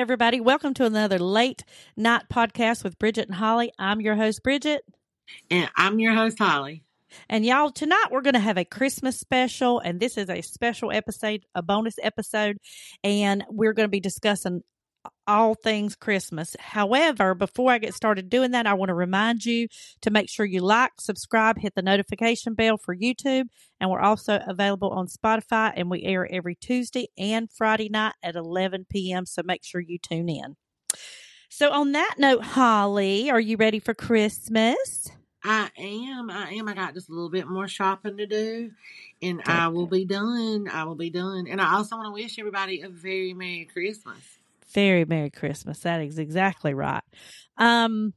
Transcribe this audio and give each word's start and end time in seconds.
everybody. 0.00 0.40
Welcome 0.40 0.72
to 0.74 0.86
another 0.86 1.18
late 1.18 1.62
night 1.94 2.22
podcast 2.32 2.82
with 2.82 2.98
Bridget 2.98 3.28
and 3.28 3.34
Holly. 3.34 3.70
I'm 3.78 4.00
your 4.00 4.16
host, 4.16 4.42
Bridget. 4.42 4.82
And 5.50 5.70
I'm 5.76 5.98
your 5.98 6.14
host, 6.14 6.38
Holly. 6.38 6.84
And 7.28 7.44
y'all, 7.44 7.70
tonight 7.70 8.06
we're 8.10 8.22
going 8.22 8.32
to 8.32 8.40
have 8.40 8.56
a 8.56 8.64
Christmas 8.64 9.20
special, 9.20 9.78
and 9.78 10.00
this 10.00 10.16
is 10.16 10.30
a 10.30 10.40
special 10.40 10.90
episode, 10.90 11.44
a 11.54 11.60
bonus 11.60 11.96
episode, 12.02 12.56
and 13.04 13.44
we're 13.50 13.74
going 13.74 13.84
to 13.84 13.90
be 13.90 14.00
discussing 14.00 14.62
all 15.26 15.54
things 15.54 15.94
Christmas. 15.94 16.56
However, 16.58 17.34
before 17.34 17.70
I 17.70 17.78
get 17.78 17.94
started 17.94 18.28
doing 18.28 18.50
that, 18.50 18.66
I 18.66 18.74
want 18.74 18.88
to 18.88 18.94
remind 18.94 19.44
you 19.44 19.68
to 20.02 20.10
make 20.10 20.28
sure 20.28 20.44
you 20.44 20.60
like, 20.60 20.92
subscribe, 20.98 21.58
hit 21.58 21.74
the 21.74 21.82
notification 21.82 22.54
bell 22.54 22.76
for 22.76 22.94
YouTube, 22.94 23.46
and 23.80 23.90
we're 23.90 24.00
also 24.00 24.40
available 24.46 24.90
on 24.90 25.06
Spotify, 25.06 25.72
and 25.76 25.90
we 25.90 26.02
air 26.02 26.28
every 26.30 26.54
Tuesday 26.54 27.08
and 27.16 27.50
Friday 27.50 27.88
night 27.88 28.14
at 28.22 28.36
11 28.36 28.86
p.m. 28.90 29.26
So 29.26 29.42
make 29.44 29.64
sure 29.64 29.80
you 29.80 29.98
tune 29.98 30.28
in. 30.28 30.56
So, 31.48 31.70
on 31.70 31.92
that 31.92 32.14
note, 32.18 32.44
Holly, 32.44 33.30
are 33.30 33.40
you 33.40 33.56
ready 33.56 33.80
for 33.80 33.92
Christmas? 33.92 35.10
I 35.42 35.70
am. 35.78 36.30
I 36.30 36.52
am. 36.52 36.68
I 36.68 36.74
got 36.74 36.94
just 36.94 37.08
a 37.08 37.12
little 37.12 37.30
bit 37.30 37.48
more 37.48 37.66
shopping 37.66 38.18
to 38.18 38.26
do, 38.26 38.70
and 39.22 39.42
I 39.46 39.68
will 39.68 39.86
be 39.86 40.04
done. 40.04 40.68
I 40.68 40.84
will 40.84 40.94
be 40.94 41.10
done. 41.10 41.46
And 41.48 41.60
I 41.60 41.74
also 41.74 41.96
want 41.96 42.06
to 42.06 42.12
wish 42.12 42.38
everybody 42.38 42.82
a 42.82 42.88
very 42.88 43.32
Merry 43.32 43.64
Christmas 43.64 44.39
very 44.72 45.04
Merry 45.04 45.30
Christmas. 45.30 45.80
That 45.80 46.00
is 46.00 46.18
exactly 46.18 46.74
right. 46.74 47.02
Um, 47.56 48.14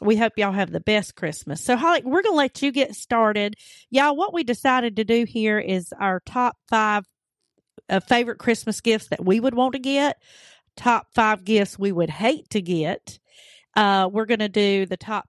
we 0.00 0.16
hope 0.16 0.34
y'all 0.36 0.52
have 0.52 0.70
the 0.70 0.80
best 0.80 1.14
Christmas. 1.14 1.64
So, 1.64 1.76
Holly, 1.76 2.02
we're 2.04 2.22
going 2.22 2.34
to 2.34 2.36
let 2.36 2.62
you 2.62 2.70
get 2.70 2.94
started. 2.94 3.54
Y'all, 3.90 4.16
what 4.16 4.34
we 4.34 4.44
decided 4.44 4.96
to 4.96 5.04
do 5.04 5.24
here 5.24 5.58
is 5.58 5.92
our 5.98 6.20
top 6.20 6.56
five 6.68 7.04
uh, 7.88 8.00
favorite 8.00 8.38
Christmas 8.38 8.80
gifts 8.80 9.08
that 9.08 9.24
we 9.24 9.40
would 9.40 9.54
want 9.54 9.72
to 9.72 9.78
get, 9.78 10.20
top 10.76 11.08
five 11.14 11.44
gifts 11.44 11.78
we 11.78 11.92
would 11.92 12.10
hate 12.10 12.50
to 12.50 12.60
get. 12.60 13.18
Uh, 13.74 14.08
we're 14.10 14.26
going 14.26 14.40
to 14.40 14.48
do 14.48 14.86
the 14.86 14.96
top 14.96 15.28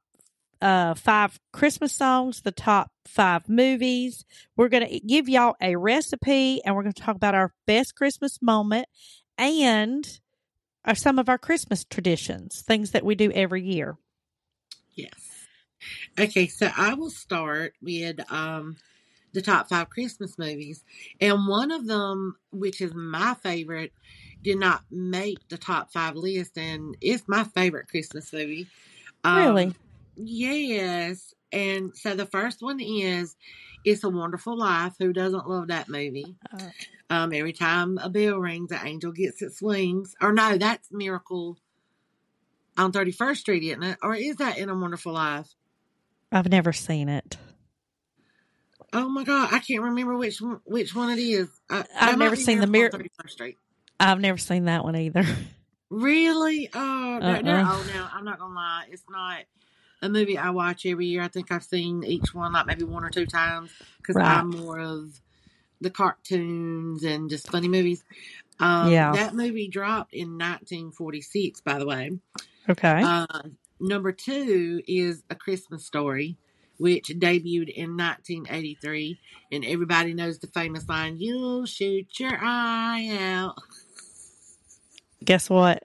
uh, 0.62 0.95
five 0.95 1.39
Christmas 1.53 1.94
songs, 1.94 2.41
the 2.41 2.52
top 2.52 2.91
five 3.06 3.47
movies. 3.47 4.25
We're 4.56 4.69
going 4.69 4.88
to 4.88 5.00
give 5.00 5.30
y'all 5.30 5.56
a 5.62 5.75
recipe 5.75 6.62
and 6.64 6.75
we're 6.75 6.84
going 6.84 6.94
to 6.94 7.02
talk 7.02 7.16
about 7.16 7.36
our 7.36 7.53
best 7.66 7.95
Christmas 7.95 8.41
moment 8.41 8.88
and 9.38 10.19
are 10.88 10.96
some 10.96 11.20
of 11.20 11.30
our 11.30 11.38
Christmas 11.38 11.84
traditions, 11.84 12.62
things 12.62 12.92
that 12.92 13.06
we 13.06 13.14
do 13.14 13.32
every 13.34 13.62
year. 13.62 13.98
Yes. 14.96 15.46
Okay, 16.18 16.48
so 16.48 16.72
I 16.76 16.96
will 16.96 17.12
start 17.12 17.74
with 17.82 18.20
um, 18.32 18.78
the 19.34 19.42
top 19.42 19.70
five 19.70 19.90
Christmas 19.90 20.40
movies. 20.40 20.84
And 21.22 21.48
one 21.48 21.72
of 21.72 21.86
them, 21.86 22.38
which 22.52 22.82
is 22.82 22.94
my 22.96 23.36
favorite, 23.36 23.92
did 24.42 24.58
not 24.60 24.84
make 24.90 25.48
the 25.50 25.58
top 25.58 25.92
five 25.92 26.16
list, 26.16 26.58
and 26.58 26.96
it's 27.02 27.28
my 27.28 27.44
favorite 27.44 27.90
Christmas 27.90 28.32
movie. 28.32 28.68
Um, 29.24 29.38
really? 29.38 29.74
Yes. 30.16 31.34
And 31.52 31.95
so 31.95 32.16
the 32.16 32.26
first 32.26 32.62
one 32.62 32.80
is 32.80 33.36
It's 33.86 34.03
a 34.03 34.09
Wonderful 34.09 34.58
Life. 34.58 34.94
Who 35.00 35.14
doesn't 35.14 35.48
love 35.48 35.67
that 35.67 35.90
movie? 35.90 36.36
Uh, 36.52 36.70
um, 37.09 37.34
every 37.34 37.53
time 37.53 37.98
a 37.98 38.09
bell 38.09 38.38
rings, 38.38 38.72
an 38.72 38.86
angel 38.86 39.12
gets 39.12 39.42
its 39.42 39.62
wings. 39.62 40.14
Or 40.22 40.34
no, 40.34 40.58
that's 40.58 40.92
Miracle 40.92 41.58
on 42.78 42.92
31st 42.92 43.38
Street, 43.38 43.64
isn't 43.64 43.84
it? 43.84 43.98
Or 44.03 44.16
is 44.16 44.38
that 44.38 44.58
In 44.58 44.70
a 44.70 44.75
Wonderful 44.75 45.14
Life? 45.14 45.48
I've 46.31 46.50
never 46.50 46.73
seen 46.73 47.08
it. 47.09 47.38
Oh 48.94 49.09
my 49.09 49.23
god, 49.23 49.50
I 49.52 49.59
can't 49.59 49.84
remember 49.84 50.18
which 50.18 50.42
one, 50.42 50.59
which 50.66 50.95
one 50.95 51.09
it 51.09 51.22
is. 51.22 51.50
Uh, 51.70 51.84
I've 52.00 52.18
never 52.18 52.36
seen 52.36 52.59
the 52.59 52.68
Miracle. 52.68 53.00
on 53.00 53.06
31st 53.06 53.29
Street. 53.29 53.58
I've 54.00 54.19
never 54.19 54.38
seen 54.38 54.66
that 54.66 54.84
one 54.84 54.96
either. 54.96 55.25
Really? 55.90 56.69
Oh, 56.74 57.19
no, 57.22 57.28
uh-uh. 57.28 57.41
no, 57.41 57.66
oh 57.66 57.91
no, 57.94 58.08
I'm 58.12 58.25
not 58.25 58.40
gonna 58.40 58.53
lie. 58.53 58.88
It's 58.91 59.06
not 59.09 59.40
a 60.02 60.09
movie 60.09 60.38
I 60.38 60.50
watch 60.52 60.85
every 60.85 61.08
year. 61.08 61.22
I 61.22 61.28
think 61.28 61.52
I've 61.52 61.63
seen 61.63 62.03
each 62.03 62.34
one 62.34 62.53
like 62.53 62.66
maybe 62.66 62.84
one 62.84 63.03
or 63.03 63.09
two 63.09 63.25
times 63.25 63.72
because 63.97 64.16
right. 64.16 64.38
I'm 64.38 64.50
more 64.50 64.80
of 64.80 65.19
the 65.81 65.90
cartoons 65.90 67.03
and 67.03 67.30
just 67.30 67.50
funny 67.50 67.68
movies. 67.68 68.03
Um, 68.59 68.91
yeah. 68.91 69.12
That 69.12 69.35
movie 69.35 69.68
dropped 69.68 70.13
in 70.13 70.38
1946, 70.38 71.62
by 71.62 71.80
the 71.80 71.85
way. 71.85 72.12
Okay. 72.69 73.02
Uh, 73.03 73.25
number 73.80 74.12
two 74.12 74.81
is 74.88 75.24
A 75.30 75.35
Christmas 75.35 75.85
Story, 75.85 76.38
which 76.78 77.08
debuted 77.08 77.69
in 77.69 77.97
1983. 77.97 79.19
And 79.52 79.66
everybody 79.66 80.14
knows 80.14 80.40
the 80.40 80.47
famous 80.47 80.88
line, 80.90 81.18
You'll 81.19 81.66
shoot 81.66 82.19
your 82.19 82.38
eye 82.40 83.18
out. 83.19 83.56
Guess 85.24 85.50
what? 85.50 85.81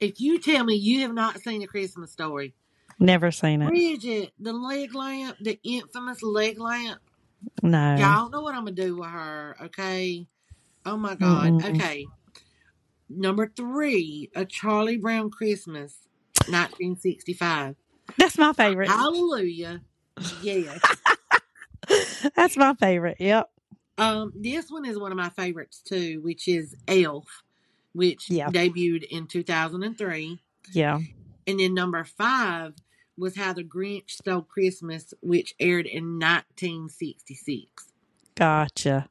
If 0.00 0.20
you 0.20 0.40
tell 0.40 0.64
me 0.64 0.74
you 0.74 1.00
have 1.00 1.14
not 1.14 1.40
seen 1.40 1.62
A 1.62 1.66
Christmas 1.66 2.10
Story, 2.10 2.54
never 2.98 3.30
seen 3.30 3.62
it. 3.62 3.68
Bridget, 3.68 4.32
the 4.38 4.52
leg 4.52 4.94
lamp, 4.94 5.36
the 5.40 5.58
infamous 5.62 6.22
leg 6.22 6.58
lamp 6.58 7.00
no. 7.62 7.96
Y'all 7.96 8.30
know 8.30 8.40
what 8.40 8.54
I'm 8.54 8.64
going 8.64 8.76
to 8.76 8.82
do 8.82 8.96
with 8.96 9.08
her, 9.08 9.56
okay? 9.64 10.26
Oh 10.86 10.96
my 10.96 11.14
God. 11.14 11.44
mm 11.44 11.76
Okay. 11.76 12.06
Number 13.08 13.52
three, 13.54 14.30
A 14.34 14.44
Charlie 14.44 14.96
Brown 14.96 15.30
Christmas, 15.30 15.98
1965. 16.46 17.76
That's 18.16 18.38
my 18.38 18.52
favorite. 18.52 18.88
Hallelujah. 18.88 19.82
Yes. 20.42 20.80
That's 22.36 22.56
my 22.56 22.74
favorite. 22.74 23.18
Yep. 23.20 23.50
Um, 23.98 24.32
this 24.34 24.70
one 24.70 24.86
is 24.86 24.98
one 24.98 25.12
of 25.12 25.18
my 25.18 25.28
favorites 25.28 25.82
too, 25.82 26.20
which 26.22 26.48
is 26.48 26.74
Elf, 26.88 27.42
which 27.92 28.30
yeah. 28.30 28.48
debuted 28.48 29.04
in 29.04 29.26
2003. 29.26 30.40
Yeah. 30.72 31.00
And 31.46 31.60
then 31.60 31.74
number 31.74 32.04
five 32.04 32.74
was 33.16 33.36
How 33.36 33.52
the 33.52 33.64
Grinch 33.64 34.10
Stole 34.10 34.42
Christmas, 34.42 35.12
which 35.20 35.54
aired 35.60 35.86
in 35.86 36.18
1966. 36.18 37.92
Gotcha. 38.34 39.08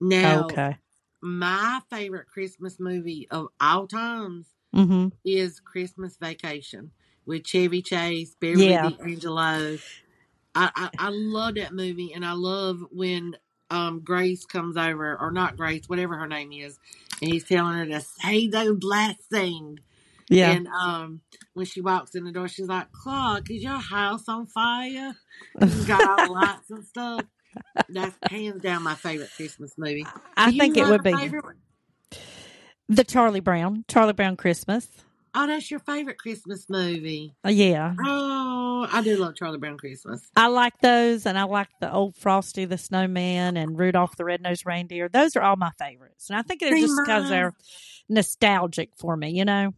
Now, 0.00 0.44
okay. 0.44 0.76
my 1.22 1.80
favorite 1.90 2.26
Christmas 2.26 2.78
movie 2.78 3.28
of 3.30 3.48
all 3.60 3.86
times 3.86 4.46
mm-hmm. 4.74 5.08
is 5.24 5.60
Christmas 5.60 6.16
Vacation 6.16 6.90
with 7.24 7.44
Chevy 7.44 7.82
Chase, 7.82 8.34
Beverly 8.40 8.70
yeah. 8.70 8.90
D'Angelo. 8.90 9.78
I, 10.54 10.70
I, 10.74 10.90
I 10.98 11.08
love 11.10 11.56
that 11.56 11.74
movie, 11.74 12.12
and 12.12 12.24
I 12.24 12.32
love 12.32 12.82
when 12.90 13.36
um, 13.70 14.00
Grace 14.00 14.44
comes 14.46 14.76
over, 14.76 15.16
or 15.20 15.30
not 15.30 15.56
Grace, 15.56 15.88
whatever 15.88 16.16
her 16.16 16.28
name 16.28 16.52
is, 16.52 16.78
and 17.20 17.30
he's 17.30 17.44
telling 17.44 17.76
her 17.78 17.86
to 17.86 18.00
say 18.00 18.46
those 18.46 18.82
last 18.82 19.20
things. 19.30 19.80
Yeah. 20.28 20.50
And 20.50 20.66
um, 20.68 21.20
when 21.54 21.66
she 21.66 21.80
walks 21.80 22.14
in 22.14 22.24
the 22.24 22.32
door, 22.32 22.48
she's 22.48 22.68
like, 22.68 22.90
Clark, 22.92 23.50
is 23.50 23.62
your 23.62 23.78
house 23.78 24.24
on 24.28 24.46
fire? 24.46 25.14
She's 25.60 25.84
got 25.84 26.08
all 26.08 26.26
the 26.26 26.32
lights 26.32 26.70
and 26.70 26.84
stuff. 26.84 27.22
That's 27.88 28.16
hands 28.30 28.62
down 28.62 28.82
my 28.82 28.94
favorite 28.94 29.30
Christmas 29.36 29.72
movie. 29.78 30.06
I 30.36 30.50
think 30.56 30.76
it 30.76 30.86
would 30.86 31.02
be 31.02 31.16
favorite? 31.16 31.56
the 32.88 33.04
Charlie 33.04 33.40
Brown, 33.40 33.84
Charlie 33.88 34.12
Brown 34.12 34.36
Christmas. 34.36 34.88
Oh, 35.34 35.46
that's 35.46 35.70
your 35.70 35.80
favorite 35.80 36.18
Christmas 36.18 36.66
movie. 36.68 37.34
Uh, 37.44 37.50
yeah. 37.50 37.94
Oh, 38.02 38.88
I 38.90 39.02
do 39.02 39.18
love 39.18 39.34
Charlie 39.34 39.58
Brown 39.58 39.76
Christmas. 39.76 40.22
I 40.34 40.46
like 40.46 40.80
those, 40.80 41.26
and 41.26 41.38
I 41.38 41.44
like 41.44 41.68
the 41.80 41.92
old 41.92 42.16
Frosty 42.16 42.64
the 42.64 42.78
Snowman 42.78 43.58
and 43.58 43.78
Rudolph 43.78 44.16
the 44.16 44.24
Red-Nosed 44.24 44.64
Reindeer. 44.64 45.10
Those 45.10 45.36
are 45.36 45.42
all 45.42 45.56
my 45.56 45.72
favorites, 45.78 46.30
and 46.30 46.38
I 46.38 46.42
think 46.42 46.60
they're 46.60 46.78
just 46.78 46.98
because 47.04 47.28
they're 47.28 47.52
nostalgic 48.08 48.90
for 48.96 49.16
me. 49.16 49.30
You 49.30 49.44
know. 49.44 49.74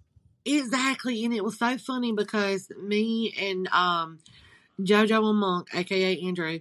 Exactly. 0.56 1.24
And 1.24 1.34
it 1.34 1.44
was 1.44 1.58
so 1.58 1.78
funny 1.78 2.12
because 2.12 2.70
me 2.80 3.34
and 3.38 3.68
um 3.68 4.18
Jojo 4.80 5.28
and 5.30 5.38
Monk, 5.38 5.68
aka 5.74 6.20
Andrew, 6.20 6.60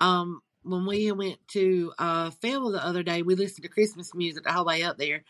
um, 0.00 0.40
when 0.62 0.86
we 0.86 1.10
went 1.12 1.38
to 1.48 1.92
uh 1.98 2.30
Fayetteville 2.30 2.72
the 2.72 2.84
other 2.84 3.02
day, 3.02 3.22
we 3.22 3.34
listened 3.34 3.62
to 3.62 3.68
Christmas 3.68 4.14
music 4.14 4.44
the 4.44 4.52
whole 4.52 4.64
way 4.64 4.82
up 4.82 4.98
there. 4.98 5.22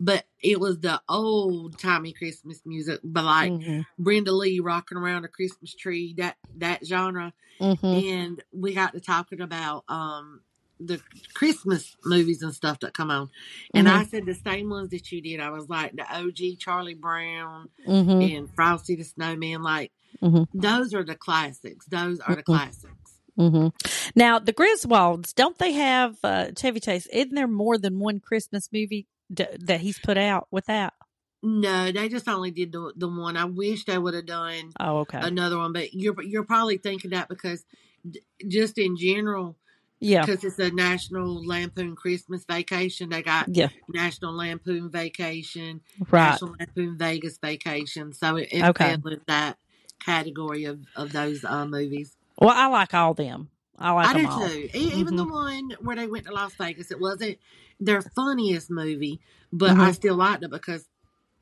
But 0.00 0.26
it 0.40 0.60
was 0.60 0.78
the 0.78 1.00
old 1.08 1.76
timey 1.78 2.12
Christmas 2.12 2.62
music, 2.64 3.00
but 3.02 3.24
like 3.24 3.50
mm-hmm. 3.50 3.80
Brenda 3.98 4.30
Lee 4.30 4.60
rocking 4.60 4.96
around 4.96 5.24
a 5.24 5.28
Christmas 5.28 5.74
tree, 5.74 6.14
that 6.18 6.36
that 6.58 6.86
genre. 6.86 7.32
Mm-hmm. 7.60 7.86
And 7.86 8.44
we 8.52 8.74
got 8.74 8.92
to 8.92 9.00
talking 9.00 9.40
about 9.40 9.82
um 9.88 10.42
the 10.80 11.00
Christmas 11.34 11.96
movies 12.04 12.42
and 12.42 12.54
stuff 12.54 12.80
that 12.80 12.94
come 12.94 13.10
on. 13.10 13.30
And 13.74 13.86
mm-hmm. 13.86 13.98
I 13.98 14.04
said 14.04 14.26
the 14.26 14.34
same 14.34 14.70
ones 14.70 14.90
that 14.90 15.10
you 15.10 15.20
did. 15.20 15.40
I 15.40 15.50
was 15.50 15.68
like 15.68 15.94
the 15.96 16.04
OG 16.04 16.58
Charlie 16.58 16.94
Brown 16.94 17.68
mm-hmm. 17.86 18.36
and 18.36 18.54
Frosty 18.54 18.96
the 18.96 19.04
Snowman. 19.04 19.62
Like 19.62 19.92
mm-hmm. 20.22 20.44
those 20.58 20.94
are 20.94 21.04
the 21.04 21.16
classics. 21.16 21.86
Those 21.86 22.20
are 22.20 22.34
the 22.34 22.42
mm-hmm. 22.42 22.52
classics. 22.52 22.94
Mm-hmm. 23.38 23.68
Now 24.16 24.38
the 24.38 24.52
Griswolds, 24.52 25.34
don't 25.34 25.58
they 25.58 25.72
have 25.72 26.16
uh, 26.24 26.52
Chevy 26.56 26.80
Chase? 26.80 27.06
Isn't 27.06 27.34
there 27.34 27.46
more 27.46 27.78
than 27.78 27.98
one 27.98 28.20
Christmas 28.20 28.68
movie 28.72 29.06
d- 29.32 29.46
that 29.60 29.80
he's 29.80 29.98
put 29.98 30.18
out 30.18 30.48
with 30.50 30.66
that? 30.66 30.94
No, 31.42 31.92
they 31.92 32.08
just 32.08 32.28
only 32.28 32.50
did 32.50 32.72
the 32.72 32.92
the 32.96 33.08
one. 33.08 33.36
I 33.36 33.44
wish 33.44 33.84
they 33.84 33.96
would 33.96 34.14
have 34.14 34.26
done. 34.26 34.72
Oh, 34.80 34.98
okay. 34.98 35.20
Another 35.22 35.56
one, 35.56 35.72
but 35.72 35.94
you're 35.94 36.20
you're 36.22 36.44
probably 36.44 36.78
thinking 36.78 37.10
that 37.10 37.28
because 37.28 37.64
d- 38.08 38.22
just 38.48 38.76
in 38.76 38.96
general, 38.96 39.56
Yeah. 40.00 40.24
because 40.26 40.44
it's 40.44 40.58
a 40.58 40.70
National 40.70 41.44
Lampoon 41.46 41.96
Christmas 41.96 42.44
Vacation. 42.44 43.08
They 43.10 43.22
got 43.22 43.48
Yeah. 43.54 43.68
National 43.88 44.32
Lampoon 44.34 44.90
Vacation, 44.90 45.80
Right. 46.10 46.32
National 46.32 46.54
Lampoon 46.58 46.96
Vegas 46.98 47.38
Vacation. 47.38 48.12
So 48.12 48.36
it, 48.36 48.48
it 48.52 48.64
Okay. 48.64 48.96
fell 48.96 49.12
in 49.12 49.20
that 49.26 49.58
category 50.04 50.64
of 50.64 50.80
of 50.96 51.12
those 51.12 51.44
uh, 51.44 51.66
movies. 51.66 52.16
Well, 52.40 52.50
I 52.54 52.66
like 52.66 52.94
all 52.94 53.14
them. 53.14 53.48
I 53.78 53.92
like 53.92 54.08
I 54.08 54.12
them 54.14 54.26
I 54.26 54.28
do 54.38 54.42
all. 54.42 54.48
too. 54.48 54.68
E- 54.74 54.92
Even 54.94 55.16
the 55.16 55.24
one 55.24 55.72
where 55.80 55.96
they 55.96 56.06
went 56.06 56.26
to 56.26 56.32
Las 56.32 56.54
Vegas, 56.54 56.90
it 56.90 57.00
wasn't 57.00 57.38
their 57.80 58.02
funniest 58.02 58.70
movie, 58.70 59.20
but 59.52 59.70
I 59.70 59.90
Mhm. 59.90 59.94
still 59.94 60.16
liked 60.16 60.42
it 60.44 60.50
because 60.50 60.86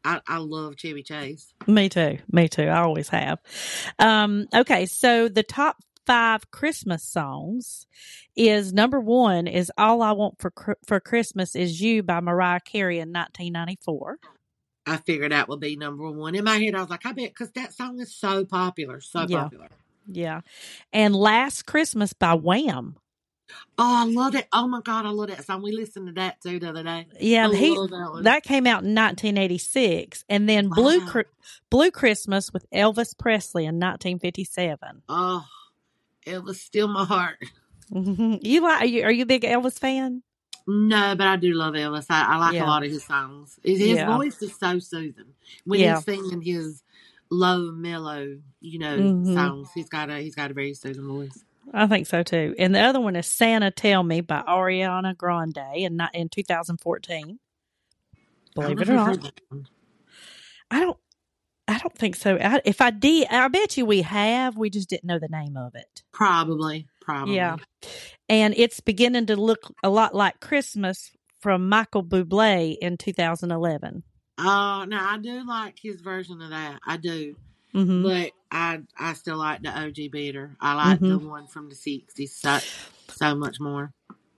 I, 0.04 0.20
I 0.26 0.38
love 0.38 0.76
Chevy 0.76 1.02
Chase. 1.02 1.52
Me 1.66 1.88
too. 1.88 2.18
Me 2.30 2.48
too. 2.48 2.64
I 2.64 2.80
always 2.82 3.08
have. 3.08 3.38
Um, 3.98 4.46
okay, 4.54 4.86
so 4.86 5.28
the 5.28 5.42
top 5.42 5.76
five 6.06 6.50
Christmas 6.50 7.02
songs 7.02 7.86
is 8.36 8.72
number 8.72 9.00
one 9.00 9.46
is 9.46 9.70
"All 9.76 10.02
I 10.02 10.12
Want 10.12 10.36
for 10.40 10.52
for 10.86 11.00
Christmas 11.00 11.54
Is 11.54 11.80
You" 11.80 12.02
by 12.02 12.20
Mariah 12.20 12.60
Carey 12.60 12.98
in 12.98 13.12
1994. 13.12 14.18
I 14.86 14.98
figured 14.98 15.32
that 15.32 15.48
would 15.48 15.60
be 15.60 15.76
number 15.76 16.08
one. 16.10 16.34
In 16.36 16.44
my 16.44 16.58
head, 16.58 16.74
I 16.76 16.80
was 16.80 16.90
like, 16.90 17.04
I 17.04 17.12
bet 17.12 17.30
because 17.30 17.50
that 17.52 17.74
song 17.74 18.00
is 18.00 18.14
so 18.14 18.44
popular, 18.44 19.00
so 19.00 19.26
Yeah. 19.26 19.44
popular. 19.44 19.68
Yeah, 20.08 20.42
and 20.92 21.16
"Last 21.16 21.66
Christmas" 21.66 22.12
by 22.12 22.34
Wham. 22.34 22.96
Oh, 23.78 23.96
I 23.98 24.04
love 24.04 24.34
it. 24.34 24.48
Oh 24.52 24.66
my 24.66 24.80
God, 24.80 25.04
I 25.06 25.10
love 25.10 25.28
that 25.28 25.44
song. 25.44 25.62
We 25.62 25.72
listened 25.72 26.06
to 26.06 26.12
that 26.14 26.40
too 26.40 26.58
the 26.60 26.68
other 26.70 26.82
day. 26.82 27.06
Yeah, 27.20 27.52
he 27.52 27.74
that 27.74 28.20
that 28.22 28.42
came 28.44 28.66
out 28.66 28.84
in 28.84 28.94
1986, 28.94 30.24
and 30.28 30.48
then 30.48 30.68
"Blue 30.68 30.98
Wow. 31.00 31.06
Chri- 31.06 31.24
Blue 31.70 31.90
Christmas" 31.90 32.52
with 32.52 32.64
Elvis 32.70 33.16
Presley 33.18 33.64
in 33.66 33.78
1957. 33.78 35.02
oh, 35.08 35.44
was 36.42 36.60
still 36.60 36.88
my 36.88 37.04
heart. 37.04 37.38
You 37.90 38.62
like? 38.62 38.82
Are 38.82 38.86
you, 38.86 39.04
are 39.04 39.12
you 39.12 39.22
a 39.22 39.26
big 39.26 39.42
Elvis 39.42 39.78
fan? 39.78 40.22
No, 40.66 41.14
but 41.16 41.26
I 41.28 41.36
do 41.36 41.52
love 41.54 41.74
Elvis. 41.74 42.06
I, 42.10 42.34
I 42.34 42.36
like 42.38 42.54
Yeah. 42.54 42.64
a 42.64 42.66
lot 42.66 42.84
of 42.84 42.90
his 42.90 43.04
songs. 43.04 43.58
His, 43.62 43.78
his 43.78 43.88
Yeah. 43.98 44.16
voice 44.16 44.42
is 44.42 44.56
so 44.58 44.80
soothing 44.80 45.32
when 45.64 45.78
Yeah. 45.78 45.94
he's 45.94 46.04
singing 46.04 46.40
his 46.42 46.82
low, 47.30 47.70
mellow, 47.70 48.38
you 48.60 48.78
know, 48.80 48.98
Mhm. 48.98 49.34
songs. 49.34 49.68
He's 49.72 49.88
got 49.88 50.10
a 50.10 50.18
he's 50.18 50.34
got 50.34 50.50
a 50.50 50.54
very 50.54 50.74
soothing 50.74 51.06
voice. 51.06 51.44
I 51.72 51.86
think 51.86 52.08
so 52.08 52.24
too. 52.24 52.56
And 52.58 52.74
the 52.74 52.80
other 52.80 52.98
one 53.00 53.14
is 53.14 53.28
Santa 53.28 53.70
Tell 53.70 54.02
Me 54.02 54.20
by 54.20 54.42
Ariana 54.42 55.16
Grande 55.16 55.58
in 55.76 55.96
ni- 55.96 56.08
in 56.14 56.28
2014. 56.28 57.38
Believe 58.56 58.80
it 58.80 58.88
or 58.88 58.94
not, 58.94 59.06
heard 59.06 59.22
that 59.22 59.40
one. 59.48 59.66
I 60.72 60.80
don't. 60.80 60.98
I 61.68 61.78
don't 61.78 61.96
think 61.96 62.16
so. 62.16 62.36
I, 62.40 62.60
if 62.64 62.80
I 62.80 62.90
did, 62.90 63.28
I 63.28 63.48
bet 63.48 63.76
you 63.76 63.86
we 63.86 64.02
have. 64.02 64.56
We 64.56 64.70
just 64.70 64.88
didn't 64.88 65.04
know 65.04 65.18
the 65.18 65.28
name 65.28 65.56
of 65.56 65.74
it. 65.74 66.02
Probably, 66.12 66.86
probably. 67.00 67.34
Yeah, 67.36 67.56
and 68.28 68.54
it's 68.56 68.80
beginning 68.80 69.26
to 69.26 69.36
look 69.36 69.72
a 69.82 69.88
lot 69.90 70.14
like 70.14 70.40
Christmas 70.40 71.10
from 71.40 71.68
Michael 71.68 72.04
Bublé 72.04 72.76
in 72.80 72.96
2011. 72.96 74.02
Oh, 74.38 74.84
no, 74.86 74.96
I 74.98 75.18
do 75.18 75.46
like 75.46 75.78
his 75.80 76.00
version 76.00 76.40
of 76.42 76.50
that. 76.50 76.78
I 76.86 76.96
do, 76.98 77.36
hmm 77.72 78.02
but 78.02 78.30
I 78.50 78.80
I 78.98 79.14
still 79.14 79.36
like 79.38 79.62
the 79.62 79.70
OG 79.76 80.10
beater. 80.12 80.56
I 80.60 80.74
like 80.74 81.00
the 81.00 81.18
Mm-hmm. 81.18 81.28
one 81.28 81.46
from 81.46 81.68
the 81.68 81.74
'60s 81.74 82.28
so 82.28 82.58
so 83.08 83.34
much 83.34 83.58
more. 83.60 83.92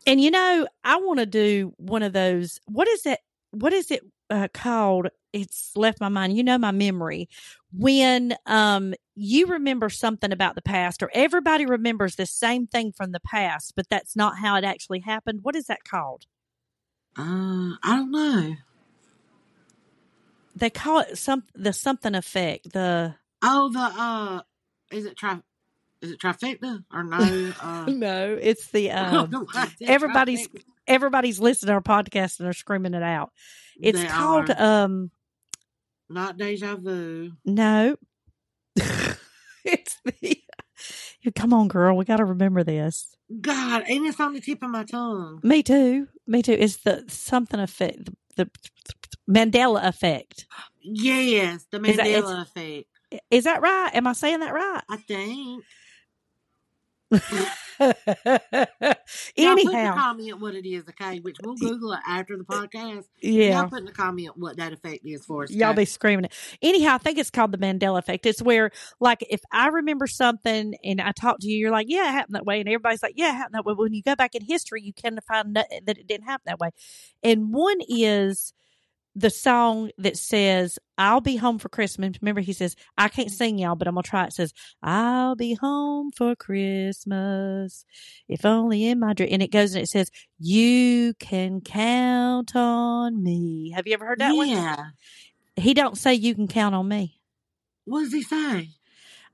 And 0.06 0.20
you 0.20 0.30
know, 0.30 0.66
I 0.84 0.96
want 0.96 1.18
to 1.18 1.26
do 1.26 1.74
one 1.76 2.02
of 2.02 2.12
those. 2.12 2.60
What 2.66 2.88
is 2.88 3.04
it? 3.06 3.18
What 3.50 3.72
is 3.72 3.90
it 3.90 4.00
uh, 4.30 4.48
called? 4.54 5.08
It's 5.32 5.72
left 5.76 6.00
my 6.00 6.08
mind. 6.08 6.36
You 6.36 6.42
know, 6.44 6.58
my 6.58 6.70
memory. 6.70 7.28
When 7.72 8.34
um 8.46 8.94
you 9.14 9.46
remember 9.46 9.88
something 9.90 10.32
about 10.32 10.54
the 10.54 10.62
past, 10.62 11.02
or 11.02 11.10
everybody 11.12 11.66
remembers 11.66 12.16
the 12.16 12.26
same 12.26 12.66
thing 12.66 12.92
from 12.92 13.12
the 13.12 13.20
past, 13.20 13.74
but 13.76 13.88
that's 13.88 14.14
not 14.16 14.38
how 14.38 14.56
it 14.56 14.64
actually 14.64 15.00
happened. 15.00 15.40
What 15.42 15.56
is 15.56 15.66
that 15.66 15.84
called? 15.84 16.26
Uh, 17.16 17.74
I 17.82 17.96
don't 17.96 18.10
know. 18.10 18.54
They 20.54 20.70
call 20.70 21.00
it 21.00 21.18
some 21.18 21.44
the 21.54 21.72
something 21.72 22.14
effect. 22.14 22.72
The 22.72 23.14
Oh, 23.42 23.70
the 23.72 23.78
uh, 23.80 24.42
is 24.90 25.04
it 25.04 25.16
tri? 25.16 25.40
Is 26.00 26.12
it 26.12 26.20
trifecta 26.20 26.84
or 26.92 27.04
no? 27.04 27.52
Uh, 27.60 27.84
no, 27.90 28.38
it's 28.40 28.70
the 28.70 28.90
um, 28.92 29.30
know 29.30 29.40
why 29.40 29.62
I 29.62 29.66
said 29.78 29.88
everybody's 29.88 30.48
trifecta. 30.48 30.62
everybody's 30.86 31.40
listening 31.40 31.68
to 31.68 31.74
our 31.74 31.80
podcast 31.80 32.38
and 32.38 32.46
they're 32.46 32.52
screaming 32.52 32.94
it 32.94 33.02
out. 33.02 33.32
It's 33.80 34.00
They 34.02 34.08
called 34.08 34.50
are. 34.50 34.84
um 34.84 35.10
not 36.08 36.36
deja 36.36 36.76
vu. 36.76 37.32
No. 37.44 37.96
it's 39.64 39.96
the. 40.04 40.42
You 41.22 41.32
come 41.32 41.52
on, 41.52 41.68
girl. 41.68 41.96
We 41.96 42.04
got 42.04 42.18
to 42.18 42.24
remember 42.24 42.62
this. 42.62 43.14
God, 43.40 43.82
and 43.88 44.06
it's 44.06 44.20
on 44.20 44.32
the 44.32 44.40
tip 44.40 44.62
of 44.62 44.70
my 44.70 44.84
tongue. 44.84 45.40
Me 45.42 45.62
too. 45.62 46.06
Me 46.26 46.42
too. 46.42 46.52
It's 46.58 46.78
the 46.78 47.04
something 47.08 47.60
effect. 47.60 48.08
The, 48.36 48.44
the 48.46 48.50
Mandela 49.28 49.84
effect. 49.86 50.46
Yes, 50.80 51.66
the 51.70 51.82
Is 51.84 51.96
that- 51.96 52.06
Mandela 52.06 52.42
effect. 52.42 52.86
Is 53.30 53.44
that 53.44 53.62
right? 53.62 53.90
Am 53.94 54.06
I 54.06 54.12
saying 54.12 54.40
that 54.40 54.52
right? 54.52 54.82
I 54.88 54.96
think. 54.98 55.64
Y'all 55.64 55.64
put 56.74 56.86
in 56.86 56.94
the 56.94 56.97
Anyhow, 59.36 59.94
comment 59.94 60.40
what 60.40 60.54
it 60.54 60.68
is, 60.68 60.84
okay? 60.90 61.20
Which 61.20 61.36
we'll 61.42 61.54
Google 61.54 61.92
it 61.92 62.00
after 62.06 62.36
the 62.36 62.44
podcast. 62.44 63.04
yeah. 63.22 63.60
Y'all 63.60 63.68
put 63.68 63.80
in 63.80 63.84
the 63.86 63.92
comment 63.92 64.30
what 64.36 64.56
that 64.58 64.72
effect 64.72 65.06
is 65.06 65.24
for 65.24 65.44
us. 65.44 65.50
Y'all 65.50 65.70
okay? 65.70 65.82
be 65.82 65.84
screaming 65.86 66.26
it. 66.26 66.34
Anyhow, 66.60 66.96
I 66.96 66.98
think 66.98 67.18
it's 67.18 67.30
called 67.30 67.52
the 67.52 67.58
Mandela 67.58 67.98
effect. 67.98 68.26
It's 68.26 68.42
where, 68.42 68.70
like, 69.00 69.24
if 69.30 69.40
I 69.52 69.68
remember 69.68 70.06
something 70.06 70.74
and 70.84 71.00
I 71.00 71.12
talk 71.12 71.38
to 71.40 71.48
you, 71.48 71.56
you're 71.56 71.70
like, 71.70 71.86
yeah, 71.88 72.08
it 72.08 72.12
happened 72.12 72.34
that 72.34 72.44
way. 72.44 72.60
And 72.60 72.68
everybody's 72.68 73.02
like, 73.02 73.14
yeah, 73.16 73.30
it 73.30 73.36
happened 73.36 73.54
that 73.54 73.64
way. 73.64 73.74
When 73.74 73.94
you 73.94 74.02
go 74.02 74.16
back 74.16 74.34
in 74.34 74.44
history, 74.44 74.82
you 74.82 74.92
can 74.92 75.18
find 75.26 75.56
that 75.56 75.68
it 75.70 76.06
didn't 76.06 76.26
happen 76.26 76.44
that 76.46 76.58
way. 76.58 76.70
And 77.22 77.54
one 77.54 77.78
is 77.88 78.52
the 79.18 79.30
song 79.30 79.90
that 79.98 80.16
says, 80.16 80.78
I'll 80.96 81.20
be 81.20 81.36
home 81.36 81.58
for 81.58 81.68
Christmas. 81.68 82.16
Remember, 82.22 82.40
he 82.40 82.52
says, 82.52 82.76
I 82.96 83.08
can't 83.08 83.32
sing 83.32 83.58
y'all, 83.58 83.74
but 83.74 83.88
I'm 83.88 83.94
going 83.94 84.04
to 84.04 84.08
try. 84.08 84.24
It 84.26 84.32
says, 84.32 84.52
I'll 84.80 85.34
be 85.34 85.54
home 85.54 86.12
for 86.16 86.36
Christmas, 86.36 87.84
if 88.28 88.44
only 88.44 88.86
in 88.86 89.00
my 89.00 89.14
dream. 89.14 89.30
And 89.32 89.42
it 89.42 89.50
goes 89.50 89.74
and 89.74 89.82
it 89.82 89.88
says, 89.88 90.12
You 90.38 91.14
can 91.18 91.60
count 91.60 92.54
on 92.54 93.20
me. 93.22 93.72
Have 93.74 93.88
you 93.88 93.94
ever 93.94 94.06
heard 94.06 94.20
that 94.20 94.36
one? 94.36 94.46
yeah. 94.46 94.76
He 95.56 95.74
don't 95.74 95.98
say 95.98 96.14
you 96.14 96.36
can 96.36 96.46
count 96.46 96.76
on 96.76 96.86
me. 96.86 97.20
What 97.84 98.02
does 98.02 98.12
he 98.12 98.22
say? 98.22 98.68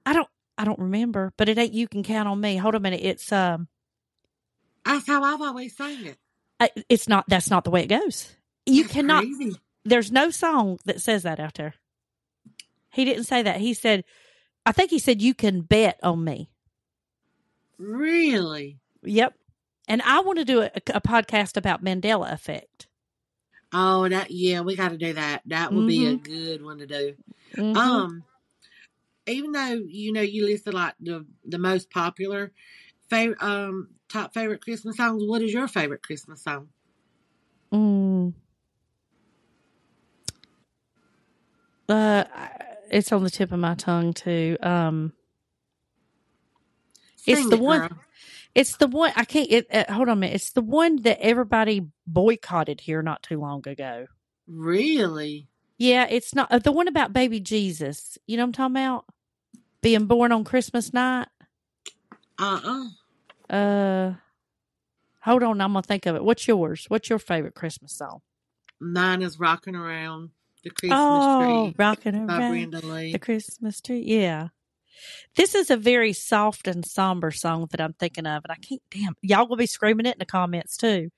I 0.06 0.14
don't 0.14 0.28
I 0.56 0.64
don't 0.64 0.78
remember, 0.78 1.34
but 1.36 1.50
it 1.50 1.58
ain't 1.58 1.74
you 1.74 1.88
can 1.88 2.02
count 2.02 2.26
on 2.26 2.40
me. 2.40 2.56
Hold 2.56 2.74
a 2.74 2.80
minute. 2.80 3.00
It's 3.02 3.30
um 3.32 3.68
That's 4.86 5.06
how 5.06 5.22
I've 5.22 5.42
always 5.42 5.76
sang 5.76 6.06
it. 6.06 6.16
It's 6.88 7.06
not 7.06 7.26
that's 7.28 7.50
not 7.50 7.64
the 7.64 7.70
way 7.70 7.82
it 7.82 7.88
goes. 7.88 8.34
You 8.64 8.84
That's 8.84 8.94
cannot 8.94 9.24
Crazy. 9.24 9.56
There's 9.84 10.10
no 10.12 10.30
song 10.30 10.78
that 10.84 11.00
says 11.00 11.22
that 11.24 11.40
out 11.40 11.54
there. 11.54 11.74
He 12.92 13.04
didn't 13.04 13.24
say 13.24 13.42
that. 13.42 13.56
He 13.58 13.74
said 13.74 14.04
I 14.66 14.72
think 14.72 14.90
he 14.90 14.98
said 14.98 15.20
you 15.20 15.34
can 15.34 15.60
bet 15.60 15.98
on 16.02 16.24
me. 16.24 16.50
Really? 17.78 18.78
Yep. 19.02 19.34
And 19.88 20.00
I 20.02 20.20
want 20.20 20.38
to 20.38 20.44
do 20.44 20.62
a, 20.62 20.70
a 20.94 21.00
podcast 21.00 21.56
about 21.56 21.84
Mandela 21.84 22.32
effect. 22.32 22.86
Oh, 23.72 24.08
that 24.08 24.30
yeah, 24.30 24.60
we 24.60 24.76
got 24.76 24.90
to 24.90 24.96
do 24.96 25.12
that. 25.14 25.42
That 25.46 25.72
would 25.74 25.86
be 25.86 26.06
Mm-hmm. 26.06 26.14
a 26.14 26.16
good 26.16 26.62
one 26.62 26.78
to 26.78 26.86
do. 26.86 27.14
Mhm. 27.56 27.76
Um, 27.76 28.24
even 29.26 29.52
though 29.52 29.80
you 29.86 30.12
know 30.12 30.20
you 30.20 30.46
listed 30.46 30.74
like 30.74 30.94
the 31.00 31.26
the 31.44 31.58
most 31.58 31.90
popular 31.90 32.52
favorite 33.10 33.42
um 33.42 33.88
top 34.08 34.32
favorite 34.32 34.60
Christmas 34.62 34.96
songs, 34.96 35.22
what 35.26 35.42
is 35.42 35.52
your 35.52 35.66
favorite 35.68 36.02
Christmas 36.02 36.42
song? 36.42 36.68
Mm. 37.72 38.32
Uh, 41.88 42.24
it's 42.90 43.12
on 43.12 43.24
the 43.24 43.30
tip 43.30 43.52
of 43.52 43.58
my 43.58 43.74
tongue 43.74 44.12
too. 44.12 44.56
Um, 44.62 45.12
It's 47.26 47.40
Sing 47.40 47.50
the 47.50 47.56
it, 47.56 47.62
one- 47.62 47.80
girl. 47.80 47.98
It's 48.54 48.76
the 48.76 48.86
one 48.86 49.12
I 49.16 49.24
can't. 49.24 49.50
It, 49.50 49.66
uh, 49.74 49.92
hold 49.92 50.08
on 50.08 50.12
a 50.18 50.20
minute. 50.20 50.36
It's 50.36 50.52
the 50.52 50.60
one 50.62 51.02
that 51.02 51.18
everybody 51.20 51.88
boycotted 52.06 52.80
here 52.82 53.02
not 53.02 53.22
too 53.24 53.40
long 53.40 53.66
ago. 53.66 54.06
Really? 54.46 55.48
Yeah, 55.76 56.06
it's 56.08 56.36
not 56.36 56.52
uh, 56.52 56.60
the 56.60 56.70
one 56.70 56.86
about 56.86 57.12
baby 57.12 57.40
Jesus. 57.40 58.16
You 58.28 58.36
know 58.36 58.44
what 58.44 58.58
I'm 58.58 58.70
talking 58.70 58.76
about? 58.76 59.04
Being 59.80 60.06
born 60.06 60.30
on 60.30 60.44
Christmas 60.44 60.92
night. 60.92 61.26
Uh 62.38 62.60
uh 63.50 63.54
Uh, 63.54 64.14
hold 65.22 65.42
on. 65.42 65.60
I'm 65.60 65.72
gonna 65.72 65.82
think 65.82 66.06
of 66.06 66.14
it. 66.14 66.22
What's 66.24 66.46
yours? 66.46 66.84
What's 66.88 67.10
your 67.10 67.18
favorite 67.18 67.54
Christmas 67.56 67.92
song? 67.92 68.20
Mine 68.78 69.20
is 69.22 69.40
rocking 69.40 69.74
around 69.74 70.30
the 70.64 70.70
Christmas 70.70 70.98
oh, 71.00 71.64
tree 71.66 71.74
rocking 71.78 72.26
by 72.26 72.38
around 72.38 72.50
Brenda 72.50 72.86
Lee. 72.86 73.12
the 73.12 73.18
Christmas 73.18 73.80
tree. 73.80 74.02
Yeah. 74.04 74.48
This 75.36 75.54
is 75.54 75.70
a 75.70 75.76
very 75.76 76.12
soft 76.12 76.66
and 76.66 76.84
somber 76.84 77.30
song 77.30 77.66
that 77.70 77.80
I'm 77.80 77.92
thinking 77.92 78.26
of, 78.26 78.44
and 78.44 78.52
I 78.52 78.56
can't. 78.56 78.82
Damn, 78.90 79.16
y'all 79.22 79.46
will 79.46 79.56
be 79.56 79.66
screaming 79.66 80.06
it 80.06 80.14
in 80.14 80.18
the 80.18 80.24
comments 80.24 80.76
too. 80.76 81.10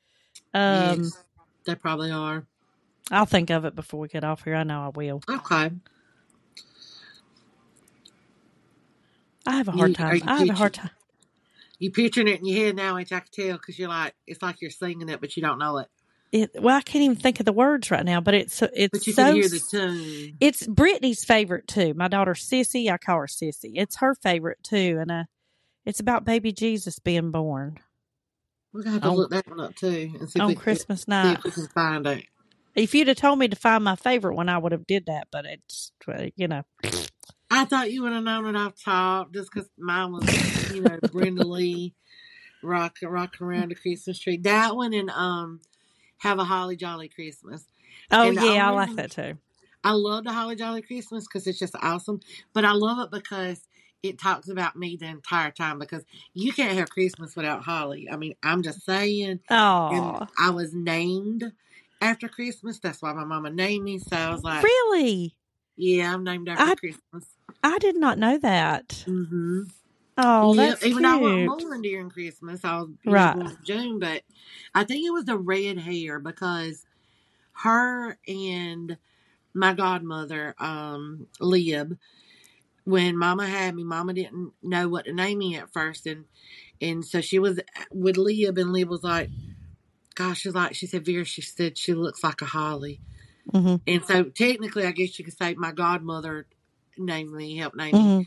Um, 0.53 1.03
yes, 1.03 1.25
they 1.65 1.75
probably 1.75 2.11
are. 2.11 2.47
I'll 3.11 3.27
think 3.27 3.51
of 3.51 3.65
it 3.65 3.77
before 3.77 4.01
we 4.01 4.09
get 4.09 4.25
off 4.25 4.43
here. 4.45 4.57
I 4.57 4.65
know 4.65 4.81
I 4.83 4.89
will. 4.89 5.23
Okay. 5.29 5.71
I 9.47 9.57
have 9.57 9.69
a 9.69 9.73
hard 9.73 9.91
You- 9.91 9.95
time. 9.95 10.23
I 10.27 10.39
have 10.39 10.51
a 10.51 10.55
hard 10.55 10.75
time. 10.75 10.91
You 11.79 11.91
picturing 11.91 12.29
it 12.29 12.41
in 12.41 12.47
your 12.47 12.65
head 12.65 12.77
now, 12.77 12.95
which 12.95 13.13
I 13.13 13.21
can 13.21 13.29
tell 13.31 13.59
because 13.59 13.79
you're 13.79 13.91
like, 13.91 14.15
it's 14.27 14.43
like 14.43 14.63
you're 14.63 14.71
singing 14.71 15.11
it, 15.11 15.21
but 15.21 15.37
you 15.37 15.43
don't 15.43 15.59
know 15.59 15.79
it. 15.79 15.89
It, 16.33 16.51
well, 16.61 16.77
I 16.77 16.83
can't 16.83 17.05
even 17.05 17.17
think 17.17 17.41
of 17.41 17.47
the 17.47 17.53
words 17.53 17.91
right 17.91 18.05
now, 18.05 18.21
but 18.21 18.35
it's 18.35 18.61
it's 18.75 18.93
But 18.93 19.07
you 19.07 19.13
so 19.13 19.25
can 19.25 19.35
hear 19.37 19.49
the 19.49 20.35
it's 20.41 20.67
Brittany's 20.67 21.25
favorite 21.25 21.67
too. 21.69 21.95
My 21.95 22.09
daughter 22.09 22.35
Sissy, 22.35 22.91
I 22.91 22.99
call 22.99 23.21
her 23.21 23.27
Sissy. 23.27 23.73
It's 23.75 23.97
her 23.97 24.15
favorite 24.17 24.59
too, 24.63 24.99
and 25.01 25.11
uh, 25.11 25.25
it's 25.85 26.01
about 26.01 26.25
baby 26.25 26.53
Jesus 26.53 26.99
being 26.99 27.31
born 27.31 27.79
We're 28.73 28.83
gonna 28.83 28.95
have 28.95 29.03
to 29.03 29.09
on 29.09 29.17
look 29.17 29.31
that 29.31 29.49
one 29.49 29.61
up 29.61 29.77
too 29.77 30.11
and 30.19 30.29
see 30.29 30.39
if, 30.39 30.43
on 30.43 30.49
we, 30.49 30.55
can- 30.55 30.63
Christmas 30.63 31.01
see 31.03 31.05
night. 31.09 31.39
if 31.39 31.45
we 31.45 31.51
can 31.53 31.69
find 31.69 32.07
it. 32.07 32.25
If 32.75 32.95
you'd 32.95 33.09
have 33.09 33.17
told 33.17 33.39
me 33.39 33.49
to 33.49 33.57
find 33.57 33.83
my 33.85 33.97
favorite 33.97 34.35
one, 34.35 34.49
I 34.51 34.59
would 34.59 34.73
have 34.73 34.87
did 34.87 35.07
that. 35.07 35.29
But 35.33 35.47
it's 35.47 35.93
uh, 36.07 36.27
you 36.37 36.49
know, 36.49 36.63
I 37.51 37.65
thought 37.65 37.91
you 37.93 38.03
would 38.03 38.13
have 38.13 38.25
known 38.25 38.47
it 38.55 38.59
off 38.59 38.75
top 38.85 39.33
just 39.33 39.51
because 39.53 39.71
mine 39.79 40.13
was, 40.13 40.73
you 40.75 40.83
know, 40.83 40.99
Brenda 41.13 41.47
Lee 41.47 41.95
rock 42.63 42.97
rocking 43.03 43.47
around 43.47 43.71
the 43.71 43.77
Christmas 43.77 44.19
tree. 44.19 44.37
That 44.39 44.77
one 44.77 44.93
and 44.93 45.09
um, 45.11 45.61
have 46.19 46.39
a 46.39 46.45
holly 46.45 46.77
jolly 46.77 47.09
Christmas. 47.09 47.67
oh 48.11 48.29
And 48.29 48.35
yeah, 48.37 48.43
I 48.43 48.71
only 48.71 48.87
like 48.87 48.97
that 48.97 49.11
too. 49.11 49.39
I 49.85 49.93
love 49.93 50.25
the 50.25 50.33
Holly 50.33 50.57
Jolly 50.57 50.83
Christmas 50.83 51.27
because 51.29 51.47
it's 51.47 51.61
just 51.61 51.77
awesome. 51.81 52.19
But 52.53 52.65
I 52.65 52.73
love 52.73 52.99
it 52.99 53.11
because 53.13 53.69
it 54.03 54.19
talks 54.19 54.49
about 54.49 54.75
me 54.77 54.97
the 54.97 55.07
entire 55.07 55.53
time 55.53 55.79
because 55.79 56.05
you 56.35 56.53
can't 56.53 56.77
have 56.77 56.91
Christmas 56.91 57.37
without 57.37 57.63
Holly. 57.63 58.09
I 58.11 58.17
mean, 58.17 58.35
I'm 58.43 58.63
just 58.63 58.85
saying. 58.85 59.41
Oh, 59.49 60.27
I 60.41 60.51
was 60.51 60.75
named 60.75 61.45
after 62.01 62.29
Christmas. 62.29 62.81
That's 62.81 63.01
why 63.01 63.13
my 63.13 63.25
mama 63.25 63.51
named 63.51 63.85
me. 63.85 63.99
So 64.01 64.17
I 64.17 64.31
was 64.31 64.43
like, 64.43 64.65
really? 64.65 65.37
yeah, 65.77 66.13
I'm 66.13 66.25
named 66.25 66.49
after 66.49 66.65
I- 66.65 66.75
Christmas. 66.75 67.27
I 67.63 67.79
did 67.79 67.97
not 67.97 68.19
know 68.19 68.39
that. 68.39 69.05
hmm 69.07 69.63
Oh, 70.19 70.55
yeah, 70.55 70.77
that's 70.81 70.83
even 70.83 71.05
though 71.05 71.11
I 71.15 71.17
wasn't 71.19 71.47
born 71.47 71.83
during 71.83 72.11
Christmas, 72.11 72.65
I 72.65 72.81
was 72.81 72.91
know, 73.05 73.13
Right. 73.13 73.37
in 73.41 73.57
June, 73.65 73.99
but 74.01 74.23
I 74.75 74.85
think 74.85 75.07
it 75.07 75.13
was 75.13 75.25
the 75.27 75.39
red 75.39 75.79
hair 75.79 76.21
because 76.21 76.87
her 77.55 78.19
and 78.29 78.99
my 79.55 79.75
godmother, 79.75 80.55
um, 80.59 81.29
Lib, 81.41 81.99
when 82.85 83.19
Mama 83.19 83.47
had 83.47 83.75
me, 83.77 83.85
Mama 83.85 84.15
didn't 84.15 84.53
know 84.63 84.89
what 84.89 85.07
to 85.07 85.15
name 85.15 85.39
me 85.39 85.57
at 85.57 85.73
first, 85.73 86.07
and 86.07 86.27
and 86.81 87.05
so 87.05 87.21
she 87.23 87.39
was 87.39 87.61
with 87.93 88.17
Lib, 88.19 88.59
and 88.59 88.73
Lib 88.73 88.89
was 88.89 89.05
like, 89.05 89.31
"Gosh," 90.15 90.41
she's 90.43 90.55
like, 90.55 90.75
she 90.77 90.87
said, 90.87 91.07
"Vera," 91.07 91.25
she 91.25 91.43
said, 91.43 91.79
"she 91.79 91.95
looks 91.95 92.25
like 92.25 92.43
a 92.43 92.47
holly," 92.47 93.01
hmm 93.53 93.77
and 93.87 94.05
so 94.05 94.25
technically, 94.25 94.87
I 94.87 94.93
guess 94.93 95.19
you 95.19 95.25
could 95.27 95.39
say 95.39 95.55
my 95.55 95.73
godmother 95.73 96.47
named 96.99 97.33
me, 97.33 97.57
helped 97.59 97.77
name 97.77 97.99
me, 97.99 98.11
hmm 98.11 98.23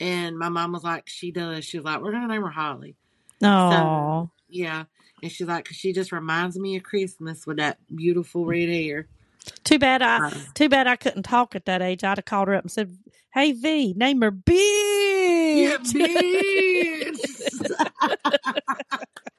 and 0.00 0.38
my 0.38 0.48
mom 0.48 0.72
was 0.72 0.84
like, 0.84 1.08
"She 1.08 1.30
does." 1.30 1.64
She 1.64 1.78
was 1.78 1.84
like, 1.84 2.00
"We're 2.00 2.12
gonna 2.12 2.28
name 2.28 2.42
her 2.42 2.50
Holly." 2.50 2.96
Oh, 3.42 4.30
Yeah. 4.48 4.84
And 5.22 5.32
she's 5.32 5.46
like, 5.46 5.66
'cause 5.66 5.76
she 5.76 5.92
just 5.92 6.12
reminds 6.12 6.58
me 6.58 6.76
of 6.76 6.82
Christmas 6.82 7.46
with 7.46 7.56
that 7.56 7.78
beautiful 7.94 8.44
red 8.46 8.68
hair. 8.68 9.06
too 9.64 9.78
bad 9.78 10.02
I 10.02 10.18
Uh, 10.18 10.30
too 10.54 10.68
bad 10.68 10.86
I 10.86 10.96
couldn't 10.96 11.22
talk 11.24 11.54
at 11.54 11.64
that 11.66 11.82
age. 11.82 12.04
I'd 12.04 12.18
have 12.18 12.24
called 12.24 12.48
her 12.48 12.54
up 12.54 12.64
and 12.64 12.70
said, 12.70 12.96
"Hey 13.32 13.52
V, 13.52 13.94
name 13.96 14.20
her 14.22 14.30
B. 14.30 15.62
yeah, 15.62 15.76
bitch." 15.78 17.16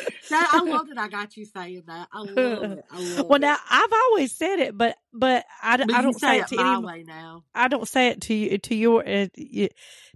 That- 0.28 0.50
I 0.52 0.64
love 0.64 0.88
that 0.88 0.98
I 0.98 1.08
got 1.08 1.36
you 1.36 1.44
saying 1.44 1.84
that. 1.86 2.08
I 2.12 2.20
love 2.20 2.62
it. 2.64 2.84
I 2.90 2.98
love 2.98 3.26
well, 3.28 3.36
it. 3.36 3.40
now 3.42 3.56
I've 3.70 3.92
always 3.92 4.32
said 4.32 4.58
it, 4.58 4.76
but 4.76 4.96
but 5.12 5.44
I, 5.62 5.76
but 5.76 5.94
I 5.94 6.02
don't 6.02 6.18
say 6.18 6.38
say 6.38 6.38
it 6.40 6.46
to 6.48 6.56
my 6.56 6.74
any. 6.76 6.84
way 6.84 7.04
now. 7.06 7.44
I 7.54 7.68
don't 7.68 7.86
say 7.86 8.08
it 8.08 8.20
to 8.22 8.34
you 8.34 8.58
to 8.58 8.74
your 8.74 9.08
uh, 9.08 9.26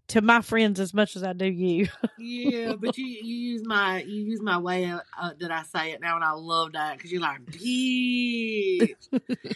to 0.09 0.21
my 0.21 0.41
friends 0.43 0.81
as 0.81 0.93
much 0.93 1.15
as 1.15 1.23
I 1.23 1.33
do 1.33 1.47
you. 1.47 1.87
Yeah, 2.19 2.75
but 2.75 2.99
you, 2.99 3.07
you 3.07 3.53
use 3.53 3.63
my 3.65 4.03
you 4.03 4.25
use 4.25 4.43
my 4.43 4.59
way 4.59 4.87
uh, 4.87 4.99
uh, 5.21 5.31
that 5.39 5.53
I 5.53 5.63
say 5.63 5.93
it 5.93 6.01
now, 6.01 6.17
and 6.17 6.25
I 6.25 6.33
love 6.33 6.73
that 6.73 6.97
because 6.97 7.13
you're 7.13 7.21
like, 7.23 7.45
bitch. 7.47 8.95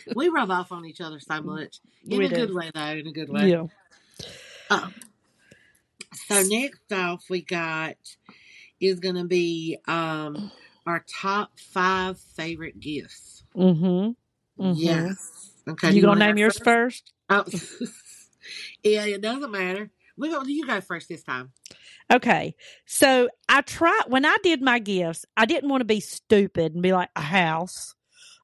we 0.15 0.29
rub 0.29 0.51
off 0.53 0.71
on 0.71 0.85
each 0.87 1.01
other 1.01 1.19
so 1.19 1.43
much 1.43 1.81
in 2.09 2.19
We 2.19 2.27
a 2.27 2.29
do. 2.29 2.35
good 2.37 2.55
way, 2.55 2.71
though. 2.73 2.81
In 2.81 3.07
a 3.09 3.13
good 3.13 3.29
way. 3.29 3.51
Yeah. 3.51 3.65
Oh. 4.71 4.89
So 6.29 6.43
next 6.43 6.93
off, 6.93 7.25
we 7.29 7.43
got 7.43 7.97
is 8.81 9.01
going 9.01 9.17
to 9.17 9.25
be 9.25 9.79
um 9.87 10.51
our 10.87 11.05
top 11.21 11.51
five 11.59 12.19
favorite 12.19 12.79
gifts. 12.81 13.45
Mm-hmm. 13.57 14.11
Mhm. 14.63 14.75
Yes. 14.77 15.53
Okay. 15.69 15.91
do 15.91 15.97
You 15.97 16.03
gonna 16.03 16.27
name 16.27 16.37
yours 16.39 16.59
first? 16.59 17.13
Oh. 17.31 17.45
yeah, 18.83 19.05
it 19.07 19.21
doesn't 19.21 19.51
matter. 19.51 19.91
We 20.17 20.31
go. 20.31 20.43
You 20.45 20.67
go 20.67 20.81
first 20.81 21.09
this 21.09 21.23
time. 21.23 21.53
Okay. 22.13 22.55
So 22.87 23.29
I 23.49 23.63
tried 23.63 24.03
when 24.09 24.25
I 24.25 24.37
did 24.43 24.63
my 24.63 24.79
gifts, 24.79 25.25
I 25.37 25.47
didn't 25.47 25.71
want 25.71 25.81
to 25.81 25.87
be 25.87 26.01
stupid 26.01 26.75
and 26.75 26.83
be 26.83 26.93
like 26.93 27.09
a 27.17 27.21
house, 27.21 27.95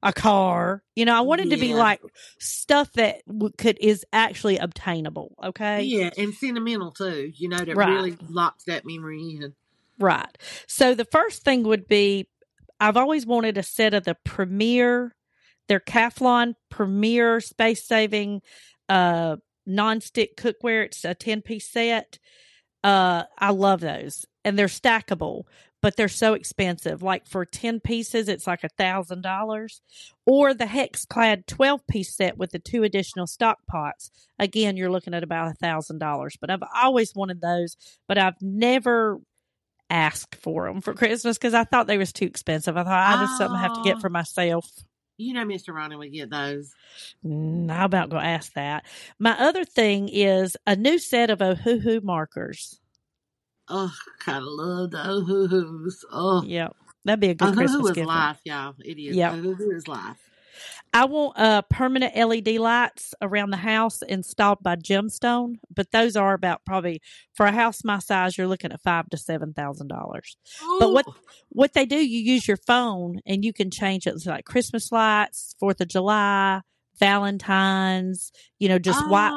a 0.03 0.11
car. 0.11 0.83
You 0.95 1.05
know, 1.05 1.15
I 1.15 1.21
wanted 1.21 1.51
to 1.51 1.57
be 1.57 1.73
like 1.73 2.01
stuff 2.39 2.91
that 2.93 3.21
w- 3.27 3.53
could 3.57 3.77
is 3.79 4.03
actually 4.11 4.57
obtainable. 4.57 5.35
Okay. 5.43 5.83
Yeah, 5.83 6.09
and 6.17 6.33
sentimental 6.33 6.91
too. 6.91 7.31
You 7.35 7.49
know 7.49 7.63
that 7.63 7.75
Right. 7.75 7.89
really 7.93 8.17
locks 8.27 8.65
that 8.65 8.83
memory 8.85 9.37
in. 9.39 9.53
Right. 10.01 10.37
So 10.67 10.95
the 10.95 11.05
first 11.05 11.43
thing 11.43 11.63
would 11.63 11.87
be 11.87 12.27
I've 12.79 12.97
always 12.97 13.25
wanted 13.27 13.57
a 13.57 13.63
set 13.63 13.93
of 13.93 14.03
the 14.03 14.17
Premier, 14.25 15.15
their 15.67 15.79
Calphalon 15.79 16.55
Premier 16.71 17.39
space 17.39 17.85
saving 17.87 18.41
uh 18.89 19.37
non-stick 19.67 20.37
cookware. 20.37 20.85
It's 20.85 21.05
a 21.05 21.13
10 21.13 21.43
piece 21.43 21.69
set. 21.69 22.17
Uh 22.83 23.23
I 23.37 23.51
love 23.51 23.81
those. 23.81 24.25
And 24.45 24.57
they're 24.57 24.67
stackable, 24.67 25.43
but 25.83 25.97
they're 25.97 26.07
so 26.09 26.33
expensive. 26.33 27.03
Like 27.03 27.27
for 27.27 27.45
10 27.45 27.79
pieces, 27.79 28.29
it's 28.29 28.47
like 28.47 28.63
a 28.63 28.69
thousand 28.69 29.21
dollars. 29.21 29.81
Or 30.25 30.53
the 30.53 30.65
HexClad 30.65 31.47
12 31.47 31.87
piece 31.87 32.15
set 32.15 32.37
with 32.37 32.51
the 32.51 32.59
two 32.59 32.83
additional 32.83 33.27
stock 33.27 33.59
pots. 33.69 34.11
Again, 34.39 34.77
you're 34.77 34.91
looking 34.91 35.13
at 35.13 35.23
about 35.23 35.51
a 35.51 35.55
thousand 35.55 35.99
dollars. 35.99 36.37
But 36.41 36.51
I've 36.51 36.63
always 36.75 37.13
wanted 37.15 37.41
those, 37.41 37.77
but 38.07 38.17
I've 38.17 38.41
never 38.41 39.19
asked 39.91 40.35
for 40.35 40.65
them 40.67 40.81
for 40.81 40.93
Christmas 40.95 41.37
because 41.37 41.53
I 41.53 41.65
thought 41.65 41.85
they 41.85 41.97
was 41.99 42.11
too 42.13 42.25
expensive. 42.25 42.77
I 42.77 42.83
thought 42.83 43.17
I 43.19 43.21
just 43.23 43.37
something 43.37 43.55
I 43.57 43.61
have 43.61 43.75
to 43.75 43.83
get 43.83 43.97
Oh. 43.97 43.99
for 43.99 44.09
myself. 44.09 44.67
You 45.17 45.33
know, 45.35 45.45
Mister 45.45 45.71
Ronnie 45.73 45.95
would 45.97 46.11
get 46.11 46.31
those. 46.31 46.73
Mm, 47.23 47.69
How 47.69 47.85
about 47.85 48.09
to 48.09 48.15
ask 48.17 48.53
that? 48.53 48.85
My 49.19 49.37
other 49.39 49.63
thing 49.65 50.09
is 50.09 50.57
a 50.65 50.75
new 50.75 50.97
set 50.97 51.29
of 51.29 51.39
Ohuhu 51.39 52.01
markers. 52.01 52.79
Oh, 53.67 53.93
I 53.95 54.23
kind 54.23 54.37
of 54.39 54.45
love 54.45 54.91
the 54.91 54.97
Ohuhus. 54.97 56.03
Oh, 56.11 56.41
Yep, 56.43 56.75
that'd 57.05 57.19
be 57.19 57.29
a 57.29 57.35
good 57.35 57.49
Ohuhu 57.49 57.55
Christmas 57.55 57.85
is 57.89 57.91
gift. 57.91 58.07
life, 58.07 58.39
y'all. 58.45 58.73
It 58.83 58.97
is. 58.97 59.15
Yep. 59.15 59.33
Ohuhu 59.33 59.75
is 59.75 59.87
life. 59.87 60.17
I 60.93 61.05
want 61.05 61.37
uh 61.39 61.61
permanent 61.63 62.15
LED 62.15 62.57
lights 62.59 63.13
around 63.21 63.51
the 63.51 63.57
house 63.57 64.01
installed 64.01 64.59
by 64.61 64.75
Gemstone, 64.75 65.55
but 65.73 65.91
those 65.91 66.15
are 66.17 66.33
about 66.33 66.65
probably 66.65 67.01
for 67.33 67.45
a 67.45 67.51
house 67.51 67.83
my 67.83 67.99
size, 67.99 68.37
you're 68.37 68.47
looking 68.47 68.71
at 68.73 68.81
five 68.81 69.09
to 69.09 69.17
seven 69.17 69.53
thousand 69.53 69.87
dollars. 69.87 70.35
But 70.79 70.91
what 70.91 71.05
what 71.49 71.73
they 71.73 71.85
do, 71.85 71.95
you 71.95 72.19
use 72.19 72.47
your 72.47 72.57
phone 72.57 73.19
and 73.25 73.45
you 73.45 73.53
can 73.53 73.71
change 73.71 74.05
it 74.05 74.17
to 74.21 74.29
like 74.29 74.45
Christmas 74.45 74.91
lights, 74.91 75.55
Fourth 75.59 75.79
of 75.79 75.87
July, 75.87 76.61
Valentine's, 76.99 78.31
you 78.59 78.67
know, 78.67 78.79
just 78.79 78.99
white, 79.07 79.31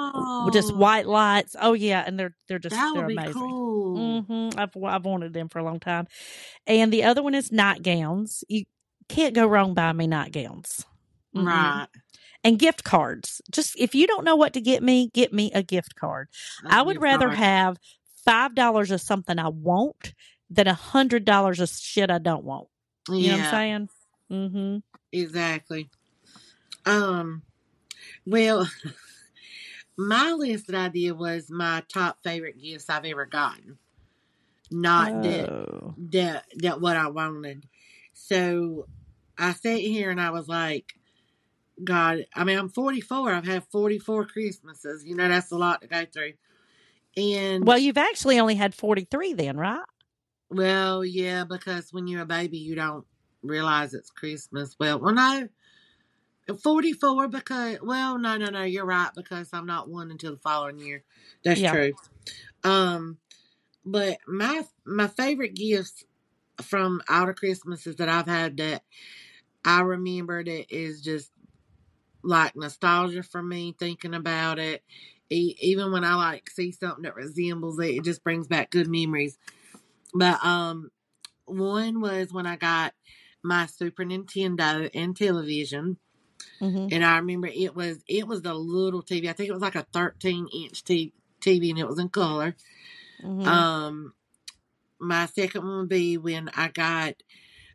just 0.52 0.70
Oh. 0.72 0.76
white 0.76 1.06
lights. 1.06 1.54
Oh 1.60 1.72
yeah, 1.74 2.02
and 2.04 2.18
they're 2.18 2.34
they're 2.48 2.58
just 2.58 2.74
they're 2.94 3.06
amazing. 3.06 3.32
cool. 3.32 4.22
hmm 4.26 4.48
I've 4.58 4.70
I've 4.84 5.04
wanted 5.04 5.32
them 5.32 5.48
for 5.48 5.60
a 5.60 5.64
long 5.64 5.78
time, 5.78 6.08
and 6.66 6.92
the 6.92 7.04
other 7.04 7.22
one 7.22 7.34
is 7.34 7.52
nightgowns. 7.52 8.42
You 8.48 8.64
can't 9.08 9.34
go 9.34 9.46
wrong 9.46 9.74
buying 9.74 9.96
me 9.96 10.06
nightgowns. 10.08 10.84
Mhm. 11.34 11.46
Right. 11.46 11.86
And 12.42 12.58
gift 12.58 12.84
cards. 12.84 13.40
Just 13.50 13.74
if 13.78 13.94
you 13.94 14.06
don't 14.06 14.24
know 14.24 14.36
what 14.36 14.52
to 14.52 14.60
get 14.60 14.82
me, 14.82 15.08
get 15.14 15.32
me 15.32 15.50
a 15.52 15.62
gift 15.62 15.94
card. 15.96 16.28
I 16.66 16.82
would 16.82 17.00
rather 17.00 17.26
card. 17.26 17.38
have 17.38 17.78
five 18.24 18.54
dollars 18.54 18.90
of 18.90 19.00
something 19.00 19.38
I 19.38 19.48
want 19.48 20.14
than 20.50 20.66
a 20.66 20.74
hundred 20.74 21.24
dollars 21.24 21.58
of 21.60 21.70
shit 21.70 22.10
I 22.10 22.18
don't 22.18 22.44
want. 22.44 22.68
You 23.08 23.28
know 23.32 23.36
what 23.38 23.44
I'm 23.46 23.50
saying? 23.50 23.88
Mm-hmm. 24.30 24.76
exactly. 25.12 25.88
Um, 26.86 27.42
well, 28.26 28.68
my 29.96 30.32
list 30.32 30.66
that 30.66 30.76
I 30.76 30.88
did 30.88 31.12
was 31.12 31.50
my 31.50 31.82
top 31.88 32.18
favorite 32.22 32.60
gifts 32.60 32.90
I've 32.90 33.04
ever 33.04 33.26
gotten. 33.26 33.78
Not 34.70 35.22
that 35.22 35.48
Oh. 35.50 35.94
that 36.10 36.44
that 36.56 36.80
what 36.80 36.96
I 36.96 37.08
wanted. 37.08 37.66
So 38.12 38.86
I 39.38 39.52
sat 39.52 39.78
here 39.78 40.10
and 40.10 40.20
I 40.20 40.30
was 40.30 40.48
like, 40.48 40.94
God, 41.82 42.26
I 42.34 42.44
mean, 42.44 42.58
I'm 42.58 42.68
44. 42.68 43.32
I've 43.32 43.46
had 43.46 43.64
44 43.72 44.26
Christmases. 44.26 45.04
You 45.04 45.16
know, 45.16 45.28
that's 45.28 45.50
a 45.50 45.56
lot 45.58 45.80
to 45.82 45.88
go 45.88 46.04
through. 46.06 46.34
And 47.16 47.66
Well, 47.66 47.78
you've 47.78 47.98
actually 47.98 48.38
only 48.40 48.54
had 48.56 48.74
forty 48.74 49.04
three 49.04 49.32
then, 49.34 49.56
right? 49.56 49.84
well, 50.50 51.04
yeah, 51.04 51.44
because 51.44 51.92
when 51.92 52.06
you're 52.06 52.22
a 52.22 52.26
baby, 52.26 52.58
you 52.58 52.74
don't 52.74 53.06
realize 53.42 53.94
it's 53.94 54.10
Christmas. 54.10 54.76
Well, 54.78 55.00
well, 55.00 55.14
no, 55.14 55.48
44 56.62 57.28
because, 57.28 57.78
well, 57.82 58.18
no, 58.18 58.36
no, 58.36 58.46
no, 58.50 58.62
you're 58.64 58.84
right 58.84 59.10
because 59.14 59.50
I'm 59.52 59.66
not 59.66 59.88
one 59.88 60.10
until 60.10 60.32
the 60.32 60.38
following 60.38 60.78
year. 60.78 61.04
That's 61.44 61.60
Yeah. 61.60 61.62
true. 61.62 61.94
Um, 62.64 63.18
but 63.84 64.18
my 64.26 64.64
my 64.86 65.08
favorite 65.08 65.54
gifts 65.54 66.04
from 66.62 67.02
all 67.08 67.26
the 67.26 67.34
Christmases 67.34 67.96
that 67.96 68.08
I've 68.08 68.26
had 68.28 68.56
that 68.58 68.82
I 69.64 69.80
remember 69.82 70.44
that 70.44 70.74
is 70.74 71.02
just 71.02 71.30
like 72.24 72.56
nostalgia 72.56 73.22
for 73.22 73.42
me 73.42 73.74
thinking 73.78 74.14
about 74.14 74.58
it. 74.58 74.82
E- 75.30 75.56
even 75.60 75.92
when 75.92 76.04
I 76.04 76.14
like 76.16 76.50
see 76.50 76.72
something 76.72 77.04
that 77.04 77.16
resembles 77.16 77.78
it, 77.80 77.96
it 77.96 78.04
just 78.04 78.24
brings 78.24 78.48
back 78.48 78.70
good 78.70 78.88
memories. 78.88 79.38
But 80.14 80.44
um, 80.44 80.90
one 81.46 82.00
was 82.00 82.32
when 82.32 82.46
I 82.46 82.56
got 82.56 82.94
my 83.42 83.66
Super 83.66 84.04
Nintendo 84.04 84.90
and 84.94 85.16
television, 85.16 85.98
hmm 86.60 86.86
and 86.90 87.04
I 87.04 87.16
remember 87.18 87.48
it 87.48 87.74
was 87.74 87.98
it 88.08 88.26
was 88.28 88.42
the 88.42 88.54
little 88.54 89.02
TV. 89.02 89.28
I 89.28 89.32
think 89.32 89.48
it 89.48 89.54
was 89.54 89.62
like 89.62 89.76
a 89.76 89.86
13 89.92 90.48
inch 90.54 90.84
t- 90.84 91.12
TV, 91.40 91.70
and 91.70 91.78
it 91.78 91.88
was 91.88 91.98
in 91.98 92.08
color. 92.08 92.56
hmm 93.20 93.42
Um, 93.48 94.14
my 95.00 95.26
second 95.26 95.64
one 95.66 95.78
would 95.80 95.88
be 95.88 96.18
when 96.18 96.50
I 96.56 96.68
got. 96.68 97.14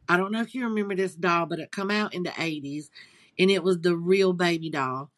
I 0.09 0.17
don't 0.17 0.31
know 0.31 0.41
if 0.41 0.55
you 0.55 0.63
remember 0.65 0.95
this 0.95 1.15
doll, 1.15 1.45
but 1.45 1.59
it 1.59 1.71
come 1.71 1.91
out 1.91 2.13
in 2.13 2.23
the 2.23 2.31
80s, 2.39 2.89
and 3.39 3.51
it 3.51 3.63
was 3.63 3.79
the 3.81 3.97
real 3.97 4.33
baby 4.33 4.69
doll, 4.71 5.11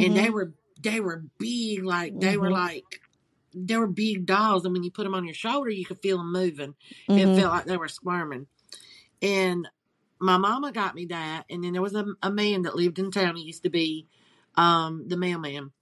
and 0.00 0.16
they 0.16 0.30
hmm 0.30 0.30
were 0.30 0.54
they 0.80 1.00
were 1.00 1.24
big, 1.38 1.84
like 1.84 2.20
they 2.20 2.36
were 2.38 2.50
hmm 2.50 2.52
like 2.52 3.02
they 3.54 3.76
were 3.76 3.88
big 3.88 4.26
dolls, 4.26 4.64
and 4.64 4.74
when 4.74 4.82
you 4.84 4.90
put 4.92 5.04
them 5.04 5.14
on 5.14 5.24
your 5.24 5.34
shoulder, 5.34 5.70
you 5.70 5.86
could 5.86 6.00
feel 6.00 6.18
them 6.18 6.32
moving. 6.32 6.74
It 7.16 7.28
hmm 7.28 7.34
felt 7.34 7.52
like 7.52 7.66
they 7.66 7.76
were 7.78 7.88
squirming. 7.88 8.48
And 9.22 9.68
my 10.20 10.36
mama 10.38 10.72
got 10.72 10.94
me 10.94 11.06
that, 11.06 11.46
and 11.50 11.64
then 11.64 11.72
there 11.74 11.82
was 11.82 11.94
a, 11.94 12.06
a 12.22 12.30
man 12.32 12.62
that 12.62 12.76
lived 12.76 12.98
in 12.98 13.10
town. 13.10 13.36
He 13.36 13.44
used 13.44 13.64
to 13.64 13.70
be 13.70 14.08
um, 14.56 15.08
the 15.08 15.16
mailman. 15.16 15.72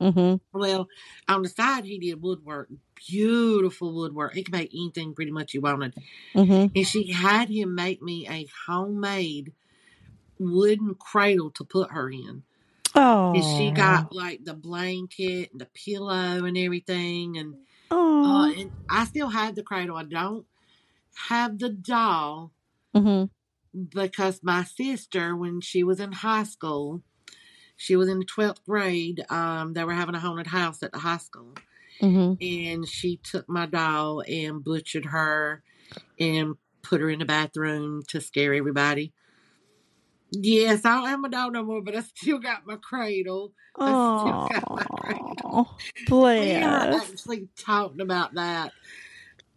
hmm 0.00 0.38
Well, 0.52 0.88
on 1.28 1.42
the 1.42 1.48
side, 1.48 1.84
he 1.84 1.98
did 1.98 2.22
woodwork, 2.22 2.70
beautiful 2.94 3.94
woodwork. 3.94 4.34
He 4.34 4.42
could 4.42 4.52
make 4.52 4.70
anything 4.72 5.14
pretty 5.14 5.30
much 5.30 5.52
he 5.52 5.58
wanted. 5.58 5.94
hmm 6.34 6.68
And 6.74 6.86
she 6.86 7.12
had 7.12 7.48
him 7.50 7.74
make 7.74 8.02
me 8.02 8.28
a 8.28 8.46
homemade 8.66 9.54
wooden 10.38 10.94
cradle 10.96 11.50
to 11.52 11.64
put 11.64 11.92
her 11.92 12.10
in. 12.10 12.44
And 13.32 13.44
she 13.44 13.70
Oh. 13.70 13.74
got 13.74 14.12
like 14.12 14.44
the 14.44 14.54
blanket 14.54 15.50
and 15.52 15.60
the 15.60 15.68
pillow 15.74 16.44
and 16.46 16.58
everything. 16.58 17.38
And 17.38 17.56
uh, 18.24 18.48
Oh. 18.48 18.54
and 18.56 18.72
I 18.90 19.04
still 19.06 19.28
have 19.30 19.54
the 19.56 19.62
cradle. 19.64 19.96
I 19.96 20.04
don't 20.04 20.46
have 21.28 21.58
the 21.58 21.70
doll 21.70 22.52
hmm 22.94 23.24
because 23.94 24.40
my 24.42 24.64
sister, 24.64 25.36
when 25.36 25.60
she 25.60 25.84
was 25.84 26.00
in 26.00 26.12
high 26.12 26.44
school, 26.44 27.02
she 27.76 27.96
was 27.96 28.08
in 28.08 28.20
the 28.20 28.26
12th 28.26 28.64
grade. 28.66 29.24
Um, 29.30 29.74
they 29.74 29.84
were 29.84 29.94
having 29.94 30.14
a 30.16 30.20
haunted 30.20 30.48
house 30.48 30.82
at 30.82 30.92
the 30.92 30.98
high 31.00 31.18
school. 31.18 31.54
hmm 32.00 32.34
And 32.40 32.88
she 32.88 33.18
took 33.18 33.48
my 33.48 33.66
doll 33.66 34.22
and 34.28 34.64
butchered 34.64 35.06
her 35.06 35.62
and 36.20 36.56
put 36.82 37.00
her 37.02 37.10
in 37.10 37.20
the 37.20 37.26
bathroom 37.26 38.02
to 38.08 38.20
scare 38.20 38.54
everybody. 38.54 39.12
Yes, 40.30 40.84
I 40.84 40.96
don't 40.96 41.08
have 41.08 41.20
my 41.20 41.28
doll 41.28 41.50
no 41.50 41.62
more, 41.62 41.80
but 41.80 41.96
I 41.96 42.00
still 42.00 42.38
got 42.38 42.66
my 42.66 42.76
cradle. 42.76 43.52
I 43.78 43.86
still 43.86 44.60
got 44.60 44.70
my 44.70 44.84
cradle. 44.84 45.34
Oh, 45.44 45.76
We 46.40 46.62
are 46.62 47.00
actually 47.00 47.48
talking 47.56 48.00
about 48.00 48.34
that. 48.34 48.72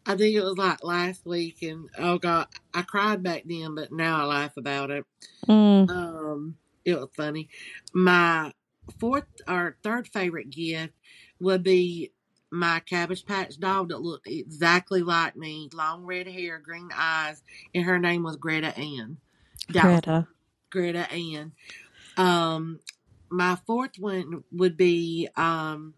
I 0.06 0.16
think 0.16 0.36
it 0.36 0.44
was 0.44 0.58
like 0.58 0.84
last 0.84 1.26
week, 1.26 1.62
and 1.62 1.90
oh 1.98 2.18
god, 2.18 2.48
I 2.74 2.82
cried 2.82 3.22
back 3.22 3.44
then, 3.46 3.76
but 3.76 3.92
now 3.92 4.22
I 4.22 4.26
laugh 4.26 4.58
about 4.58 4.90
it. 4.90 5.06
Mm. 5.48 5.90
Um, 5.90 6.58
it 6.86 6.96
was 6.96 7.10
funny. 7.16 7.50
My 7.94 8.52
fourth 9.00 9.26
or 9.48 9.78
third 9.84 10.08
favorite 10.08 10.50
gift 10.50 10.94
would 11.40 11.64
be 11.64 12.12
my 12.50 12.80
Cabbage 12.82 13.26
Patch 13.26 13.60
doll 13.60 13.86
that 13.86 14.02
looked 14.02 14.28
exactly 14.28 15.02
like 15.02 15.36
me, 15.36 15.70
long 15.74 16.04
red 16.04 16.28
hair, 16.28 16.60
green 16.60 16.90
eyes, 16.96 17.44
and 17.74 17.86
her 17.86 18.00
name 18.00 18.24
was 18.24 18.36
Greta 18.38 18.78
Ann. 18.78 19.18
That 19.70 19.84
Greta. 19.84 20.28
Greta 20.72 21.12
Ann. 21.12 21.52
Um, 22.18 22.80
my 23.30 23.58
fourth 23.68 23.98
one 24.00 24.44
would 24.52 24.78
be 24.78 25.30
um 25.36 25.94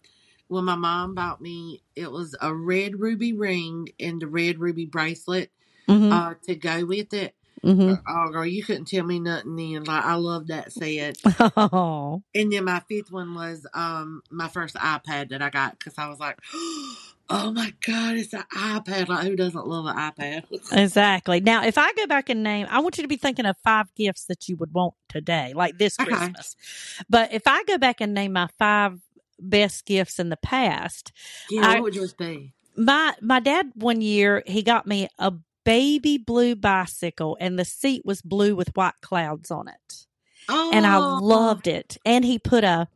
when 0.47 0.65
my 0.65 0.75
mom 0.75 1.15
bought 1.15 1.41
me. 1.41 1.81
It 1.95 2.11
was 2.11 2.35
a 2.41 2.53
red 2.53 2.99
ruby 2.99 3.33
ring 3.33 3.89
and 3.99 4.21
the 4.21 4.27
red 4.27 4.59
ruby 4.59 4.85
bracelet 4.85 5.51
hmm 5.87 6.11
uh 6.11 6.33
to 6.47 6.55
go 6.55 6.85
with 6.85 7.13
it. 7.13 7.35
hmm 7.63 7.93
Oh, 8.07 8.29
girl, 8.31 8.45
you 8.45 8.63
couldn't 8.63 8.85
tell 8.87 9.05
me 9.05 9.19
nothing 9.19 9.55
then. 9.55 9.83
Like 9.83 10.03
I 10.05 10.15
love 10.15 10.47
that 10.47 10.71
set. 10.73 11.17
Oh. 11.55 12.21
And 12.35 12.51
then 12.51 12.65
my 12.65 12.79
fifth 12.89 13.11
one 13.11 13.35
was 13.35 13.65
um 13.73 14.21
my 14.31 14.47
first 14.47 14.75
iPad 14.75 15.29
that 15.29 15.41
I 15.41 15.49
got 15.49 15.77
because 15.77 15.97
I 15.97 16.07
was 16.09 16.19
like, 16.19 16.39
oh 17.33 17.51
my 17.51 17.73
god, 17.85 18.15
it's 18.15 18.33
an 18.33 18.43
iPad. 18.55 19.07
Like 19.09 19.27
who 19.27 19.35
doesn't 19.35 19.67
love 19.67 19.85
an 19.85 19.95
iPad? 19.95 20.43
Exactly. 20.71 21.39
Now, 21.39 21.63
if 21.65 21.77
I 21.77 21.91
go 21.93 22.07
back 22.07 22.29
and 22.29 22.43
name, 22.43 22.67
I 22.69 22.79
want 22.79 22.97
you 22.97 23.03
to 23.03 23.07
be 23.07 23.17
thinking 23.17 23.45
of 23.45 23.57
five 23.63 23.93
gifts 23.95 24.25
that 24.25 24.47
you 24.47 24.55
would 24.57 24.73
want 24.73 24.93
today, 25.09 25.53
like 25.55 25.77
this 25.77 25.97
okay, 25.99 26.09
Christmas. 26.09 26.55
But 27.09 27.33
if 27.33 27.43
I 27.47 27.63
go 27.63 27.77
back 27.77 28.01
and 28.01 28.13
name 28.13 28.33
my 28.33 28.47
five 28.57 28.99
best 29.39 29.85
gifts 29.85 30.19
in 30.19 30.29
the 30.29 30.37
past, 30.37 31.11
yeah. 31.49 31.67
I 31.67 31.73
What 31.75 31.83
would 31.83 31.95
yours 31.95 32.13
be? 32.13 32.53
my 32.75 33.13
my 33.21 33.39
dad 33.39 33.71
one 33.75 34.01
year 34.01 34.43
he 34.47 34.63
got 34.63 34.87
me 34.87 35.07
a 35.19 35.31
baby 35.63 36.17
blue 36.17 36.55
bicycle 36.55 37.37
and 37.39 37.57
the 37.57 37.65
seat 37.65 38.03
was 38.05 38.21
blue 38.21 38.55
with 38.55 38.75
white 38.75 38.99
clouds 39.01 39.51
on 39.51 39.67
it. 39.67 40.05
And 40.49 40.85
I 40.85 40.97
Oh, 40.97 41.19
loved 41.21 41.67
it. 41.67 41.97
And 42.05 42.25
he 42.25 42.37
put 42.39 42.63
a 42.63 42.87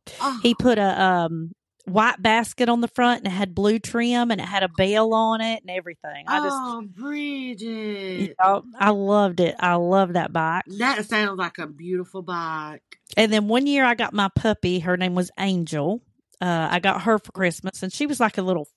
he 0.44 0.52
oh, 0.54 0.56
put 0.58 0.78
a 0.78 1.02
um 1.02 1.54
white 1.88 2.22
basket 2.22 2.68
on 2.70 2.82
the 2.82 2.88
front 2.90 3.20
and 3.20 3.28
it 3.28 3.36
had 3.36 3.56
blue 3.56 3.80
trim 3.80 4.30
and 4.30 4.42
it 4.42 4.48
had 4.48 4.64
a 4.64 4.70
bell 4.70 5.14
on 5.14 5.42
it 5.42 5.62
and 5.62 5.70
everything. 5.70 6.26
I 6.28 6.40
just 6.40 6.56
oh, 6.60 6.82
you 6.82 6.88
Bridget. 6.88 8.36
know, 8.42 8.64
I 8.78 8.90
loved 8.90 9.40
it. 9.40 9.56
I 9.60 9.76
love 9.76 10.14
that 10.14 10.34
bike. 10.34 10.66
That 10.78 11.06
sounds 11.06 11.38
like 11.38 11.58
a 11.58 11.68
beautiful 11.68 12.22
bike. 12.22 12.82
And 13.16 13.32
then 13.32 13.48
one 13.48 13.68
year 13.68 13.86
I 13.86 13.96
got 13.96 14.14
my 14.14 14.30
puppy. 14.36 14.80
Her 14.80 14.98
name 14.98 15.16
was 15.16 15.32
Angel. 15.40 16.02
Uh, 16.42 16.68
I 16.70 16.80
got 16.80 17.04
her 17.04 17.18
for 17.18 17.32
Christmas, 17.32 17.82
and 17.82 17.92
she 17.92 18.06
was 18.06 18.20
like 18.20 18.38
a 18.38 18.44
little 18.44 18.68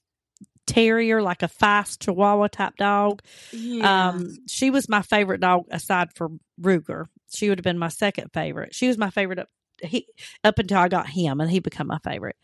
terrier, 0.66 1.20
like 1.20 1.42
a 1.42 1.48
fast 1.48 2.00
Chihuahua 2.00 2.48
type 2.48 2.76
dog. 2.76 3.22
Yeah. 3.52 4.08
Um, 4.08 4.34
she 4.48 4.70
was 4.70 4.88
my 4.88 5.02
favorite 5.02 5.40
dog 5.40 5.64
aside 5.70 6.14
from 6.14 6.40
Ruger. 6.60 7.06
She 7.34 7.48
would 7.48 7.58
have 7.58 7.64
been 7.64 7.78
my 7.78 7.88
second 7.88 8.30
favorite. 8.32 8.74
She 8.74 8.88
was 8.88 8.96
my 8.96 9.10
favorite 9.10 9.46
he, 9.82 10.06
up 10.44 10.58
until 10.58 10.78
I 10.78 10.88
got 10.88 11.08
him, 11.08 11.40
and 11.40 11.50
he 11.50 11.58
became 11.58 11.86
my 11.86 11.98
favorite. 11.98 12.36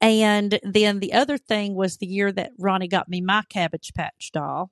And 0.00 0.58
then 0.62 1.00
the 1.00 1.12
other 1.12 1.38
thing 1.38 1.74
was 1.74 1.96
the 1.96 2.06
year 2.06 2.32
that 2.32 2.52
Ronnie 2.58 2.88
got 2.88 3.08
me 3.08 3.20
my 3.20 3.42
Cabbage 3.48 3.92
Patch 3.94 4.30
doll. 4.32 4.70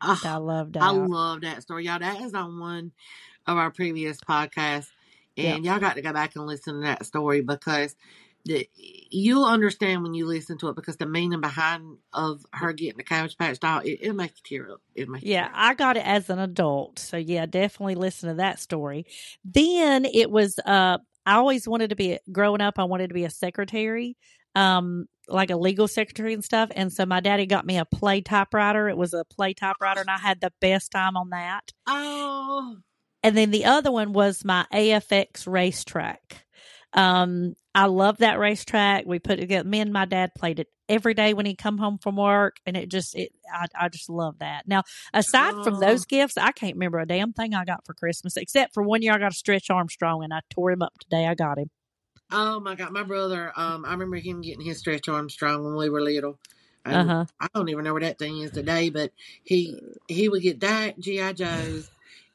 Oh, 0.00 0.20
I 0.24 0.36
loved 0.36 0.76
I 0.76 0.90
love 0.90 1.42
that 1.42 1.62
story. 1.62 1.86
Y'all, 1.86 2.00
that 2.00 2.20
is 2.20 2.34
on 2.34 2.58
one 2.58 2.92
of 3.46 3.56
our 3.56 3.70
previous 3.70 4.18
podcasts. 4.18 4.88
Yep. 5.36 5.56
And 5.56 5.64
y'all 5.64 5.78
got 5.78 5.94
to 5.94 6.02
go 6.02 6.12
back 6.12 6.36
and 6.36 6.46
listen 6.46 6.74
to 6.74 6.80
that 6.80 7.06
story 7.06 7.40
because 7.40 7.96
the, 8.44 8.68
you'll 8.74 9.44
understand 9.44 10.02
when 10.02 10.14
you 10.14 10.26
listen 10.26 10.58
to 10.58 10.68
it 10.68 10.76
because 10.76 10.96
the 10.96 11.06
meaning 11.06 11.40
behind 11.40 11.98
of 12.12 12.44
her 12.52 12.72
getting 12.72 12.96
the 12.98 13.04
cabbage 13.04 13.36
patch 13.38 13.60
doll, 13.60 13.80
it, 13.80 13.98
it'll 14.00 14.16
make 14.16 14.32
you 14.32 14.58
tear 14.58 14.72
up. 14.72 14.80
It'll 14.94 15.12
make 15.12 15.24
Yeah, 15.24 15.44
tear 15.44 15.46
up. 15.46 15.52
I 15.54 15.74
got 15.74 15.96
it 15.96 16.06
as 16.06 16.28
an 16.30 16.38
adult. 16.38 16.98
So 16.98 17.16
yeah, 17.16 17.46
definitely 17.46 17.94
listen 17.94 18.28
to 18.30 18.34
that 18.36 18.58
story. 18.58 19.06
Then 19.44 20.04
it 20.04 20.30
was 20.30 20.58
uh 20.60 20.98
I 21.24 21.34
always 21.36 21.68
wanted 21.68 21.90
to 21.90 21.96
be 21.96 22.18
growing 22.32 22.60
up 22.60 22.78
I 22.78 22.84
wanted 22.84 23.08
to 23.08 23.14
be 23.14 23.24
a 23.24 23.30
secretary. 23.30 24.16
Um 24.54 25.06
like 25.28 25.50
a 25.50 25.56
legal 25.56 25.86
secretary 25.86 26.34
and 26.34 26.44
stuff. 26.44 26.70
And 26.74 26.92
so 26.92 27.06
my 27.06 27.20
daddy 27.20 27.46
got 27.46 27.64
me 27.64 27.78
a 27.78 27.84
play 27.84 28.20
typewriter. 28.22 28.88
It 28.88 28.96
was 28.96 29.14
a 29.14 29.24
play 29.24 29.54
typewriter 29.54 30.00
and 30.00 30.10
I 30.10 30.18
had 30.18 30.40
the 30.40 30.52
best 30.60 30.90
time 30.90 31.16
on 31.16 31.30
that. 31.30 31.72
Oh, 31.86 32.76
And 33.22 33.36
then 33.36 33.50
the 33.52 33.64
other 33.64 33.92
one 33.92 34.12
was 34.12 34.44
my 34.44 34.66
AFX 34.72 35.46
racetrack. 35.46 36.44
Um, 36.94 37.54
I 37.74 37.86
love 37.86 38.18
that 38.18 38.38
racetrack. 38.38 39.06
We 39.06 39.18
put 39.18 39.38
it 39.38 39.42
together. 39.42 39.68
Me 39.68 39.80
and 39.80 39.92
my 39.92 40.04
dad 40.04 40.32
played 40.36 40.60
it 40.60 40.68
every 40.88 41.14
day 41.14 41.32
when 41.32 41.46
he 41.46 41.54
come 41.54 41.78
home 41.78 41.98
from 41.98 42.16
work, 42.16 42.56
and 42.66 42.76
it 42.76 42.90
just 42.90 43.14
it 43.14 43.32
I, 43.52 43.66
I 43.74 43.88
just 43.88 44.10
love 44.10 44.38
that. 44.40 44.68
Now, 44.68 44.82
aside 45.14 45.54
from 45.64 45.76
oh, 45.76 45.80
those 45.80 46.04
gifts, 46.04 46.36
I 46.36 46.52
can't 46.52 46.74
remember 46.74 46.98
a 46.98 47.06
damn 47.06 47.32
thing 47.32 47.54
I 47.54 47.64
got 47.64 47.86
for 47.86 47.94
Christmas 47.94 48.36
except 48.36 48.74
for 48.74 48.82
one 48.82 49.02
year 49.02 49.14
I 49.14 49.18
got 49.18 49.32
a 49.32 49.34
Stretch 49.34 49.70
Armstrong, 49.70 50.22
and 50.22 50.34
I 50.34 50.40
tore 50.50 50.70
him 50.70 50.82
up 50.82 50.98
today. 50.98 51.26
I 51.26 51.34
got 51.34 51.58
him. 51.58 51.70
oh 52.30 52.60
my 52.60 52.74
God. 52.74 52.92
My 52.92 53.04
brother, 53.04 53.52
um, 53.56 53.84
I 53.86 53.92
remember 53.92 54.16
him 54.16 54.42
getting 54.42 54.64
his 54.64 54.78
stretch 54.78 55.08
Armstrong 55.08 55.64
when 55.64 55.76
we 55.76 55.88
were 55.88 56.02
little. 56.02 56.38
uh-huh. 56.84 57.24
I 57.40 57.48
don't 57.54 57.68
even 57.68 57.84
know 57.84 57.92
where 57.92 58.02
that 58.02 58.18
thing 58.18 58.38
is 58.38 58.50
today, 58.50 58.90
but 58.90 59.12
he 59.44 59.80
he 60.08 60.28
would 60.28 60.42
get 60.42 60.60
that 60.60 60.98
G.I. 60.98 61.32
Joe's. 61.32 61.90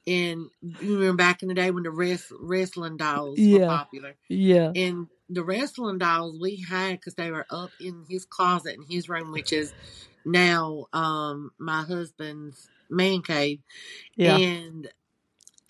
And 0.08 0.50
you 0.62 0.96
remember 0.96 1.18
back 1.18 1.44
in 1.44 1.50
the 1.50 1.54
day 1.54 1.70
when 1.70 1.84
the 1.84 1.92
rest, 1.92 2.32
wrestling 2.40 2.96
dolls 2.96 3.38
were 3.38 3.68
popular. 3.68 4.16
Yeah. 4.30 4.72
And 4.74 5.08
the 5.30 5.44
wrestling 5.44 5.98
dolls 5.98 6.40
we 6.40 6.64
had 6.68 6.94
because 6.94 7.16
they 7.16 7.30
were 7.30 7.46
up 7.50 7.72
in 7.82 8.06
his 8.10 8.24
closet 8.24 8.76
in 8.76 8.84
his 8.84 9.10
room, 9.10 9.34
which 9.34 9.52
is 9.52 9.74
now 10.24 10.86
um 10.94 11.52
my 11.58 11.84
husband's 11.84 12.70
man 12.90 13.22
cave. 13.22 13.60
Yeah. 14.16 14.38
And 14.38 14.90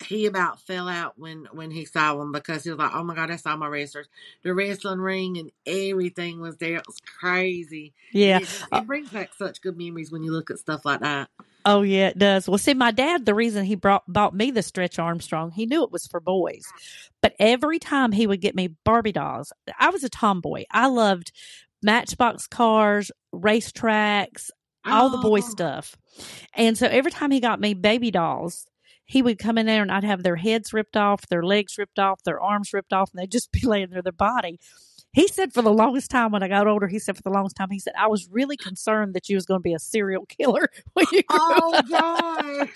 he 0.04 0.26
about 0.26 0.60
fell 0.60 0.88
out 0.88 1.14
when 1.18 1.48
when 1.52 1.72
he 1.72 1.84
saw 1.84 2.16
them 2.16 2.30
because 2.30 2.62
he 2.62 2.70
was 2.70 2.78
like, 2.78 2.94
"Oh 2.94 3.02
my 3.02 3.16
god, 3.16 3.32
I 3.32 3.36
saw 3.36 3.56
my 3.56 3.66
wrestlers, 3.66 4.08
the 4.44 4.54
wrestling 4.54 5.00
ring 5.00 5.38
and 5.38 5.50
everything 5.66 6.40
was 6.40 6.56
there. 6.58 6.76
It 6.76 6.86
was 6.86 7.00
crazy. 7.00 7.94
Yeah. 8.12 8.38
It, 8.38 8.62
it 8.72 8.86
brings 8.86 9.10
back 9.10 9.30
such 9.36 9.60
good 9.60 9.76
memories 9.76 10.12
when 10.12 10.22
you 10.22 10.30
look 10.30 10.50
at 10.50 10.60
stuff 10.60 10.84
like 10.84 11.00
that. 11.00 11.28
Oh 11.64 11.82
yeah, 11.82 12.08
it 12.08 12.18
does. 12.18 12.48
Well, 12.48 12.58
see, 12.58 12.74
my 12.74 12.90
dad, 12.90 13.26
the 13.26 13.34
reason 13.34 13.64
he 13.64 13.74
brought 13.74 14.04
bought 14.06 14.34
me 14.34 14.50
the 14.50 14.62
Stretch 14.62 14.98
Armstrong, 14.98 15.50
he 15.50 15.66
knew 15.66 15.82
it 15.82 15.92
was 15.92 16.06
for 16.06 16.20
boys. 16.20 16.62
But 17.20 17.34
every 17.38 17.78
time 17.78 18.12
he 18.12 18.26
would 18.26 18.40
get 18.40 18.54
me 18.54 18.74
Barbie 18.84 19.12
dolls, 19.12 19.52
I 19.78 19.90
was 19.90 20.04
a 20.04 20.08
tomboy. 20.08 20.64
I 20.70 20.86
loved 20.86 21.32
Matchbox 21.82 22.46
cars, 22.46 23.10
racetracks, 23.34 24.50
all 24.84 25.10
the 25.10 25.18
boy 25.18 25.38
Oh, 25.38 25.50
stuff. 25.50 25.96
And 26.54 26.78
so 26.78 26.86
every 26.86 27.10
time 27.10 27.30
he 27.30 27.40
got 27.40 27.60
me 27.60 27.74
baby 27.74 28.10
dolls, 28.10 28.66
he 29.04 29.22
would 29.22 29.38
come 29.38 29.58
in 29.58 29.66
there 29.66 29.82
and 29.82 29.90
I'd 29.92 30.04
have 30.04 30.22
their 30.22 30.36
heads 30.36 30.72
ripped 30.72 30.96
off, 30.96 31.26
their 31.28 31.42
legs 31.42 31.76
ripped 31.78 31.98
off, 31.98 32.22
their 32.24 32.40
arms 32.40 32.72
ripped 32.72 32.92
off, 32.92 33.10
and 33.12 33.20
they'd 33.20 33.30
just 33.32 33.52
be 33.52 33.66
laying 33.66 33.90
there, 33.90 34.02
their 34.02 34.12
body. 34.12 34.58
He 35.12 35.26
said 35.28 35.52
for 35.52 35.62
the 35.62 35.72
longest 35.72 36.10
time 36.10 36.32
when 36.32 36.42
I 36.42 36.48
got 36.48 36.66
older, 36.66 36.86
he 36.86 36.98
said 36.98 37.16
for 37.16 37.22
the 37.22 37.30
longest 37.30 37.56
time, 37.56 37.70
he 37.70 37.78
said, 37.80 37.94
I 37.98 38.06
was 38.08 38.28
really 38.30 38.56
concerned 38.56 39.14
that 39.14 39.28
you 39.28 39.36
was 39.36 39.46
going 39.46 39.58
to 39.58 39.62
be 39.62 39.74
a 39.74 39.78
serial 39.78 40.26
killer 40.26 40.68
when 40.92 41.06
you 41.12 41.22
grew 41.22 41.40
Oh 41.40 41.82
god! 41.88 42.68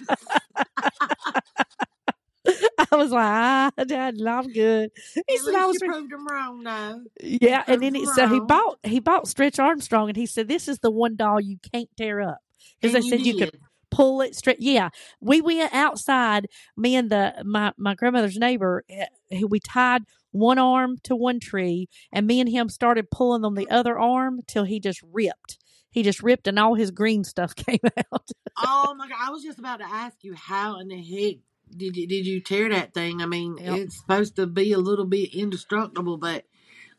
I 2.93 2.97
was 2.97 3.11
like, 3.11 3.25
ah, 3.25 3.71
Dad, 3.87 4.17
I'm 4.27 4.53
good. 4.53 4.91
He 5.27 5.37
At 5.37 5.39
said 5.39 5.55
I 5.55 5.67
was, 5.67 5.81
you 5.83 5.89
proved 5.89 6.13
him 6.13 6.27
wrong, 6.27 6.63
though. 6.63 7.05
yeah, 7.21 7.65
and 7.69 7.83
then 7.83 7.95
he, 7.95 8.07
so 8.07 8.27
he 8.27 8.41
bought 8.41 8.79
he 8.83 9.01
bought 9.01 9.29
Stretch 9.29 9.59
Armstrong, 9.59 10.09
and 10.09 10.17
he 10.17 10.27
said 10.27 10.49
this 10.49 10.69
is 10.69 10.79
the 10.81 10.91
one 10.91 11.17
doll 11.17 11.41
you 11.41 11.59
can't 11.73 11.89
tear 11.97 12.21
up 12.21 12.39
because 12.81 12.93
they 12.93 13.01
And 13.01 13.05
said 13.09 13.21
you 13.27 13.35
could 13.35 13.51
pull 13.91 14.23
it 14.23 14.35
straight. 14.35 14.61
Yeah, 14.61 14.91
we 15.21 15.41
went 15.41 15.73
outside. 15.73 16.49
Me 16.77 16.97
and 16.97 17.11
the 17.11 17.43
my 17.45 17.73
my 17.77 17.95
grandmother's 17.95 18.39
neighbor, 18.39 18.85
eh, 18.89 19.07
we 19.49 19.61
tied 19.61 20.03
one 20.33 20.59
arm 20.59 20.97
to 21.05 21.15
one 21.15 21.39
tree, 21.41 21.89
and 22.13 22.27
me 22.27 22.41
and 22.41 22.49
him 22.49 22.69
started 22.69 23.11
pulling 23.11 23.45
on 23.45 23.55
the 23.55 23.71
other 23.71 23.99
arm 23.99 24.41
till 24.49 24.65
he 24.65 24.81
just 24.81 25.01
ripped. 25.13 25.59
He 25.91 26.03
just 26.03 26.23
ripped, 26.23 26.49
and 26.49 26.59
all 26.59 26.75
his 26.75 26.91
green 26.91 27.23
stuff 27.23 27.55
came 27.57 27.79
out. 28.13 28.31
Oh 28.59 28.95
my 28.99 29.09
god! 29.09 29.19
I 29.21 29.31
was 29.31 29.43
just 29.43 29.59
about 29.59 29.79
to 29.81 29.87
ask 29.87 30.17
you 30.23 30.35
how 30.35 30.81
in 30.81 30.89
the 30.89 30.97
heck 30.97 31.37
did 31.77 31.97
you 31.97 32.07
did 32.07 32.27
you 32.27 32.41
tear 32.41 32.69
that 32.71 32.93
thing? 32.95 33.23
I 33.23 33.27
mean, 33.27 33.57
Yep. 33.59 33.79
it's 33.79 33.99
supposed 33.99 34.37
to 34.37 34.47
be 34.47 34.73
a 34.73 34.79
little 34.79 35.05
bit 35.07 35.35
indestructible, 35.35 36.17
but 36.19 36.45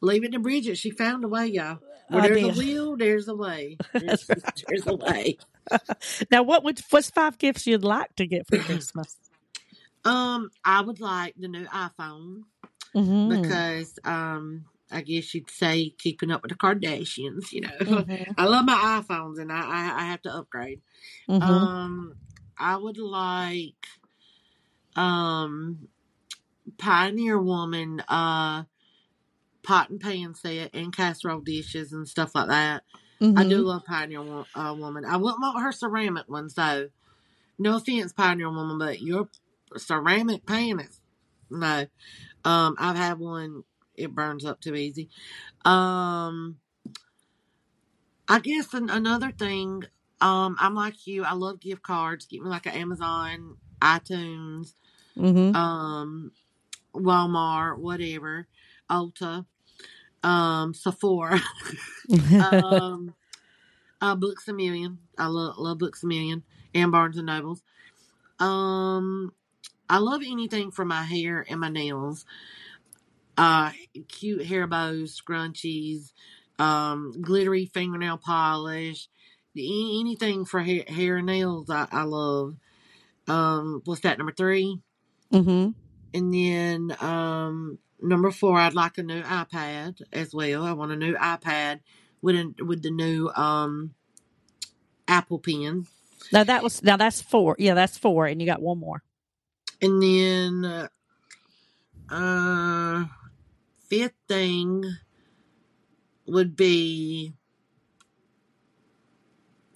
leave 0.01 0.23
it 0.23 0.31
to 0.33 0.39
Bridget. 0.39 0.77
She 0.77 0.91
found 0.91 1.23
a 1.23 1.27
way, 1.27 1.47
y'all. 1.47 1.79
Where 2.09 2.21
I 2.23 2.27
there's 2.27 2.41
did. 2.41 2.55
a 2.55 2.57
will, 2.75 2.97
there's 2.97 3.27
a 3.27 3.35
way. 3.35 3.77
There's, 3.93 4.27
there's 4.67 4.85
a 4.85 4.95
way. 4.95 5.37
Now, 6.29 6.43
what 6.43 6.63
would 6.65 6.79
what's 6.89 7.09
five 7.09 7.37
gifts 7.39 7.65
you'd 7.65 7.83
like 7.83 8.13
to 8.17 8.27
get 8.27 8.45
for 8.47 8.57
Christmas? 8.59 9.15
Um, 10.05 10.49
I 10.65 10.81
would 10.81 10.99
like 10.99 11.33
the 11.39 11.47
new 11.47 11.65
iPhone 11.65 12.41
Mm-hmm. 12.95 13.29
because 13.29 13.99
um, 14.03 14.65
I 14.91 15.01
guess 15.01 15.33
you'd 15.33 15.49
say 15.49 15.91
keeping 15.97 16.31
up 16.31 16.41
with 16.43 16.51
the 16.51 16.57
Kardashians. 16.57 17.51
You 17.51 17.61
know, 17.61 17.69
Mhm. 17.81 18.35
I 18.37 18.45
love 18.45 18.65
my 18.65 19.01
iPhones, 19.03 19.39
and 19.39 19.51
I 19.51 19.61
I, 19.61 20.01
I 20.01 20.05
have 20.05 20.21
to 20.23 20.33
upgrade. 20.35 20.81
Mhm. 21.29 21.41
Um, 21.41 22.15
I 22.57 22.77
would 22.77 22.97
like 22.97 23.87
um 24.95 25.87
Pioneer 26.77 27.39
Woman 27.39 28.01
uh 28.07 28.63
pot 29.63 29.89
and 29.89 29.99
pan 29.99 30.35
set 30.35 30.71
and 30.73 30.95
casserole 30.95 31.41
dishes 31.41 31.93
and 31.93 32.07
stuff 32.07 32.35
like 32.35 32.47
that. 32.49 32.83
I 33.35 33.43
Mhm. 33.43 33.49
do 33.49 33.59
love 33.59 33.85
Pioneer 33.85 34.45
uh, 34.55 34.75
Woman. 34.77 35.05
I 35.05 35.17
wouldn't 35.17 35.41
want 35.41 35.61
her 35.63 35.71
ceramic 35.71 36.29
ones 36.29 36.55
though. 36.55 36.89
No 37.59 37.77
offense, 37.77 38.13
Pioneer 38.13 38.49
Woman, 38.51 38.77
but 38.77 39.01
your 39.01 39.29
ceramic 39.77 40.45
pan 40.45 40.79
is 40.81 40.99
no. 41.49 41.85
Um, 42.45 42.75
I've 42.79 42.95
had 42.97 43.19
one. 43.19 43.63
It 43.95 44.13
burns 44.15 44.45
up 44.45 44.61
too 44.61 44.75
easy. 44.75 45.09
Um, 45.65 46.57
I 48.27 48.39
guess 48.39 48.73
an, 48.73 48.89
another 48.89 49.31
thing. 49.31 49.83
Um, 50.21 50.55
I'm 50.59 50.75
like 50.75 51.07
you. 51.07 51.23
I 51.23 51.33
love 51.33 51.59
gift 51.59 51.83
cards. 51.83 52.25
Get 52.25 52.41
me 52.41 52.49
like 52.49 52.65
an 52.65 52.73
Amazon, 52.73 53.57
iTunes, 53.81 54.73
Mhm. 55.17 55.55
um, 55.55 56.31
Walmart, 56.95 57.79
whatever, 57.79 58.47
Ulta, 58.89 59.45
um, 60.23 60.73
Sephora, 60.73 61.39
um, 62.39 63.13
uh, 64.01 64.15
Books 64.15 64.47
a 64.47 64.53
Million. 64.53 64.99
I 65.17 65.27
love 65.27 65.57
love 65.57 65.79
Books 65.79 66.03
a 66.03 66.07
Million 66.07 66.43
and 66.73 66.91
Barnes 66.91 67.17
and 67.17 67.27
Nobles. 67.27 67.61
Um, 68.39 69.33
I 69.89 69.97
love 69.99 70.21
anything 70.25 70.71
for 70.71 70.85
my 70.85 71.03
hair 71.03 71.45
and 71.49 71.59
my 71.59 71.69
nails. 71.69 72.25
Uh, 73.37 73.71
cute 74.07 74.45
hair 74.45 74.67
bows, 74.67 75.19
scrunchies, 75.19 76.13
um, 76.59 77.13
glittery 77.21 77.65
fingernail 77.65 78.17
polish, 78.17 79.07
anything 79.57 80.45
for 80.45 80.61
hair, 80.61 80.83
hair 80.87 81.17
and 81.17 81.25
nails. 81.25 81.69
I, 81.69 81.87
I 81.91 82.03
love. 82.03 82.55
Um, 83.27 83.81
what's 83.85 84.01
that? 84.01 84.17
Number 84.17 84.33
three. 84.33 84.79
Mhm. 85.31 85.73
And 86.13 86.33
then 86.33 86.95
um, 87.01 87.79
number 88.01 88.29
four, 88.29 88.59
I'd 88.59 88.75
like 88.75 88.97
a 88.99 89.03
new 89.03 89.23
iPad 89.23 90.01
as 90.11 90.33
well. 90.33 90.63
I 90.63 90.73
want 90.73 90.91
a 90.91 90.95
new 90.95 91.15
iPad 91.15 91.79
with 92.21 92.35
a, 92.35 92.53
with 92.63 92.83
the 92.83 92.91
new 92.91 93.29
um, 93.29 93.95
Apple 95.07 95.39
Pen. 95.39 95.87
Now 96.31 96.43
that 96.43 96.61
was 96.63 96.83
now 96.83 96.97
that's 96.97 97.21
four. 97.21 97.55
Yeah, 97.59 97.73
that's 97.73 97.97
four, 97.97 98.27
and 98.27 98.39
you 98.41 98.45
got 98.47 98.61
one 98.61 98.77
more. 98.79 99.03
And 99.83 100.01
then 100.01 100.89
uh, 102.09 103.05
fifth 103.89 104.13
thing 104.29 104.85
would 106.25 106.55
be 106.55 107.33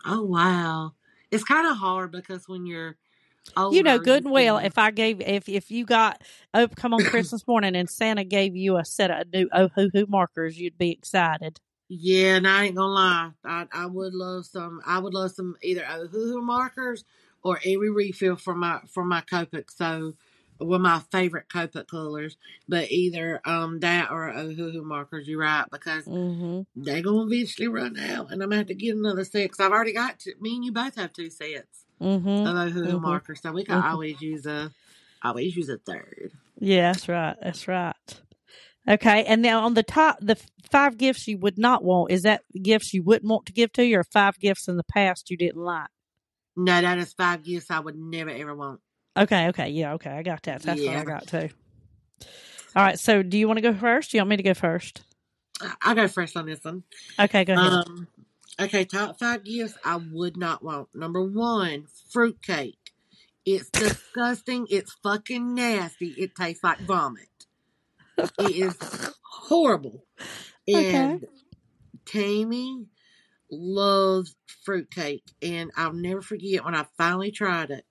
oh 0.05 0.23
wow, 0.23 0.93
it's 1.29 1.43
kind 1.43 1.67
of 1.69 1.75
hard 1.75 2.13
because 2.13 2.47
when 2.47 2.65
you're 2.65 2.95
older, 3.57 3.75
you 3.75 3.83
know 3.83 3.99
good 3.99 4.23
and 4.23 4.31
well 4.31 4.59
if 4.59 4.77
I 4.77 4.91
gave 4.91 5.19
if 5.19 5.49
if 5.49 5.69
you 5.69 5.83
got 5.83 6.21
oh 6.53 6.69
come 6.69 6.93
on 6.93 7.03
Christmas 7.03 7.45
morning 7.45 7.75
and 7.75 7.89
Santa 7.89 8.23
gave 8.23 8.55
you 8.55 8.77
a 8.77 8.85
set 8.85 9.11
of 9.11 9.27
new 9.33 9.49
oh 9.51 9.67
hoo 9.75 9.89
hoo 9.93 10.05
markers, 10.07 10.57
you'd 10.57 10.77
be 10.77 10.91
excited. 10.91 11.59
Yeah, 11.89 12.35
and 12.35 12.47
I 12.47 12.63
ain't 12.63 12.75
gonna 12.75 12.93
lie, 12.93 13.31
I 13.43 13.65
I 13.73 13.85
would 13.87 14.13
love 14.13 14.45
some. 14.45 14.79
I 14.85 14.99
would 14.99 15.13
love 15.13 15.31
some 15.31 15.57
either 15.61 15.81
Ohuhu 15.81 16.41
markers 16.41 17.03
or 17.43 17.59
every 17.65 17.89
refill 17.89 18.35
for 18.35 18.55
my 18.55 18.79
for 18.87 19.03
my 19.03 19.21
Copic. 19.21 19.71
So, 19.71 20.13
one 20.59 20.75
of 20.75 20.81
my 20.81 21.01
favorite 21.11 21.49
Copic 21.49 21.87
colors, 21.87 22.37
but 22.67 22.91
either 22.91 23.41
um 23.45 23.79
that 23.81 24.11
or 24.11 24.31
Ohuhu 24.31 24.83
markers. 24.83 25.27
You're 25.27 25.39
right 25.41 25.65
because 25.71 26.05
Mm-hmm. 26.07 26.61
they 26.83 27.01
gonna 27.01 27.25
eventually 27.25 27.67
run 27.67 27.97
out, 27.99 28.31
and 28.31 28.41
I'm 28.43 28.49
gonna 28.49 28.57
have 28.57 28.67
to 28.67 28.75
get 28.75 28.95
another 28.95 29.23
set. 29.25 29.49
Cause 29.51 29.59
I've 29.59 29.71
already 29.71 29.93
got 29.93 30.19
two, 30.19 30.33
me 30.39 30.55
and 30.55 30.65
you 30.65 30.71
both 30.71 30.95
have 30.95 31.13
two 31.13 31.29
sets 31.29 31.85
Mm-hmm. 32.01 32.45
of 32.47 32.55
Ohuhu 32.73 32.99
Mhm. 32.99 33.01
markers, 33.01 33.41
so 33.41 33.51
we 33.51 33.63
can 33.65 33.81
Mhm. 33.81 33.91
always 33.91 34.21
use 34.21 34.45
a 34.45 34.71
always 35.23 35.55
use 35.55 35.69
a 35.69 35.77
third. 35.77 36.31
Yeah, 36.59 36.91
that's 36.93 37.09
right. 37.09 37.35
That's 37.41 37.67
right. 37.67 37.95
Okay, 38.89 39.25
and 39.25 39.41
now 39.41 39.65
on 39.65 39.73
the 39.73 39.83
top, 39.83 40.17
the 40.21 40.37
five 40.71 40.97
gifts 40.97 41.27
you 41.27 41.37
would 41.39 41.57
not 41.57 41.83
want 41.83 42.11
is 42.11 42.21
that 42.23 42.43
gifts 42.61 42.93
you 42.93 43.03
wouldn't 43.03 43.29
want 43.29 43.45
to 43.47 43.53
give 43.53 43.71
to 43.73 43.85
you, 43.85 43.99
or 43.99 44.03
five 44.05 44.39
gifts 44.39 44.67
in 44.67 44.77
the 44.77 44.83
past 44.83 45.29
you 45.29 45.37
didn't 45.37 45.61
like. 45.61 45.89
No, 46.57 46.81
that 46.81 46.97
is 46.97 47.13
five 47.13 47.43
gifts 47.43 47.71
I 47.71 47.79
would 47.79 47.95
never 47.95 48.29
ever 48.31 48.55
want. 48.55 48.81
Okay, 49.15 49.47
okay, 49.49 49.69
yeah, 49.69 49.93
okay, 49.93 50.09
I 50.11 50.23
got 50.23 50.43
that. 50.43 50.61
That's 50.63 50.81
what 50.81 50.95
I 50.97 51.03
got 51.03 51.27
too. 51.27 51.49
All 52.75 52.83
right, 52.83 52.99
so 52.99 53.23
do 53.23 53.37
you 53.37 53.47
want 53.47 53.57
to 53.57 53.61
go 53.61 53.73
first? 53.73 54.11
Do 54.11 54.17
you 54.17 54.21
want 54.21 54.29
me 54.31 54.37
to 54.37 54.43
go 54.43 54.53
first? 54.53 55.01
I- 55.61 55.73
I'll 55.81 55.95
go 55.95 56.07
first 56.07 56.35
on 56.37 56.45
this 56.45 56.63
one. 56.63 56.83
Okay, 57.19 57.45
go 57.45 57.53
ahead. 57.53 57.73
Um, 57.73 58.07
okay, 58.59 58.85
top 58.85 59.17
five 59.19 59.43
gifts 59.43 59.75
I 59.83 59.95
would 59.95 60.37
not 60.37 60.63
want. 60.63 60.89
Number 60.93 61.23
one, 61.23 61.85
fruitcake. 62.11 62.77
It's 63.45 63.69
disgusting. 63.69 64.67
It's 64.69 64.93
fucking 65.03 65.55
nasty. 65.55 66.07
It 66.17 66.35
tastes 66.35 66.63
like 66.63 66.79
vomit. 66.79 67.29
It 68.17 68.31
is 68.39 68.75
horrible. 69.23 70.03
Okay. 70.69 70.95
And 70.97 71.25
Tammy 72.05 72.87
loves 73.49 74.35
fruitcake, 74.63 75.23
and 75.41 75.71
I'll 75.75 75.93
never 75.93 76.21
forget 76.21 76.65
when 76.65 76.75
I 76.75 76.85
finally 76.97 77.31
tried 77.31 77.71
it. 77.71 77.85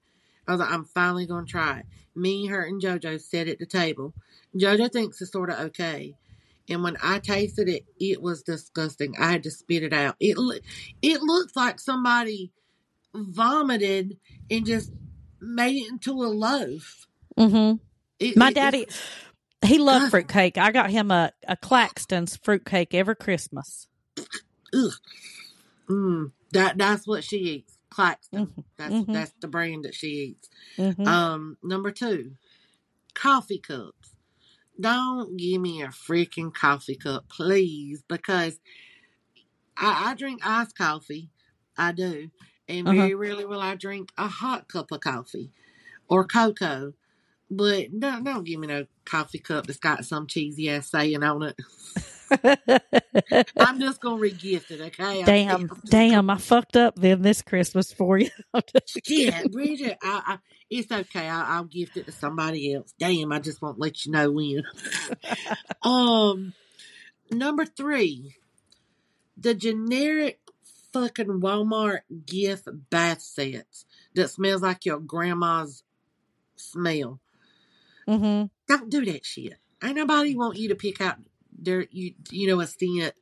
I 0.46 0.52
was 0.52 0.60
like, 0.60 0.70
I'm 0.70 0.84
finally 0.84 1.26
gonna 1.26 1.46
try 1.46 1.80
it. 1.80 1.86
Me, 2.14 2.46
her, 2.46 2.62
and 2.62 2.80
JoJo 2.80 3.20
sat 3.20 3.48
at 3.48 3.58
the 3.58 3.66
table. 3.66 4.14
JoJo 4.54 4.92
thinks 4.92 5.20
it's 5.20 5.32
sort 5.32 5.50
of 5.50 5.58
okay. 5.66 6.14
And 6.68 6.82
when 6.82 6.96
I 7.02 7.18
tasted 7.20 7.68
it, 7.68 7.84
it 8.00 8.20
was 8.20 8.42
disgusting. 8.42 9.14
I 9.20 9.30
had 9.30 9.42
to 9.44 9.50
spit 9.50 9.82
it 9.82 9.92
out. 9.92 10.16
It 10.20 10.36
it 11.02 11.22
looks 11.22 11.54
like 11.56 11.78
somebody 11.78 12.52
vomited 13.14 14.18
and 14.50 14.66
just 14.66 14.92
made 15.40 15.76
it 15.82 15.90
into 15.90 16.12
a 16.22 16.26
loaf. 16.28 17.06
mm-hmm. 17.38 17.76
It, 18.18 18.36
My 18.36 18.48
it- 18.48 18.54
daddy, 18.54 18.86
he 19.64 19.78
loved 19.78 20.06
Ugh. 20.06 20.10
fruitcake. 20.10 20.58
I 20.58 20.70
got 20.72 20.90
him 20.90 21.10
a 21.10 21.32
a 21.46 21.56
Claxton's 21.56 22.36
fruitcake 22.36 22.94
every 22.94 23.16
Christmas. 23.16 23.88
ugh. 24.74 24.92
Mm, 25.88 26.32
that 26.52 26.78
that's 26.78 27.06
what 27.06 27.24
she 27.24 27.38
eats. 27.38 27.78
Claxton. 27.90 28.46
Mhm, 28.48 28.64
That's 28.78 28.94
mhm. 28.94 29.12
that's 29.12 29.32
the 29.40 29.48
brand 29.48 29.84
that 29.84 29.94
she 29.94 30.08
eats. 30.08 30.48
Mhm. 30.78 31.06
Um, 31.06 31.58
number 31.62 31.90
two, 31.90 32.32
coffee 33.14 33.58
cups. 33.58 34.10
Don't 34.80 35.36
give 35.36 35.60
me 35.60 35.82
a 35.82 35.88
freaking 35.88 36.52
coffee 36.54 36.96
cup, 36.96 37.28
please, 37.28 38.02
because 38.08 38.60
I, 39.76 40.10
I 40.10 40.14
drink 40.14 40.42
iced 40.44 40.76
coffee. 40.76 41.30
I 41.78 41.92
do. 41.92 42.30
And 42.68 42.86
Uh-huh. 42.86 42.96
very 42.96 43.14
rarely 43.14 43.44
will 43.46 43.60
I 43.60 43.74
drink 43.76 44.10
a 44.18 44.28
hot 44.28 44.68
cup 44.68 44.90
of 44.92 45.00
coffee 45.00 45.52
or 46.08 46.26
cocoa. 46.26 46.94
But 47.50 47.98
don't, 48.00 48.24
don't 48.24 48.44
give 48.44 48.60
me 48.60 48.66
no 48.66 48.86
coffee 49.04 49.38
cup 49.38 49.66
that's 49.66 49.78
got 49.78 50.04
some 50.04 50.26
cheesy 50.26 50.68
ass 50.70 50.90
saying 50.90 51.22
on 51.22 51.42
it. 51.44 51.56
I'm 53.58 53.80
just 53.80 54.00
gonna 54.00 54.16
regift 54.16 54.70
it, 54.70 54.80
okay? 54.80 55.22
Damn, 55.24 55.68
damn, 55.84 56.30
I 56.30 56.38
fucked 56.38 56.76
up 56.76 56.96
then 56.96 57.22
this 57.22 57.42
Christmas 57.42 57.92
for 57.92 58.18
you. 58.18 58.30
Shit, 58.86 59.50
Bridget, 59.50 59.98
I, 60.02 60.22
I, 60.26 60.38
it's 60.70 60.90
okay. 60.90 61.28
I, 61.28 61.56
I'll 61.56 61.64
gift 61.64 61.96
it 61.96 62.06
to 62.06 62.12
somebody 62.12 62.74
else. 62.74 62.94
Damn, 62.98 63.32
I 63.32 63.38
just 63.38 63.62
won't 63.62 63.78
let 63.78 64.04
you 64.04 64.12
know 64.12 64.30
when. 64.30 64.62
um, 65.82 66.54
number 67.30 67.64
three, 67.64 68.36
the 69.36 69.54
generic 69.54 70.40
fucking 70.92 71.40
Walmart 71.40 72.00
gift 72.24 72.68
bath 72.90 73.20
sets 73.20 73.84
that 74.14 74.30
smells 74.30 74.62
like 74.62 74.86
your 74.86 74.98
grandma's 74.98 75.82
smell. 76.56 77.20
hmm 78.08 78.44
Don't 78.68 78.90
do 78.90 79.04
that 79.04 79.24
shit. 79.24 79.54
Ain't 79.82 79.96
nobody 79.96 80.34
want 80.34 80.56
you 80.56 80.68
to 80.70 80.74
pick 80.74 81.00
out 81.00 81.18
their 81.58 81.86
you 81.90 82.14
you 82.30 82.48
know 82.48 82.60
a 82.60 82.66
scent 82.66 83.14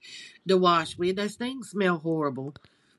to 0.48 0.56
wash 0.56 0.96
with. 0.98 1.16
Those 1.16 1.36
things 1.36 1.70
smell 1.70 1.98
horrible. 1.98 2.54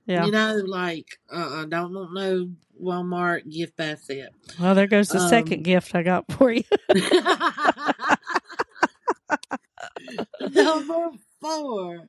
Yeah. 0.05 0.25
You 0.25 0.31
know, 0.31 0.61
like 0.65 1.19
uh, 1.31 1.61
uh 1.61 1.65
don't 1.65 1.93
want 1.93 2.13
no 2.13 2.49
Walmart 2.81 3.49
gift 3.51 3.77
bath 3.77 4.03
set. 4.03 4.29
Well, 4.59 4.75
there 4.75 4.87
goes 4.87 5.09
the 5.09 5.19
Um, 5.19 5.29
second 5.29 5.63
gift 5.63 5.95
I 5.95 6.03
got 6.03 6.31
for 6.31 6.51
you. 6.51 6.63
Number 10.41 11.11
four. 11.41 12.07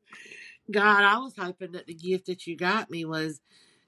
God, 0.70 1.04
I 1.04 1.18
was 1.18 1.34
hoping 1.38 1.72
that 1.72 1.86
the 1.86 1.94
gift 1.94 2.26
that 2.26 2.46
you 2.46 2.56
got 2.56 2.90
me 2.90 3.04
was 3.04 3.40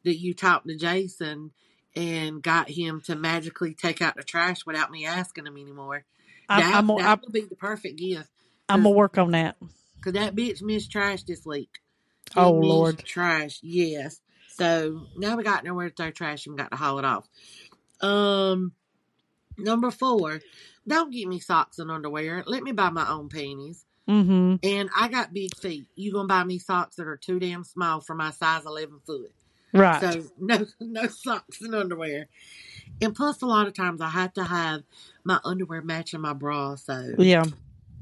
that 0.04 0.16
you 0.16 0.32
talked 0.32 0.68
to 0.68 0.76
Jason 0.76 1.50
and 1.96 2.42
got 2.42 2.70
him 2.70 3.00
to 3.06 3.16
magically 3.16 3.74
take 3.74 4.00
out 4.00 4.14
the 4.16 4.22
trash 4.22 4.64
without 4.64 4.90
me 4.90 5.04
asking 5.04 5.46
him 5.46 5.56
anymore. 5.56 6.04
I'm, 6.48 6.60
that 6.60 6.74
I'm, 6.74 6.86
that 6.86 7.00
I'm, 7.00 7.20
would 7.22 7.32
be 7.32 7.40
the 7.42 7.56
perfect 7.56 7.98
gift. 7.98 8.30
I'm 8.68 8.82
gonna 8.82 8.94
work 8.94 9.18
on 9.18 9.32
that. 9.32 9.56
Cause 10.00 10.12
that 10.12 10.34
bitch 10.36 10.62
missed 10.62 10.92
trash 10.92 11.22
this 11.24 11.44
week. 11.44 11.80
He 12.34 12.40
Oh, 12.40 12.52
Lord. 12.52 12.98
trash. 12.98 13.58
Yes. 13.62 14.20
So 14.48 15.06
now 15.16 15.36
we 15.36 15.42
got 15.42 15.64
nowhere 15.64 15.88
to 15.90 15.94
throw 15.94 16.10
trash 16.10 16.46
and 16.46 16.54
we 16.54 16.62
got 16.62 16.70
to 16.70 16.76
haul 16.76 16.98
it 16.98 17.04
off. 17.04 17.28
Um, 18.00 18.72
number 19.56 19.90
four. 19.90 20.40
Don't 20.86 21.12
get 21.12 21.28
me 21.28 21.38
socks 21.40 21.78
and 21.78 21.90
underwear. 21.90 22.42
Let 22.46 22.62
me 22.62 22.72
buy 22.72 22.90
my 22.90 23.08
own 23.08 23.28
panties. 23.28 23.84
hmm 24.06 24.56
And 24.62 24.88
I 24.96 25.08
got 25.08 25.34
big 25.34 25.54
feet. 25.56 25.86
You 25.96 26.12
gonna 26.12 26.28
buy 26.28 26.44
me 26.44 26.58
socks 26.58 26.96
that 26.96 27.06
are 27.06 27.16
too 27.16 27.38
damn 27.38 27.64
small 27.64 28.00
for 28.00 28.14
my 28.14 28.30
size 28.30 28.64
eleven 28.66 29.00
foot. 29.06 29.32
Right. 29.72 30.00
So 30.00 30.24
no 30.38 30.66
no 30.80 31.06
socks 31.08 31.60
and 31.60 31.74
underwear. 31.74 32.28
And 33.00 33.14
plus 33.14 33.42
a 33.42 33.46
lot 33.46 33.66
of 33.66 33.74
times 33.74 34.00
I 34.00 34.08
have 34.08 34.32
to 34.34 34.44
have 34.44 34.82
my 35.24 35.40
underwear 35.44 35.82
matching 35.82 36.20
my 36.20 36.32
bra. 36.32 36.76
So 36.76 37.14
yeah. 37.18 37.44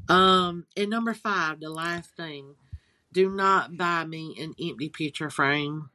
Um 0.08 0.66
and 0.76 0.90
number 0.90 1.14
five, 1.14 1.60
the 1.60 1.70
last 1.70 2.10
thing. 2.16 2.54
Do 3.12 3.30
not 3.30 3.76
buy 3.76 4.04
me 4.04 4.36
an 4.38 4.54
empty 4.60 4.90
picture 4.90 5.30
frame. 5.30 5.90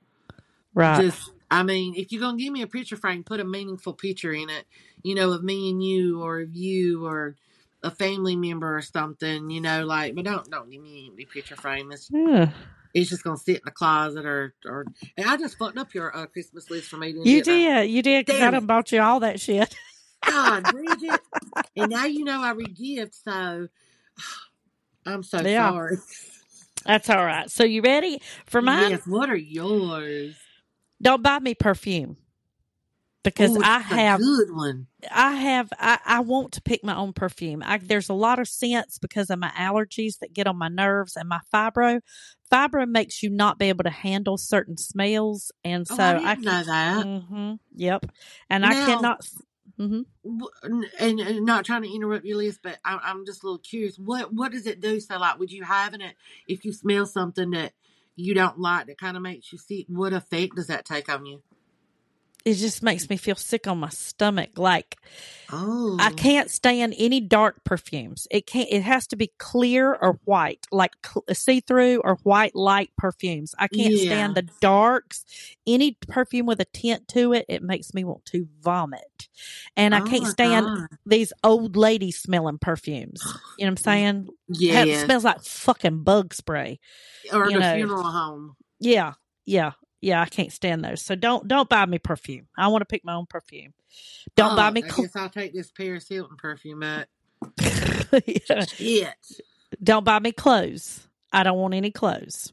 Right. 0.73 1.01
Just 1.01 1.31
I 1.51 1.63
mean, 1.63 1.95
if 1.95 2.11
you're 2.11 2.21
gonna 2.21 2.37
give 2.37 2.53
me 2.53 2.61
a 2.61 2.67
picture 2.67 2.95
frame, 2.95 3.23
put 3.23 3.39
a 3.39 3.43
meaningful 3.43 3.93
picture 3.93 4.33
in 4.33 4.49
it, 4.49 4.65
you 5.03 5.15
know, 5.15 5.31
of 5.33 5.43
me 5.43 5.69
and 5.69 5.83
you 5.83 6.21
or 6.21 6.39
of 6.39 6.55
you 6.55 7.05
or 7.05 7.35
a 7.83 7.91
family 7.91 8.35
member 8.35 8.75
or 8.75 8.81
something, 8.81 9.49
you 9.49 9.59
know, 9.59 9.85
like 9.85 10.15
but 10.15 10.25
don't 10.25 10.49
don't 10.49 10.71
give 10.71 10.81
me 10.81 11.01
an 11.01 11.11
empty 11.11 11.25
picture 11.25 11.55
frame. 11.55 11.91
It's 11.91 12.09
yeah. 12.11 12.51
it's 12.93 13.09
just 13.09 13.23
gonna 13.23 13.37
sit 13.37 13.57
in 13.57 13.61
the 13.65 13.71
closet 13.71 14.25
or 14.25 14.53
or 14.65 14.85
and 15.17 15.29
I 15.29 15.37
just 15.37 15.57
fucked 15.57 15.77
up 15.77 15.93
your 15.93 16.15
uh, 16.15 16.25
Christmas 16.27 16.69
list 16.69 16.89
for 16.89 16.97
me. 16.97 17.09
You 17.09 17.39
I? 17.39 17.41
did. 17.41 17.89
You 17.89 18.01
did 18.01 18.25
because 18.25 18.41
I 18.41 18.51
done 18.51 18.65
bought 18.65 18.91
you 18.91 19.01
all 19.01 19.19
that 19.19 19.39
shit. 19.39 19.75
God, 20.25 20.63
Bridget. 20.63 21.19
and 21.75 21.91
now 21.91 22.05
you 22.05 22.23
know 22.23 22.41
I 22.41 22.51
re-gift, 22.51 23.15
so 23.15 23.67
I'm 25.05 25.23
so 25.23 25.43
Yeah. 25.43 25.71
sorry. 25.71 25.97
That's 26.85 27.09
all 27.09 27.25
right. 27.25 27.49
So 27.49 27.63
you 27.63 27.81
ready 27.81 28.21
for 28.47 28.61
mine? 28.61 28.91
Yes, 28.91 29.05
what 29.07 29.29
are 29.29 29.35
yours? 29.35 30.35
Don't 31.01 31.23
buy 31.23 31.39
me 31.39 31.53
perfume 31.55 32.17
because 33.23 33.55
Ooh, 33.55 33.61
I 33.63 33.79
have 33.79 34.19
good 34.19 34.51
one. 34.53 34.87
I 35.09 35.31
have 35.33 35.69
I, 35.79 35.99
I 36.05 36.19
want 36.19 36.53
to 36.53 36.61
pick 36.61 36.83
my 36.83 36.95
own 36.95 37.13
perfume. 37.13 37.63
I, 37.65 37.77
there's 37.77 38.09
a 38.09 38.13
lot 38.13 38.39
of 38.39 38.47
scents 38.47 38.99
because 38.99 39.29
of 39.29 39.39
my 39.39 39.49
allergies 39.49 40.19
that 40.19 40.33
get 40.33 40.47
on 40.47 40.57
my 40.57 40.67
nerves 40.67 41.15
and 41.15 41.27
my 41.27 41.39
fibro. 41.53 42.01
Fibro 42.51 42.87
makes 42.87 43.23
you 43.23 43.29
not 43.29 43.57
be 43.57 43.69
able 43.69 43.83
to 43.83 43.89
handle 43.89 44.37
certain 44.37 44.77
smells, 44.77 45.51
and 45.63 45.87
Oh, 45.89 45.95
so 45.95 46.03
I 46.03 46.13
I, 46.23 46.35
didn't 46.35 46.43
know 46.45 46.63
that. 46.63 47.07
hmm 47.27 47.53
yep, 47.73 48.05
and 48.49 48.65
I 48.65 48.75
cannot. 48.75 49.21
Hmm 49.81 50.01
And, 50.63 50.85
and 51.19 51.45
not 51.45 51.65
trying 51.65 51.83
to 51.83 51.93
interrupt 51.93 52.25
your 52.25 52.37
list, 52.37 52.61
but 52.63 52.79
I, 52.85 52.99
I'm 53.03 53.25
just 53.25 53.43
a 53.43 53.47
little 53.47 53.59
curious. 53.59 53.97
What 53.97 54.33
what 54.33 54.51
does 54.51 54.67
it 54.67 54.81
do? 54.81 54.99
So, 54.99 55.17
like, 55.17 55.39
would 55.39 55.51
you 55.51 55.63
having 55.63 56.01
it 56.01 56.15
if 56.47 56.65
you 56.65 56.73
smell 56.73 57.05
something 57.05 57.51
that 57.51 57.73
you 58.15 58.33
don't 58.35 58.59
like 58.59 58.87
that 58.87 58.99
kind 58.99 59.17
of 59.17 59.23
makes 59.23 59.51
you 59.51 59.57
sick? 59.57 59.87
What 59.89 60.13
effect 60.13 60.55
does 60.55 60.67
that 60.67 60.85
take 60.85 61.09
on 61.09 61.25
you? 61.25 61.41
It 62.45 62.55
just 62.55 62.81
makes 62.81 63.09
me 63.09 63.17
feel 63.17 63.35
sick 63.35 63.67
on 63.67 63.77
my 63.79 63.89
stomach. 63.89 64.57
Like 64.57 64.97
Oh, 65.53 65.97
I 65.99 66.11
can't 66.11 66.49
stand 66.49 66.95
any 66.97 67.19
dark 67.19 67.63
perfumes. 67.65 68.25
It 68.31 68.47
can't. 68.47 68.69
It 68.71 68.83
has 68.83 69.05
to 69.07 69.15
be 69.17 69.31
clear 69.37 69.93
or 69.93 70.17
white, 70.23 70.65
like 70.71 70.93
uh, 71.15 71.33
see 71.33 71.59
through 71.59 72.01
or 72.01 72.15
white 72.23 72.55
light 72.55 72.91
perfumes. 72.97 73.53
I 73.59 73.67
can't 73.67 73.93
Yeah. 73.93 74.05
stand 74.05 74.35
the 74.35 74.47
darks. 74.61 75.25
Any 75.67 75.97
perfume 76.07 76.45
with 76.45 76.61
a 76.61 76.65
tint 76.65 77.07
to 77.09 77.33
it, 77.33 77.45
it 77.49 77.61
makes 77.61 77.93
me 77.93 78.03
want 78.05 78.23
to 78.27 78.47
vomit. 78.61 79.27
And 79.75 79.93
I 79.93 79.99
Oh 79.99 80.05
can't 80.05 80.27
stand 80.27 80.65
God. 80.65 80.87
these 81.05 81.33
old 81.43 81.75
lady 81.75 82.11
smelling 82.11 82.57
perfumes. 82.57 83.21
You 83.57 83.65
know 83.67 83.73
what 83.73 83.79
I'm 83.79 83.83
saying? 83.83 84.27
Yeah, 84.47 84.83
It 84.85 85.05
smells 85.05 85.23
like 85.23 85.43
fucking 85.43 86.01
bug 86.03 86.33
spray. 86.33 86.79
or 87.31 87.47
you 87.47 87.55
the 87.55 87.59
know. 87.59 87.75
funeral 87.75 88.03
home. 88.03 88.55
Yeah, 88.79 89.13
yeah, 89.45 89.73
yeah. 90.01 90.21
I 90.21 90.25
can't 90.25 90.51
stand 90.51 90.83
those. 90.83 91.05
So 91.05 91.15
don't 91.15 91.47
don't 91.47 91.69
buy 91.69 91.85
me 91.85 91.99
perfume. 91.99 92.47
I 92.57 92.67
want 92.67 92.81
to 92.81 92.85
pick 92.85 93.05
my 93.05 93.13
own 93.13 93.25
perfume. 93.27 93.73
Don't 94.35 94.55
buy 94.55 94.69
Oh, 94.69 94.71
me. 94.71 94.83
I 94.83 94.87
Cl- 94.89 95.03
guess 95.07 95.15
I'll 95.15 95.29
take 95.29 95.53
this 95.53 95.71
Paris 95.71 96.07
Hilton 96.07 96.37
perfume 96.37 96.79
back. 96.79 97.07
Yeah. 98.25 98.65
Shit. 98.65 99.15
Don't 99.81 100.03
buy 100.03 100.19
me 100.19 100.33
clothes. 100.33 101.07
I 101.31 101.43
don't 101.43 101.57
want 101.57 101.73
any 101.73 101.91
clothes. 101.91 102.51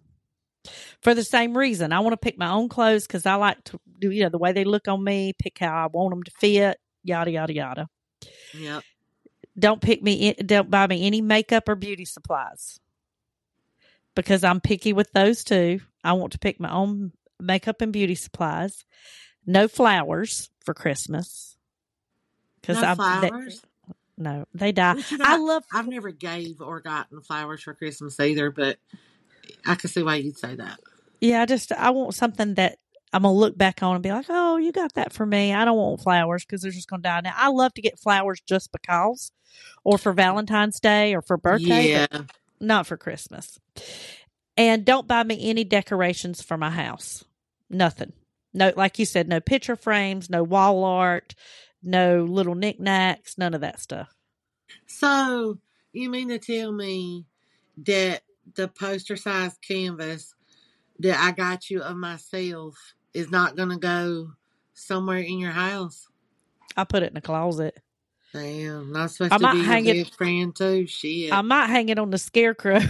For 1.02 1.14
the 1.14 1.24
same 1.24 1.56
reason, 1.56 1.92
I 1.92 2.00
want 2.00 2.12
to 2.12 2.16
pick 2.18 2.38
my 2.38 2.50
own 2.50 2.68
clothes 2.68 3.06
because 3.06 3.26
I 3.26 3.34
like 3.34 3.62
to 3.64 3.80
do, 3.98 4.11
you 4.11 4.22
know, 4.22 4.28
the 4.28 4.38
way 4.38 4.52
they 4.52 4.64
look 4.64 4.87
on 4.87 5.02
me, 5.02 5.32
pick 5.37 5.58
how 5.58 5.74
I 5.84 5.87
want 5.87 6.11
them 6.11 6.22
to 6.22 6.30
fit, 6.38 6.78
yada, 7.02 7.30
yada, 7.32 7.52
yada. 7.54 7.88
Yep. 8.54 8.84
Don't 9.58 9.80
pick 9.80 10.00
me, 10.02 10.28
in, 10.30 10.46
don't 10.46 10.70
buy 10.70 10.87
me 10.87 11.06
any 11.06 11.20
makeup 11.22 11.68
or 11.68 11.74
beauty 11.74 12.04
supplies 12.04 12.78
because 14.14 14.44
I'm 14.44 14.61
picky 14.61 14.92
with 14.92 15.11
those 15.12 15.42
too. 15.42 15.80
I 16.04 16.12
want 16.12 16.32
to 16.32 16.38
pick 16.38 16.61
my 16.61 16.70
own 16.72 17.12
makeup 17.40 17.81
and 17.81 17.92
beauty 17.92 18.14
supplies. 18.14 18.85
No 19.46 19.68
flowers 19.68 20.51
for 20.64 20.74
Christmas 20.74 21.57
because 22.61 22.83
No 22.83 22.88
I 22.88 22.94
flowers. 22.94 23.62
no, 24.16 24.44
they 24.55 24.72
die. 24.72 24.94
But 24.94 25.11
you 25.11 25.18
know, 25.18 25.24
I 25.27 25.37
love 25.38 25.64
I've 25.72 25.88
never 25.88 26.11
gave 26.11 26.61
or 26.61 26.81
gotten 26.81 27.20
flowers 27.20 27.62
for 27.62 27.74
Christmas 27.74 28.18
either, 28.20 28.51
but 28.51 28.79
I 29.66 29.74
can 29.74 29.88
see 29.88 30.03
why 30.03 30.16
you'd 30.16 30.38
say 30.38 30.55
that. 30.57 30.79
Yeah, 31.20 31.42
I 31.42 31.46
just 31.46 31.72
I 31.72 31.90
want 31.90 32.14
something 32.14 32.55
that 32.55 32.79
I'm 33.12 33.22
gonna 33.22 33.35
look 33.35 33.57
back 33.57 33.83
on 33.83 33.94
and 33.94 34.03
be 34.03 34.11
like, 34.11 34.27
oh, 34.29 34.57
you 34.59 34.72
got 34.72 34.94
that 34.94 35.12
for 35.12 35.24
me. 35.24 35.55
I 35.55 35.64
don't 35.64 35.79
want 35.79 36.03
flowers 36.03 36.44
because 36.44 36.62
they're 36.62 36.70
just 36.70 36.88
gonna 36.88 37.03
die. 37.03 37.20
Now 37.22 37.35
I 37.37 37.48
love 37.48 37.72
to 37.74 37.83
get 37.83 37.98
flowers 37.98 38.40
just 38.46 38.70
because, 38.70 39.33
or 39.85 39.98
for 39.98 40.12
Valentine's 40.12 40.81
Day 40.81 41.14
or 41.14 41.22
for 41.22 41.37
birthday, 41.37 41.90
yeah. 41.90 42.07
not 42.61 42.87
for 42.87 42.96
Christmas. 42.96 43.59
And 44.57 44.85
don't 44.85 45.07
buy 45.07 45.22
me 45.22 45.48
any 45.48 45.64
decorations 45.64 46.42
for 46.42 46.57
my 46.57 46.70
house. 46.70 47.24
Nothing. 47.70 48.12
No, 48.54 48.72
like 48.76 48.98
you 48.98 49.04
said, 49.04 49.28
no 49.28 49.40
picture 49.40 49.76
frames, 49.76 50.31
no 50.31 50.42
wall 50.42 50.85
art, 50.85 51.35
no 51.83 52.24
little 52.24 52.54
knickknacks, 52.54 53.37
none 53.38 53.54
of 53.54 53.61
that 53.61 53.78
stuff. 53.81 54.14
So 54.87 55.59
you 55.92 56.11
mean 56.11 56.28
to 56.28 56.38
tell 56.38 56.72
me 56.72 57.26
that 57.87 58.22
the 58.54 58.68
poster 58.68 59.16
size 59.16 59.57
canvas 59.66 60.35
that 61.00 61.18
I 61.20 61.33
got 61.33 61.70
you 61.70 61.83
of 61.83 61.96
myself 61.96 62.76
is 63.14 63.31
not 63.31 63.57
going 63.57 63.68
to 63.68 63.76
go 63.76 64.31
somewhere 64.74 65.18
in 65.18 65.38
your 65.38 65.52
house? 65.52 66.09
I 66.76 66.85
put 66.85 67.02
it 67.02 67.09
in 67.09 67.14
the 67.14 67.20
closet. 67.20 67.78
Damn, 68.33 68.92
not 68.92 69.11
supposed 69.11 69.33
I 69.33 69.37
to 69.38 69.42
might 69.42 69.52
be 69.52 69.62
hang 69.64 69.85
your 69.87 69.96
it- 69.96 70.14
friend 70.14 70.54
too. 70.57 70.87
Shit. 70.87 71.33
I 71.33 71.40
might 71.42 71.68
hang 71.68 71.88
it 71.88 71.98
on 71.98 72.11
the 72.11 72.18
scarecrow. 72.18 72.81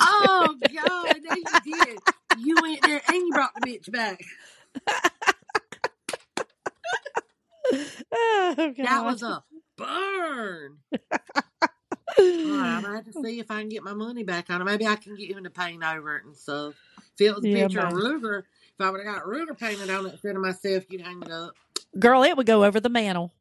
oh 0.00 0.56
God, 0.74 1.16
no, 1.22 1.34
you 1.36 1.60
did. 1.64 2.02
You 2.44 2.56
went 2.60 2.82
there 2.82 3.00
and 3.08 3.16
you 3.16 3.30
brought 3.32 3.54
the 3.54 3.60
bitch 3.60 3.90
back. 3.90 4.20
oh, 8.12 8.74
That 8.78 9.04
was 9.04 9.22
a 9.22 9.42
burn. 9.76 10.78
Right, 12.44 12.76
I'm 12.76 12.84
have 12.84 13.04
to 13.04 13.12
see 13.12 13.38
if 13.38 13.50
I 13.50 13.60
can 13.60 13.68
get 13.68 13.84
my 13.84 13.94
money 13.94 14.24
back 14.24 14.50
on 14.50 14.60
it. 14.60 14.64
Maybe 14.64 14.86
I 14.86 14.96
can 14.96 15.14
get 15.14 15.30
him 15.30 15.44
to 15.44 15.50
paint 15.50 15.84
over 15.84 16.16
it 16.16 16.24
and 16.24 16.36
stuff. 16.36 16.74
If 17.14 17.20
it 17.28 17.34
was 17.34 17.44
a 17.44 17.48
Yeah, 17.48 17.64
picture 17.64 17.80
of 17.80 17.92
man. 17.92 18.02
Ruger, 18.02 18.38
if 18.40 18.80
I 18.80 18.90
would 18.90 19.04
have 19.04 19.14
got 19.14 19.24
Ruger 19.24 19.56
painted 19.58 19.90
on 19.90 20.06
it 20.06 20.12
instead 20.12 20.34
of 20.36 20.42
myself, 20.42 20.84
you'd 20.90 21.02
hang 21.02 21.22
it 21.22 21.30
up. 21.30 21.54
Girl, 21.98 22.22
it 22.24 22.36
would 22.36 22.46
go 22.46 22.64
over 22.64 22.80
the 22.80 22.88
mantle. 22.88 23.32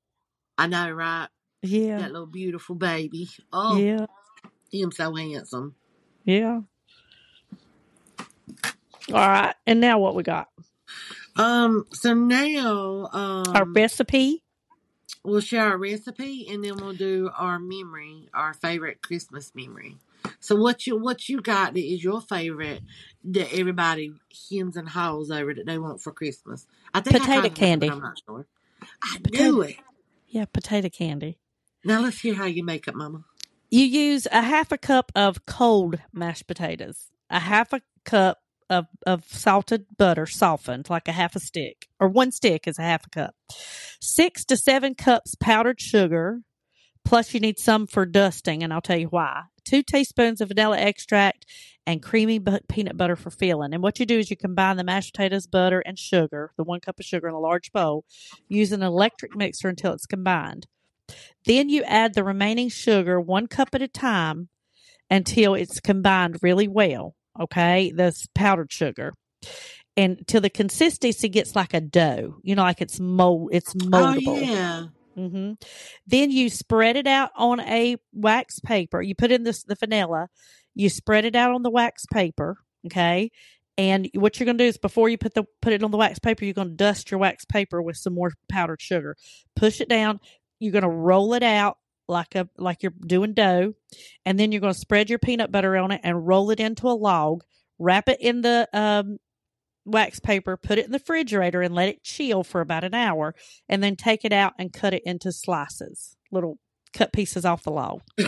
I 0.58 0.68
know, 0.68 0.92
right? 0.92 1.28
Yeah. 1.64 2.00
That 2.00 2.12
little 2.12 2.28
beautiful 2.28 2.76
baby. 2.76 3.30
Oh, 3.52 3.78
Yeah. 3.80 4.06
him 4.72 4.92
so 4.92 5.16
handsome. 5.16 5.76
Yeah. 6.26 6.62
All 9.13 9.28
right. 9.28 9.56
And 9.67 9.80
now 9.82 10.00
what 10.00 10.15
we 10.15 10.24
got? 10.24 10.47
Um, 11.36 11.86
so 11.91 12.13
now 12.13 13.10
um 13.13 13.43
Our 13.56 13.65
recipe. 13.65 14.43
we'll 15.24 15.39
share 15.41 15.65
our 15.69 15.78
recipe 15.78 16.47
and 16.50 16.63
then 16.63 16.76
we'll 16.78 16.93
do 16.93 17.30
our 17.38 17.60
memory, 17.60 18.28
our 18.34 18.54
favorite 18.54 19.02
Christmas 19.02 19.52
memory. 19.56 19.97
So 20.39 20.56
what 20.56 20.86
you 20.86 20.97
what 20.97 21.30
you 21.30 21.41
got 21.41 21.74
that 21.74 21.80
is 21.84 22.04
your 22.04 22.21
favorite 22.21 22.82
that 23.26 23.54
everybody 23.58 24.13
hems 24.50 24.76
and 24.78 24.88
haws 24.89 25.32
over 25.32 25.54
that 25.54 25.65
they 25.65 25.78
want 25.80 26.02
for 26.02 26.12
Christmas? 26.12 26.67
I 26.93 27.00
think 27.02 27.17
Potato 27.21 27.43
know, 27.43 27.50
candy. 27.50 27.88
but 27.89 27.95
I'm 27.95 28.02
not 28.02 28.19
sure. 28.26 28.45
I 29.04 29.17
Potato. 29.24 29.43
knew 29.43 29.62
it. 29.62 29.76
Yeah, 30.28 30.45
potato 30.45 30.89
candy. 30.89 31.38
Now 31.84 32.02
let's 32.02 32.19
hear 32.19 32.34
how 32.36 32.45
you 32.45 32.63
make 32.63 32.88
it, 32.88 32.95
Mama. 32.95 33.24
You 33.69 33.86
use 33.86 34.28
a 34.32 34.41
half 34.41 34.71
a 34.71 34.78
cup 34.78 35.12
of 35.15 35.45
cold 35.45 36.00
mashed 36.13 36.45
potatoes, 36.47 37.08
a 37.30 37.39
half 37.39 37.74
a 37.74 37.82
cup 38.06 38.39
of, 38.72 38.88
of 39.06 39.26
salted 39.26 39.86
butter, 39.98 40.26
softened 40.26 40.90
like 40.90 41.08
a 41.08 41.12
half 41.12 41.36
a 41.36 41.40
stick, 41.40 41.88
or 42.00 42.08
one 42.08 42.32
stick 42.32 42.68
is 42.68 42.80
a 42.80 42.84
half 42.84 43.06
a 43.06 43.10
cup, 43.10 43.36
six 44.00 44.46
to 44.46 44.58
seven 44.58 44.96
cups 44.96 45.36
powdered 45.36 45.80
sugar, 45.80 46.42
plus 47.04 47.34
you 47.34 47.40
need 47.40 47.60
some 47.60 47.86
for 47.86 48.06
dusting, 48.06 48.64
and 48.64 48.74
I'll 48.74 48.82
tell 48.82 48.98
you 48.98 49.08
why. 49.08 49.44
Two 49.66 49.84
teaspoons 49.84 50.42
of 50.42 50.48
vanilla 50.48 50.78
extract 50.80 51.46
and 51.86 52.02
creamy 52.02 52.40
peanut 52.70 52.98
butter 52.98 53.16
for 53.16 53.30
filling. 53.30 53.74
And 53.74 53.84
what 53.84 54.00
you 54.00 54.06
do 54.06 54.20
is 54.20 54.30
you 54.30 54.38
combine 54.38 54.78
the 54.78 54.84
mashed 54.84 55.14
potatoes, 55.14 55.48
butter, 55.48 55.82
and 55.82 56.00
sugar, 56.00 56.52
the 56.58 56.64
one 56.64 56.80
cup 56.80 57.00
of 57.00 57.06
sugar 57.06 57.28
in 57.28 57.34
a 57.34 57.40
large 57.40 57.72
bowl, 57.72 58.06
use 58.48 58.72
an 58.72 58.84
electric 58.84 59.36
mixer 59.36 59.68
until 59.68 59.94
it's 59.94 60.06
combined. 60.06 60.68
Then 61.46 61.70
you 61.70 61.84
add 61.84 62.14
the 62.14 62.24
remaining 62.24 62.70
sugar 62.70 63.20
one 63.20 63.48
cup 63.48 63.70
at 63.74 63.82
a 63.82 63.88
time 63.88 64.50
until 65.10 65.54
it's 65.56 65.80
combined 65.82 66.38
really 66.42 66.68
well. 66.68 67.16
Okay, 67.39 67.91
this 67.96 68.28
powdered 68.36 68.72
sugar, 68.72 69.13
and 69.96 70.20
till 70.28 70.41
the 70.41 70.50
consistency 70.50 71.30
gets 71.30 71.56
like 71.56 71.74
a 71.74 71.82
dough. 71.82 72.38
You 72.44 72.56
know, 72.56 72.63
like 72.63 72.82
it's 72.82 73.00
mold, 73.00 73.50
it's 73.54 73.74
Oh 73.76 73.80
moldable. 73.80 74.41
yeah. 74.46 74.86
hmm 75.15 75.54
Then 76.08 76.32
you 76.32 76.50
spread 76.50 76.96
it 76.98 77.08
out 77.08 77.32
on 77.36 77.60
a 77.62 77.98
wax 78.13 78.60
paper. 78.60 79.02
You 79.02 79.15
put 79.15 79.32
in 79.32 79.44
this 79.44 79.63
the 79.63 79.76
vanilla. 79.76 80.28
You 80.76 80.89
spread 80.89 81.26
it 81.26 81.36
out 81.36 81.52
on 81.54 81.63
the 81.63 81.70
wax 81.72 82.06
paper. 82.06 82.58
Okay. 82.86 83.32
And 83.78 84.10
what 84.15 84.39
you're 84.39 84.46
going 84.46 84.58
to 84.58 84.63
do 84.63 84.67
is 84.67 84.78
before 84.78 85.08
you 85.10 85.17
put 85.17 85.34
the 85.34 85.46
put 85.62 85.74
it 85.74 85.84
on 85.84 85.91
the 85.91 85.98
wax 85.98 86.20
paper, 86.20 86.44
you're 86.46 86.54
going 86.54 86.70
to 86.70 86.76
dust 86.76 87.10
your 87.10 87.20
wax 87.20 87.46
paper 87.46 87.82
with 87.82 87.98
some 87.98 88.13
more 88.13 88.32
powdered 88.50 88.82
sugar. 88.82 89.15
Push 89.56 89.80
it 89.82 89.89
down. 89.89 90.20
You're 90.60 90.74
going 90.74 90.84
to 90.84 90.89
roll 90.89 91.34
it 91.34 91.44
out 91.44 91.78
like 92.12 92.36
a 92.36 92.47
like 92.58 92.84
you're 92.84 92.93
doing 93.08 93.34
dough, 93.34 93.74
and 94.26 94.39
then 94.39 94.52
you're 94.52 94.62
going 94.62 94.74
to 94.74 94.80
spread 94.80 95.10
your 95.10 95.19
peanut 95.19 95.52
butter 95.52 95.78
on 95.78 95.91
it 95.91 96.02
and 96.04 96.28
roll 96.28 96.52
it 96.52 96.60
into 96.60 96.88
a 96.88 96.91
log. 96.93 97.43
Wrap 97.80 98.10
it 98.10 98.19
in 98.21 98.41
the 98.41 98.69
um, 98.74 99.17
wax 99.86 100.19
paper, 100.19 100.58
put 100.58 100.78
it 100.78 100.86
in 100.86 100.91
the 100.91 101.00
refrigerator, 101.00 101.62
and 101.62 101.74
let 101.76 101.89
it 101.89 102.04
chill 102.04 102.43
for 102.43 102.62
about 102.62 102.84
an 102.84 102.93
hour 102.93 103.34
and 103.67 103.84
then 103.84 103.95
take 103.95 104.26
it 104.26 104.34
out 104.34 104.54
and 104.60 104.71
cut 104.74 104.93
it 104.93 105.04
into 105.06 105.32
slices, 105.32 106.15
little 106.32 106.60
cut 106.93 107.13
pieces 107.13 107.45
off 107.45 107.63
the 107.63 107.71
log. 107.71 108.02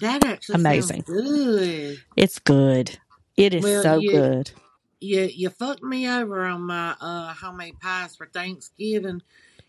That 0.00 0.24
actually 0.24 0.56
Amazing. 0.56 1.02
good. 1.06 1.98
It's 2.16 2.38
good. 2.40 2.98
It 3.36 3.54
is 3.54 3.64
Well, 3.64 3.82
so 3.82 3.98
you 4.00 4.10
good. 4.10 4.52
you 5.00 5.22
you 5.22 5.50
fucked 5.50 5.82
me 5.84 6.08
over 6.08 6.42
on 6.44 6.62
my 6.62 6.96
uh 7.00 7.32
homemade 7.34 7.80
pies 7.80 8.16
for 8.16 8.26
Thanksgiving. 8.26 9.22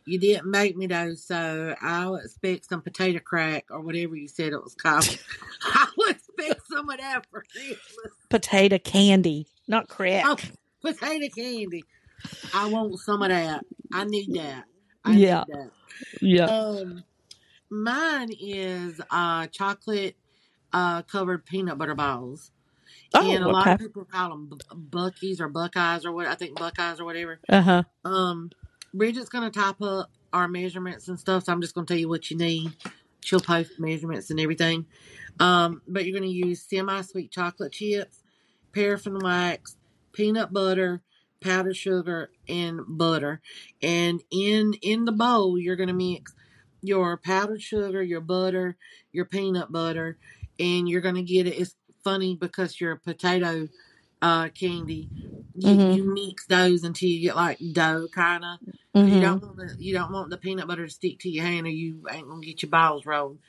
You 0.05 0.19
didn't 0.19 0.51
make 0.51 0.77
me 0.77 0.87
those, 0.87 1.23
so 1.25 1.75
I'll 1.81 2.15
expect 2.17 2.69
some 2.69 2.81
potato 2.81 3.19
crack 3.19 3.65
or 3.71 3.81
whatever 3.81 4.15
you 4.15 4.27
said 4.27 4.53
it 4.53 4.63
was 4.63 4.75
called. 4.75 5.05
I 5.63 5.87
will 5.97 6.09
expect 6.11 6.67
some 6.67 6.89
of 6.89 6.99
that 6.99 7.25
for 7.31 7.45
Christmas. 7.51 8.13
Potato 8.29 8.79
candy, 8.79 9.47
not 9.67 9.89
crack. 9.89 10.25
Oh, 10.25 10.37
crack. 10.37 10.51
potato 10.81 11.27
candy. 11.35 11.87
I 12.53 12.67
want 12.67 12.99
some 12.99 13.21
of 13.23 13.29
that. 13.29 13.65
I 13.93 14.05
need 14.05 14.33
that. 14.35 14.65
I 15.05 15.17
Yeah, 15.17 15.45
need 15.45 15.45
that. 15.47 15.71
yeah. 16.21 16.51
Um, 16.51 17.03
mine 17.69 18.31
is 18.39 19.01
uh 19.11 19.47
chocolate 19.47 20.15
uh 20.73 21.03
covered 21.03 21.45
peanut 21.45 21.77
butter 21.77 21.95
balls, 21.95 22.51
and 23.19 23.43
a 23.43 23.47
Oh, 23.47 23.49
lot 23.49 23.69
of 23.71 23.77
people 23.77 24.05
call 24.05 24.29
them 24.31 24.51
Buckies 24.73 25.41
or 25.41 25.49
Buckeyes 25.49 26.05
or 26.05 26.11
what 26.13 26.27
I 26.27 26.35
think 26.35 26.57
Buckeyes 26.57 26.99
or 26.99 27.05
whatever. 27.05 27.39
Uh 27.49 27.61
huh. 27.61 27.83
Um, 28.05 28.51
Bridget's 28.95 29.29
gonna 29.29 29.51
type 29.51 29.81
up 29.81 30.09
our 30.31 30.47
measurements 30.47 31.07
and 31.07 31.19
stuff, 31.19 31.43
so 31.43 31.51
I'm 31.53 31.61
just 31.61 31.75
gonna 31.75 31.85
tell 31.85 31.97
you 31.97 32.09
what 32.09 32.31
you 32.31 32.37
need. 32.37 32.71
She'll 33.21 33.39
post 33.39 33.79
measurements 33.79 34.29
and 34.29 34.39
everything. 34.39 34.85
Um, 35.39 35.81
but 35.87 36.05
you're 36.05 36.17
gonna 36.17 36.31
use 36.31 36.61
semi-sweet 36.61 37.31
chocolate 37.31 37.73
chips, 37.73 38.23
paraffin 38.73 39.19
wax, 39.19 39.75
peanut 40.13 40.53
butter, 40.53 41.01
powdered 41.41 41.75
sugar, 41.75 42.31
and 42.47 42.81
butter. 42.87 43.41
And 43.81 44.23
in 44.31 44.73
in 44.81 45.05
the 45.05 45.11
bowl, 45.11 45.59
you're 45.59 45.75
gonna 45.75 45.93
mix 45.93 46.33
your 46.81 47.17
powdered 47.17 47.61
sugar, 47.61 48.01
your 48.01 48.21
butter, 48.21 48.77
your 49.11 49.25
peanut 49.25 49.71
butter, 49.71 50.17
and 50.57 50.87
you're 50.87 51.01
gonna 51.01 51.23
get 51.23 51.47
it. 51.47 51.59
It's 51.59 51.75
funny 52.03 52.35
because 52.35 52.79
your 52.79 52.95
potato 52.95 53.67
uh 54.21 54.49
candy, 54.49 55.09
you, 55.55 55.79
Mhm. 55.79 55.87
you 55.87 56.13
mix 56.13 56.45
those 56.47 56.83
until 56.83 57.09
you 57.09 57.21
get 57.21 57.35
like 57.35 57.59
dough 57.73 58.07
kind 58.13 58.43
of. 58.45 58.59
Because 59.01 59.15
you 59.15 59.21
don't 59.21 59.41
want 59.41 59.57
the, 59.57 59.75
you 59.77 59.93
don't 59.93 60.11
want 60.11 60.29
the 60.29 60.37
peanut 60.37 60.67
butter 60.67 60.85
to 60.87 60.91
stick 60.93 61.19
to 61.19 61.29
your 61.29 61.45
hand, 61.45 61.67
or 61.67 61.71
you 61.71 62.03
ain't 62.11 62.27
gonna 62.27 62.41
get 62.45 62.61
your 62.63 62.69
balls 62.71 63.05
rolled. 63.05 63.39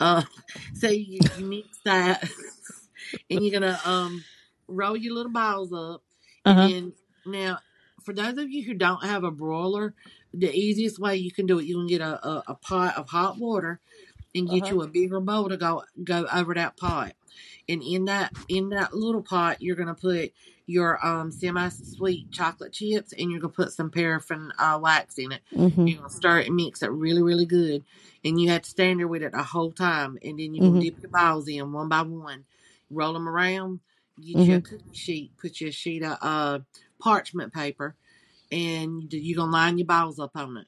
Uh, 0.00 0.22
so 0.74 0.88
you, 0.88 1.24
you 1.32 1.46
mix 1.46 1.78
that, 1.84 2.22
and 3.30 3.44
you're 3.44 3.58
gonna 3.58 3.80
um 3.84 4.24
roll 4.68 4.96
your 4.96 5.14
little 5.14 5.32
balls 5.32 5.72
up, 5.72 6.02
Uh 6.44 6.70
and 6.70 6.92
now 7.26 7.58
for 8.04 8.14
those 8.14 8.38
of 8.38 8.50
you 8.50 8.64
who 8.64 8.74
don't 8.74 9.04
have 9.04 9.24
a 9.24 9.30
broiler, 9.32 9.94
the 10.34 10.52
easiest 10.54 10.98
way 10.98 11.16
you 11.16 11.32
can 11.32 11.46
do 11.46 11.58
it, 11.58 11.66
you 11.66 11.76
can 11.76 11.86
get 11.88 12.00
a, 12.02 12.26
a, 12.26 12.44
a 12.48 12.54
pot 12.54 12.96
of 12.96 13.08
hot 13.10 13.38
water 13.38 13.80
and 14.34 14.50
get 14.50 14.64
huh. 14.64 14.70
you 14.70 14.82
a 14.82 14.88
bigger 14.88 15.20
bowl 15.20 15.48
to 15.48 15.58
go 15.58 15.84
go 16.04 16.26
over 16.32 16.54
that 16.54 16.76
pot. 16.78 17.14
And 17.68 17.82
in 17.82 18.04
that 18.06 18.32
in 18.48 18.70
that 18.70 18.94
little 18.94 19.22
pot, 19.22 19.60
you're 19.60 19.76
gonna 19.76 19.94
put 19.94 20.32
your 20.66 21.04
um 21.06 21.30
semi 21.30 21.68
sweet 21.68 22.30
chocolate 22.30 22.72
chips, 22.72 23.12
and 23.12 23.30
you're 23.30 23.40
gonna 23.40 23.52
put 23.52 23.72
some 23.72 23.90
paraffin 23.90 24.52
uh, 24.58 24.78
wax 24.82 25.18
in 25.18 25.32
it. 25.32 25.42
Mhm. 25.54 25.88
You're 25.88 25.98
gonna 25.98 26.10
stir 26.10 26.40
it 26.40 26.46
and 26.48 26.56
mix 26.56 26.82
it 26.82 26.90
really 26.90 27.22
really 27.22 27.46
good, 27.46 27.84
and 28.24 28.40
you 28.40 28.48
have 28.50 28.62
to 28.62 28.70
stand 28.70 29.00
there 29.00 29.08
with 29.08 29.22
it 29.22 29.32
the 29.32 29.42
whole 29.42 29.72
time. 29.72 30.18
And 30.22 30.38
then 30.38 30.54
you're 30.54 30.62
gonna 30.64 30.78
Mhm. 30.78 30.80
dip 30.80 31.02
your 31.02 31.10
balls 31.10 31.48
in 31.48 31.72
one 31.72 31.88
by 31.88 32.02
one, 32.02 32.44
roll 32.90 33.12
them 33.12 33.28
around, 33.28 33.80
get 34.18 34.36
you 34.36 34.56
a 34.56 34.58
Mhm. 34.60 34.64
cookie 34.64 34.84
sheet, 34.92 35.36
put 35.36 35.60
your 35.60 35.72
sheet 35.72 36.02
of 36.02 36.18
uh, 36.20 36.58
parchment 36.98 37.52
paper, 37.52 37.94
and 38.50 39.12
you're 39.12 39.36
gonna 39.36 39.52
line 39.52 39.78
your 39.78 39.86
balls 39.86 40.18
up 40.18 40.32
on 40.36 40.56
it. 40.58 40.66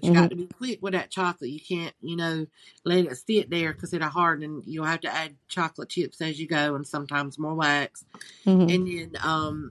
But 0.00 0.04
you 0.08 0.14
got 0.14 0.26
Mhm. 0.26 0.30
to 0.30 0.36
be 0.36 0.46
quick 0.46 0.82
with 0.82 0.92
that 0.92 1.10
chocolate. 1.10 1.50
You 1.50 1.60
can't, 1.60 1.94
you 2.02 2.16
know, 2.16 2.46
let 2.84 3.06
it 3.06 3.16
sit 3.16 3.48
there 3.50 3.72
because 3.72 3.94
it'll 3.94 4.08
harden. 4.08 4.62
You'll 4.66 4.84
have 4.84 5.00
to 5.02 5.14
add 5.14 5.36
chocolate 5.48 5.88
chips 5.88 6.20
as 6.20 6.38
you 6.38 6.46
go, 6.46 6.74
and 6.74 6.86
sometimes 6.86 7.38
more 7.38 7.54
wax. 7.54 8.04
Mhm. 8.44 8.74
And 8.74 8.86
then 8.86 9.22
um, 9.22 9.70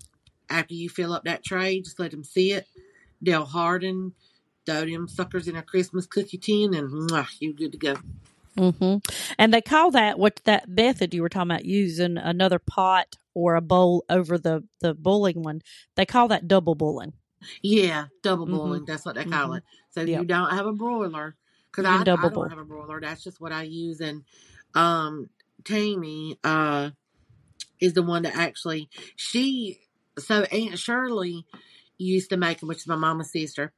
after 0.49 0.73
you 0.73 0.89
fill 0.89 1.13
up 1.13 1.25
that 1.25 1.43
tray, 1.43 1.79
just 1.81 1.99
let 1.99 2.11
them 2.11 2.23
sit. 2.23 2.67
They'll 3.21 3.45
harden. 3.45 4.13
Throw 4.65 4.85
them 4.85 5.07
suckers 5.07 5.47
in 5.47 5.55
a 5.55 5.61
Christmas 5.61 6.07
cookie 6.07 6.39
tin, 6.39 6.73
and 6.73 6.89
mwah, 6.89 7.27
you're 7.39 7.53
good 7.53 7.71
to 7.73 7.77
go. 7.77 7.95
hmm 8.57 8.97
And 9.37 9.53
they 9.53 9.61
call 9.61 9.91
that 9.91 10.17
what 10.17 10.41
that 10.45 10.67
method 10.67 11.13
you 11.13 11.21
were 11.21 11.29
talking 11.29 11.51
about 11.51 11.65
using 11.65 12.17
another 12.17 12.57
pot 12.57 13.15
or 13.35 13.55
a 13.55 13.61
bowl 13.61 14.05
over 14.09 14.39
the 14.39 14.63
the 14.81 14.95
bulling 14.95 15.43
one. 15.43 15.61
They 15.95 16.05
call 16.05 16.27
that 16.29 16.47
double 16.47 16.73
bulling. 16.73 17.13
Yeah, 17.61 18.07
double 18.23 18.45
hmm 18.45 18.51
boiling. 18.59 18.85
That's 18.85 19.05
what 19.05 19.15
they 19.15 19.25
call 19.25 19.53
hmm 19.53 19.55
it. 19.55 19.63
So 19.91 20.01
if 20.01 20.09
Yep. 20.09 20.21
you 20.21 20.25
don't 20.25 20.51
have 20.51 20.65
a 20.65 20.73
broiler, 20.73 21.35
because 21.71 21.85
I, 21.85 22.05
I 22.15 22.29
don't 22.29 22.31
boil. 22.33 22.49
have 22.49 22.59
a 22.59 22.65
broiler. 22.65 23.01
That's 23.01 23.23
just 23.23 23.41
what 23.41 23.51
I 23.51 23.63
use. 23.63 24.01
And 24.01 24.23
um, 24.75 25.29
Tammy 25.63 26.39
uh, 26.43 26.91
is 27.81 27.93
the 27.93 28.03
one 28.03 28.23
that 28.23 28.35
actually, 28.35 28.89
she, 29.15 29.79
so 30.17 30.43
Aunt 30.43 30.79
Shirley 30.79 31.45
used 31.97 32.29
to 32.31 32.37
make 32.37 32.59
them, 32.59 32.69
which 32.69 32.79
is 32.79 32.87
my 32.87 32.95
mama's 32.95 33.31
sister. 33.31 33.73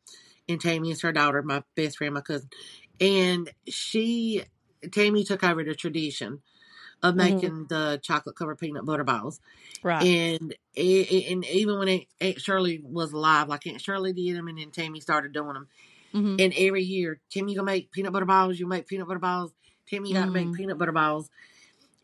And 0.50 0.62
Tammy 0.62 0.92
is 0.92 1.02
her 1.02 1.12
daughter, 1.12 1.42
my 1.44 1.64
best 1.76 1.98
friend, 1.98 2.14
my 2.14 2.22
cousin. 2.22 2.50
And 3.02 3.52
she, 3.68 4.44
Tammy 4.92 5.24
took 5.24 5.44
over 5.44 5.64
the 5.64 5.76
tradition 5.76 6.42
of 7.04 7.16
hmm 7.16 7.18
making 7.18 7.66
the 7.68 8.00
chocolate 8.04 8.36
covered 8.36 8.58
peanut 8.60 8.86
butter 8.86 9.04
balls. 9.04 9.40
Right. 9.84 10.06
And 10.06 10.56
it, 10.76 11.32
and 11.32 11.46
even 11.46 11.80
when 11.80 11.88
Aunt, 11.90 12.06
Aunt 12.22 12.42
Shirley 12.42 12.82
was 12.84 13.14
alive, 13.14 13.50
like 13.50 13.68
Aunt 13.68 13.82
Shirley 13.82 14.14
did 14.14 14.36
them, 14.36 14.48
and 14.48 14.58
then 14.58 14.72
Tammy 14.72 15.00
started 15.00 15.32
doing 15.34 15.54
them. 15.54 15.68
Mhm. 16.14 16.42
And 16.42 16.54
every 16.58 16.84
year, 16.84 17.20
Tim, 17.30 17.48
you 17.48 17.56
gonna 17.56 17.66
make 17.66 17.92
peanut 17.92 18.14
butter 18.14 18.26
balls. 18.26 18.60
You 18.60 18.68
make 18.68 18.88
peanut 18.88 19.08
butter 19.08 19.20
balls. 19.20 19.54
Tim, 19.88 20.06
you 20.06 20.14
gotta 20.14 20.32
make 20.32 20.48
Mhm. 20.48 20.58
peanut 20.58 20.78
butter 20.78 20.92
balls. 20.92 21.30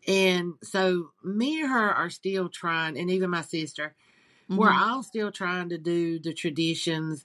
And 0.06 0.54
so 0.62 1.12
me 1.22 1.60
and 1.62 1.70
her 1.70 1.90
are 1.92 2.10
still 2.10 2.48
trying, 2.48 2.98
and 2.98 3.10
even 3.10 3.30
my 3.30 3.42
sister, 3.42 3.94
we're 4.54 4.70
Mhm. 4.70 4.78
all 4.78 5.02
still 5.02 5.32
trying 5.32 5.70
to 5.70 5.78
do 5.78 6.18
the 6.18 6.34
traditions 6.34 7.24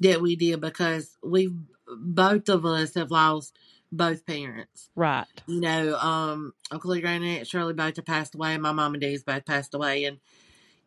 that 0.00 0.20
we 0.20 0.36
did 0.36 0.60
because 0.60 1.16
we 1.22 1.52
both 1.88 2.48
of 2.48 2.64
us 2.66 2.94
have 2.94 3.10
lost 3.10 3.56
both 3.96 4.26
parents. 4.26 4.90
Right. 4.94 5.26
You 5.46 5.60
know, 5.60 5.96
um, 5.96 6.52
Uncle 6.70 6.90
Lee, 6.90 7.00
Granny, 7.00 7.28
and 7.28 7.38
Aunt 7.38 7.46
Shirley 7.48 7.74
both 7.74 7.96
have 7.96 8.04
passed 8.06 8.34
away. 8.34 8.56
My 8.58 8.72
mom 8.72 8.94
and 8.94 9.00
dad's 9.00 9.22
both 9.24 9.44
passed 9.44 9.74
away, 9.74 10.04
and 10.04 10.18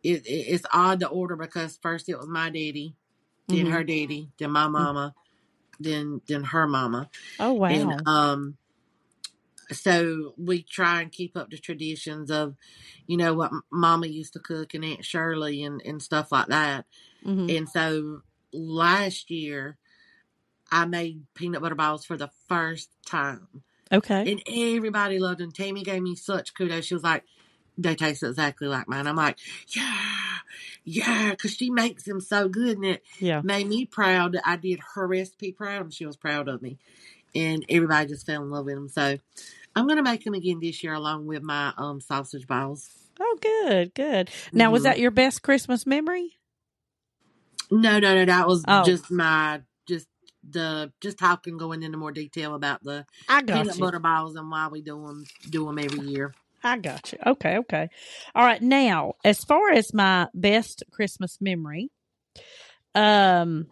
it, 0.03 0.25
it 0.25 0.29
it's 0.29 0.65
odd 0.73 0.99
the 0.99 1.07
order 1.07 1.35
because 1.35 1.77
first 1.81 2.09
it 2.09 2.17
was 2.17 2.27
my 2.27 2.49
daddy, 2.49 2.95
then 3.47 3.65
Mhm. 3.65 3.71
her 3.71 3.83
daddy, 3.83 4.31
then 4.39 4.51
my 4.51 4.67
mama, 4.67 5.13
then 5.79 6.21
then 6.27 6.43
her 6.45 6.67
mama, 6.67 7.09
Oh 7.39 7.53
wow. 7.53 7.67
and 7.69 8.07
um, 8.07 8.57
so 9.71 10.33
we 10.37 10.63
try 10.63 11.01
and 11.01 11.11
keep 11.11 11.35
up 11.35 11.49
the 11.49 11.57
traditions 11.57 12.31
of, 12.31 12.55
you 13.05 13.17
know, 13.17 13.33
what 13.33 13.51
Mama 13.69 14.07
used 14.07 14.33
to 14.33 14.39
cook 14.39 14.73
and 14.73 14.85
Aunt 14.85 15.03
Shirley 15.03 15.61
and 15.63 15.81
and 15.85 16.01
stuff 16.01 16.31
like 16.31 16.47
that. 16.47 16.85
Mhm. 17.25 17.57
And 17.57 17.69
so 17.69 18.21
last 18.53 19.29
year, 19.29 19.77
I 20.71 20.85
made 20.85 21.23
peanut 21.33 21.61
butter 21.61 21.75
balls 21.75 22.05
for 22.05 22.17
the 22.17 22.29
first 22.47 22.89
time, 23.05 23.47
Okay. 23.91 24.29
and 24.31 24.41
everybody 24.47 25.19
loved 25.19 25.39
them. 25.39 25.51
Tammy 25.51 25.83
gave 25.83 26.01
me 26.01 26.15
such 26.15 26.53
kudos. 26.53 26.85
She 26.85 26.93
was 26.93 27.03
like, 27.03 27.23
"They 27.77 27.95
taste 27.95 28.23
exactly 28.23 28.67
like 28.67 28.87
mine." 28.87 29.07
I'm 29.07 29.15
like, 29.15 29.37
"Yeah, 29.69 30.37
yeah," 30.83 31.31
because 31.31 31.55
she 31.55 31.69
makes 31.69 32.03
them 32.03 32.19
so 32.21 32.47
good, 32.49 32.77
and 32.77 32.85
it 32.85 33.03
Yeah. 33.19 33.41
made 33.43 33.67
me 33.67 33.85
proud 33.85 34.33
that 34.33 34.47
I 34.47 34.55
did 34.57 34.79
her 34.95 35.07
recipe 35.07 35.51
proud, 35.51 35.83
and 35.83 35.93
she 35.93 36.05
was 36.05 36.17
proud 36.17 36.47
of 36.47 36.61
me. 36.61 36.77
And 37.35 37.65
everybody 37.69 38.07
just 38.07 38.25
fell 38.25 38.41
in 38.41 38.49
love 38.49 38.65
with 38.65 38.75
them. 38.75 38.89
So 38.89 39.17
I'm 39.75 39.87
gonna 39.87 40.01
make 40.01 40.23
them 40.23 40.33
again 40.33 40.59
this 40.59 40.83
year, 40.83 40.93
along 40.93 41.27
with 41.27 41.43
my 41.43 41.73
um 41.77 42.01
sausage 42.01 42.47
balls. 42.47 42.89
Oh, 43.19 43.37
good, 43.41 43.93
good. 43.95 44.29
Now, 44.53 44.71
was 44.71 44.81
Mhm. 44.81 44.85
that 44.85 44.99
your 44.99 45.11
best 45.11 45.41
Christmas 45.41 45.85
memory? 45.85 46.37
No, 47.69 47.99
no, 47.99 48.15
no. 48.15 48.25
That 48.25 48.47
was 48.47 48.63
Oh. 48.67 48.83
just 48.83 49.11
my 49.11 49.61
the 50.49 50.91
just 51.01 51.17
talking, 51.17 51.57
going 51.57 51.83
into 51.83 51.97
more 51.97 52.11
detail 52.11 52.55
about 52.55 52.83
the 52.83 53.05
I 53.27 53.41
peanut 53.41 53.67
got 53.67 53.75
you. 53.75 53.81
butter 53.81 53.99
balls 53.99 54.35
and 54.35 54.49
why 54.49 54.67
we 54.67 54.81
do 54.81 55.05
them 55.05 55.25
do 55.49 55.65
them 55.65 55.79
every 55.79 55.99
year. 56.07 56.33
I 56.63 56.77
got 56.77 57.11
you. 57.11 57.19
Okay, 57.25 57.57
okay. 57.59 57.89
All 58.33 58.43
right. 58.43 58.61
Now, 58.61 59.13
as 59.23 59.43
far 59.43 59.71
as 59.71 59.93
my 59.93 60.27
best 60.33 60.83
Christmas 60.91 61.37
memory, 61.39 61.89
um, 62.95 63.67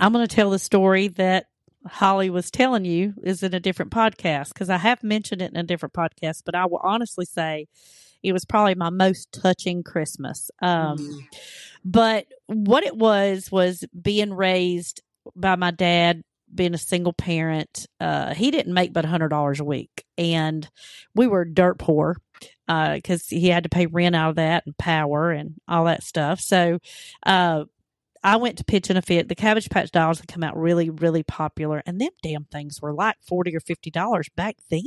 I'm 0.00 0.12
going 0.12 0.26
to 0.26 0.34
tell 0.34 0.50
the 0.50 0.58
story 0.58 1.08
that 1.08 1.46
Holly 1.86 2.30
was 2.30 2.50
telling 2.50 2.84
you 2.84 3.14
is 3.22 3.42
in 3.42 3.54
a 3.54 3.60
different 3.60 3.90
podcast 3.92 4.48
because 4.52 4.70
I 4.70 4.76
have 4.78 5.02
mentioned 5.02 5.42
it 5.42 5.50
in 5.50 5.56
a 5.56 5.62
different 5.62 5.92
podcast, 5.94 6.42
but 6.44 6.54
I 6.54 6.66
will 6.66 6.80
honestly 6.82 7.24
say 7.24 7.66
it 8.22 8.32
was 8.32 8.44
probably 8.44 8.74
my 8.74 8.90
most 8.90 9.32
touching 9.32 9.82
Christmas. 9.82 10.50
Um, 10.60 10.98
Mhm. 10.98 11.26
but 11.84 12.26
what 12.46 12.84
it 12.84 12.96
was 12.96 13.50
was 13.52 13.84
being 14.00 14.32
raised 14.32 15.02
by 15.36 15.56
my 15.56 15.70
dad 15.70 16.22
being 16.54 16.72
a 16.74 16.78
single 16.78 17.12
parent 17.12 17.86
uh 18.00 18.32
he 18.34 18.50
didn't 18.50 18.72
make 18.72 18.92
but 18.92 19.04
a 19.04 19.08
hundred 19.08 19.28
dollars 19.28 19.60
a 19.60 19.64
week 19.64 20.04
and 20.16 20.68
we 21.14 21.26
were 21.26 21.44
dirt 21.44 21.78
poor 21.78 22.16
uh 22.68 22.94
because 22.94 23.26
he 23.26 23.48
had 23.48 23.64
to 23.64 23.68
pay 23.68 23.86
rent 23.86 24.16
out 24.16 24.30
of 24.30 24.36
that 24.36 24.64
and 24.64 24.76
power 24.78 25.30
and 25.30 25.54
all 25.68 25.84
that 25.84 26.02
stuff 26.02 26.40
so 26.40 26.78
uh 27.26 27.64
I 28.20 28.34
went 28.36 28.58
to 28.58 28.64
pitch 28.64 28.90
in 28.90 28.96
a 28.96 29.00
fit. 29.02 29.28
The 29.28 29.36
Cabbage 29.36 29.70
Patch 29.70 29.92
Dolls 29.92 30.18
had 30.18 30.26
come 30.26 30.42
out 30.42 30.56
really, 30.56 30.90
really 30.90 31.22
popular, 31.22 31.84
and 31.86 32.00
them 32.00 32.10
damn 32.20 32.46
things 32.46 32.82
were 32.82 32.92
like 32.92 33.14
forty 33.24 33.54
or 33.54 33.60
fifty 33.60 33.92
dollars 33.92 34.28
back 34.34 34.56
then. 34.70 34.80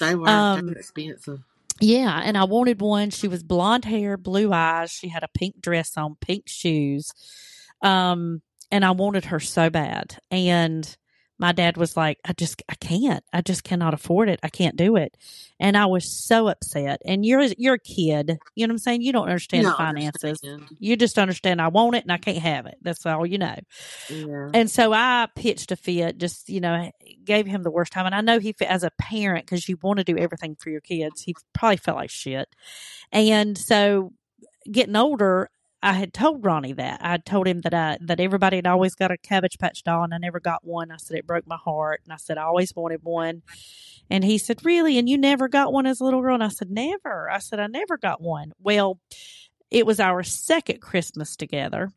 They 0.00 0.14
were 0.14 0.28
Um, 0.28 0.68
expensive. 0.68 1.40
Yeah, 1.80 2.20
and 2.22 2.36
I 2.36 2.44
wanted 2.44 2.82
one. 2.82 3.08
She 3.08 3.26
was 3.26 3.42
blonde 3.42 3.86
hair, 3.86 4.18
blue 4.18 4.52
eyes. 4.52 4.90
She 4.90 5.08
had 5.08 5.24
a 5.24 5.28
pink 5.28 5.62
dress 5.62 5.96
on, 5.96 6.16
pink 6.20 6.44
shoes. 6.46 7.10
Um, 7.80 8.42
and 8.70 8.84
I 8.84 8.92
wanted 8.92 9.26
her 9.26 9.40
so 9.40 9.70
bad. 9.70 10.16
And 10.30 10.96
my 11.40 11.52
dad 11.52 11.76
was 11.76 11.96
like, 11.96 12.18
I 12.24 12.32
just, 12.32 12.62
I 12.68 12.74
can't. 12.74 13.22
I 13.32 13.42
just 13.42 13.62
cannot 13.62 13.94
afford 13.94 14.28
it. 14.28 14.40
I 14.42 14.48
can't 14.48 14.74
do 14.74 14.96
it. 14.96 15.16
And 15.60 15.76
I 15.76 15.86
was 15.86 16.10
so 16.10 16.48
upset. 16.48 17.00
And 17.04 17.24
you're, 17.24 17.42
you're 17.56 17.74
a 17.74 17.78
kid. 17.78 18.38
You 18.56 18.66
know 18.66 18.72
what 18.72 18.74
I'm 18.74 18.78
saying? 18.78 19.02
You 19.02 19.12
don't 19.12 19.28
understand 19.28 19.64
don't 19.64 19.76
finances. 19.76 20.24
understand. 20.24 20.64
You 20.80 20.96
just 20.96 21.16
understand 21.16 21.62
I 21.62 21.68
want 21.68 21.94
it 21.94 22.02
and 22.02 22.10
I 22.10 22.18
can't 22.18 22.38
have 22.38 22.66
it. 22.66 22.78
That's 22.82 23.06
all 23.06 23.24
you 23.24 23.38
know. 23.38 23.54
Yeah. 24.10 24.48
And 24.52 24.68
so 24.68 24.92
I 24.92 25.28
pitched 25.36 25.70
a 25.70 25.76
fit, 25.76 26.18
just, 26.18 26.48
you 26.48 26.60
know, 26.60 26.90
gave 27.22 27.46
him 27.46 27.62
the 27.62 27.70
worst 27.70 27.92
time. 27.92 28.06
And 28.06 28.16
I 28.16 28.20
know 28.20 28.40
he, 28.40 28.54
as 28.66 28.82
a 28.82 28.90
parent, 28.98 29.46
because 29.46 29.68
you 29.68 29.78
want 29.80 29.98
to 29.98 30.04
do 30.04 30.18
everything 30.18 30.56
for 30.56 30.70
your 30.70 30.80
kids, 30.80 31.22
he 31.22 31.36
probably 31.54 31.76
felt 31.76 31.98
like 31.98 32.10
shit. 32.10 32.48
And 33.12 33.56
so 33.56 34.12
getting 34.68 34.96
older, 34.96 35.50
I 35.82 35.92
had 35.92 36.12
told 36.12 36.44
Ronnie 36.44 36.72
that. 36.72 37.00
I 37.02 37.18
told 37.18 37.46
him 37.46 37.60
that 37.60 37.72
I, 37.72 37.98
that 38.00 38.18
everybody 38.18 38.56
had 38.56 38.66
always 38.66 38.94
got 38.94 39.12
a 39.12 39.16
Cabbage 39.16 39.58
Patch 39.58 39.84
doll 39.84 40.02
and 40.02 40.12
I 40.12 40.18
never 40.18 40.40
got 40.40 40.64
one. 40.64 40.90
I 40.90 40.96
said, 40.96 41.16
it 41.16 41.26
broke 41.26 41.46
my 41.46 41.56
heart. 41.56 42.00
And 42.04 42.12
I 42.12 42.16
said, 42.16 42.36
I 42.36 42.42
always 42.42 42.74
wanted 42.74 43.00
one. 43.04 43.42
And 44.10 44.24
he 44.24 44.38
said, 44.38 44.64
really? 44.64 44.98
And 44.98 45.08
you 45.08 45.16
never 45.16 45.48
got 45.48 45.72
one 45.72 45.86
as 45.86 46.00
a 46.00 46.04
little 46.04 46.20
girl? 46.20 46.34
And 46.34 46.42
I 46.42 46.48
said, 46.48 46.70
never. 46.70 47.30
I 47.30 47.38
said, 47.38 47.60
I 47.60 47.68
never 47.68 47.96
got 47.96 48.20
one. 48.20 48.52
Well, 48.60 48.98
it 49.70 49.86
was 49.86 50.00
our 50.00 50.22
second 50.22 50.80
Christmas 50.80 51.36
together. 51.36 51.92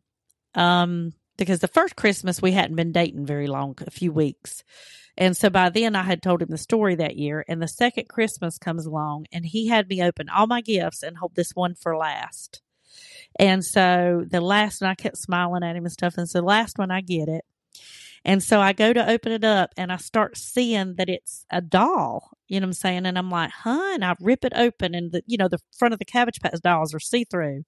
Um, 0.54 1.14
because 1.38 1.60
the 1.60 1.68
first 1.68 1.96
Christmas 1.96 2.42
we 2.42 2.52
hadn't 2.52 2.76
been 2.76 2.92
dating 2.92 3.26
very 3.26 3.48
long, 3.48 3.76
a 3.88 3.90
few 3.90 4.12
weeks. 4.12 4.64
And 5.18 5.36
so 5.36 5.50
by 5.50 5.70
then 5.70 5.96
I 5.96 6.04
had 6.04 6.22
told 6.22 6.42
him 6.42 6.50
the 6.50 6.58
story 6.58 6.94
that 6.96 7.16
year. 7.16 7.44
And 7.48 7.62
the 7.62 7.68
second 7.68 8.10
Christmas 8.10 8.60
comes 8.60 8.86
along 8.86 9.26
and 9.32 9.46
he 9.46 9.68
had 9.68 9.88
me 9.88 10.04
open 10.04 10.30
all 10.30 10.46
my 10.46 10.62
gifts 10.62 11.02
and 11.02 11.18
hold 11.18 11.36
this 11.36 11.52
one 11.56 11.74
for 11.74 11.98
last. 11.98 12.62
And 13.40 13.64
so 13.64 14.26
the 14.28 14.42
last 14.42 14.82
one 14.82 14.90
I 14.90 14.96
kept 14.96 15.18
smiling 15.18 15.64
at 15.64 15.76
him 15.76 15.86
and 15.86 15.92
stuff. 15.92 16.18
And 16.18 16.30
so 16.30 16.40
the 16.40 16.46
last 16.46 16.78
one 16.78 16.92
I 16.92 17.02
get 17.02 17.28
it. 17.28 17.46
And 18.24 18.44
so 18.44 18.60
I 18.60 18.74
go 18.74 18.94
to 18.94 19.10
open 19.10 19.32
it 19.32 19.44
up 19.44 19.72
and 19.78 19.92
I 19.92 19.98
start 19.98 20.38
seeing 20.38 20.96
that 20.96 21.10
it's 21.10 21.46
a 21.50 21.60
doll. 21.60 22.38
You 22.48 22.60
know 22.60 22.66
what 22.66 22.70
I'm 22.70 22.74
saying? 22.74 23.06
And 23.06 23.18
I'm 23.18 23.32
like, 23.32 23.50
huh? 23.50 23.92
And 23.94 24.06
I 24.06 24.16
rip 24.20 24.46
it 24.46 24.54
open 24.56 24.94
and 24.94 25.12
the 25.12 25.24
you 25.26 25.38
know, 25.38 25.48
the 25.48 25.60
front 25.78 25.94
of 25.94 26.00
the 26.00 26.06
cabbage 26.06 26.40
patch 26.40 26.60
dolls 26.62 26.94
are 26.94 27.00
see 27.00 27.24
through. 27.24 27.64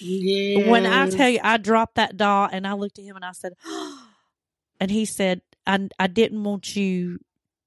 Yeah. 0.00 0.70
When 0.70 0.86
I 0.86 1.10
tell 1.10 1.28
you, 1.28 1.40
I 1.42 1.56
dropped 1.58 1.96
that 1.96 2.16
doll 2.16 2.48
and 2.50 2.66
I 2.66 2.72
looked 2.72 2.98
at 2.98 3.04
him 3.04 3.16
and 3.16 3.24
I 3.24 3.32
said, 3.32 3.52
and 4.80 4.90
he 4.90 5.04
said, 5.04 5.42
I, 5.66 5.88
I 5.98 6.06
didn't 6.06 6.44
want 6.44 6.74
you 6.74 7.18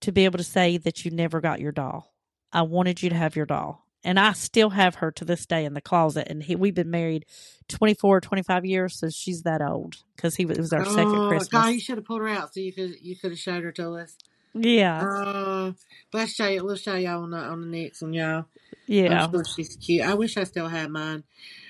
to 0.02 0.12
be 0.12 0.26
able 0.26 0.38
to 0.38 0.44
say 0.44 0.78
that 0.78 1.06
you 1.06 1.12
never 1.12 1.42
got 1.42 1.60
your 1.60 1.72
doll. 1.72 2.12
I 2.52 2.64
wanted 2.64 3.04
you 3.04 3.10
to 3.10 3.16
have 3.16 3.36
your 3.36 3.46
doll. 3.46 3.86
And 4.04 4.20
I 4.20 4.34
still 4.34 4.72
have 4.72 4.96
her 4.96 5.12
to 5.12 5.26
this 5.26 5.46
day 5.46 5.64
in 5.66 5.74
the 5.76 5.82
closet. 5.82 6.28
And 6.30 6.42
he, 6.42 6.56
we've 6.56 6.74
been 6.74 6.90
married 6.90 7.26
24, 7.70 8.22
25 8.22 8.66
years. 8.66 8.98
So 9.00 9.10
she's 9.10 9.44
that 9.44 9.62
old 9.62 9.98
because 10.16 10.36
he 10.36 10.46
was, 10.46 10.58
it 10.58 10.62
was 10.62 10.74
our 10.74 10.86
second 10.86 11.16
Oh, 11.16 11.28
Christmas. 11.28 11.50
God, 11.50 11.68
you 11.68 11.80
should 11.80 11.98
have 11.98 12.06
pulled 12.06 12.22
her 12.22 12.28
out 12.28 12.54
so 12.54 12.60
you 12.62 12.74
could 12.74 12.96
you 13.02 13.16
could 13.16 13.32
have 13.32 13.40
showed 13.40 13.64
her 13.64 13.72
to 13.74 13.92
us. 13.98 14.18
yeah. 14.56 15.02
Uh, 15.04 15.72
but 16.12 16.22
I'll 16.22 16.28
show 16.28 16.48
you. 16.48 16.66
We'll 16.66 16.76
show 16.78 16.96
y'all 16.96 17.24
on 17.24 17.30
the 17.32 17.38
on 17.38 17.62
the 17.62 17.68
next 17.68 18.02
one, 18.02 18.14
y'all. 18.14 18.46
Yeah. 18.88 19.26
I'm 19.26 19.32
sure 19.32 19.46
she's 19.46 19.78
cute. 19.78 20.04
I 20.06 20.16
wish 20.16 20.36
I 20.36 20.44
still 20.46 20.68
had 20.68 20.90
mine. 20.90 21.24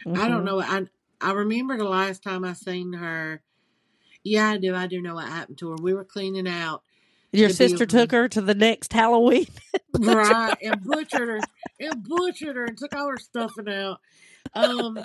I 0.08 0.28
don't 0.30 0.42
Mhm. 0.42 0.46
know. 0.46 0.62
I 0.62 0.84
I 1.20 1.34
remember 1.34 1.78
the 1.78 1.84
last 1.84 2.24
time 2.24 2.44
I 2.46 2.54
seen 2.54 2.94
her. 2.94 3.42
Yeah, 4.24 4.52
I 4.52 4.58
do. 4.58 4.74
I 4.74 4.88
do 4.88 5.02
know 5.02 5.16
what 5.16 5.28
happened 5.28 5.58
to 5.60 5.72
her. 5.72 5.76
We 5.82 5.94
were 5.94 6.04
cleaning 6.06 6.48
out, 6.48 6.82
Your 7.32 7.50
sister 7.50 7.86
took 7.86 8.12
her 8.12 8.28
to 8.30 8.42
the 8.42 8.56
next 8.56 8.92
Halloween. 8.92 9.48
right, 10.00 10.56
and 10.62 10.84
butchered 10.84 11.30
her, 11.30 11.40
and 11.80 12.04
butchered 12.04 12.56
her, 12.56 12.66
and 12.66 12.78
took 12.78 12.94
all 12.96 13.10
her 13.10 13.18
stuffing 13.18 13.70
out. 13.70 14.00
Um, 14.54 15.00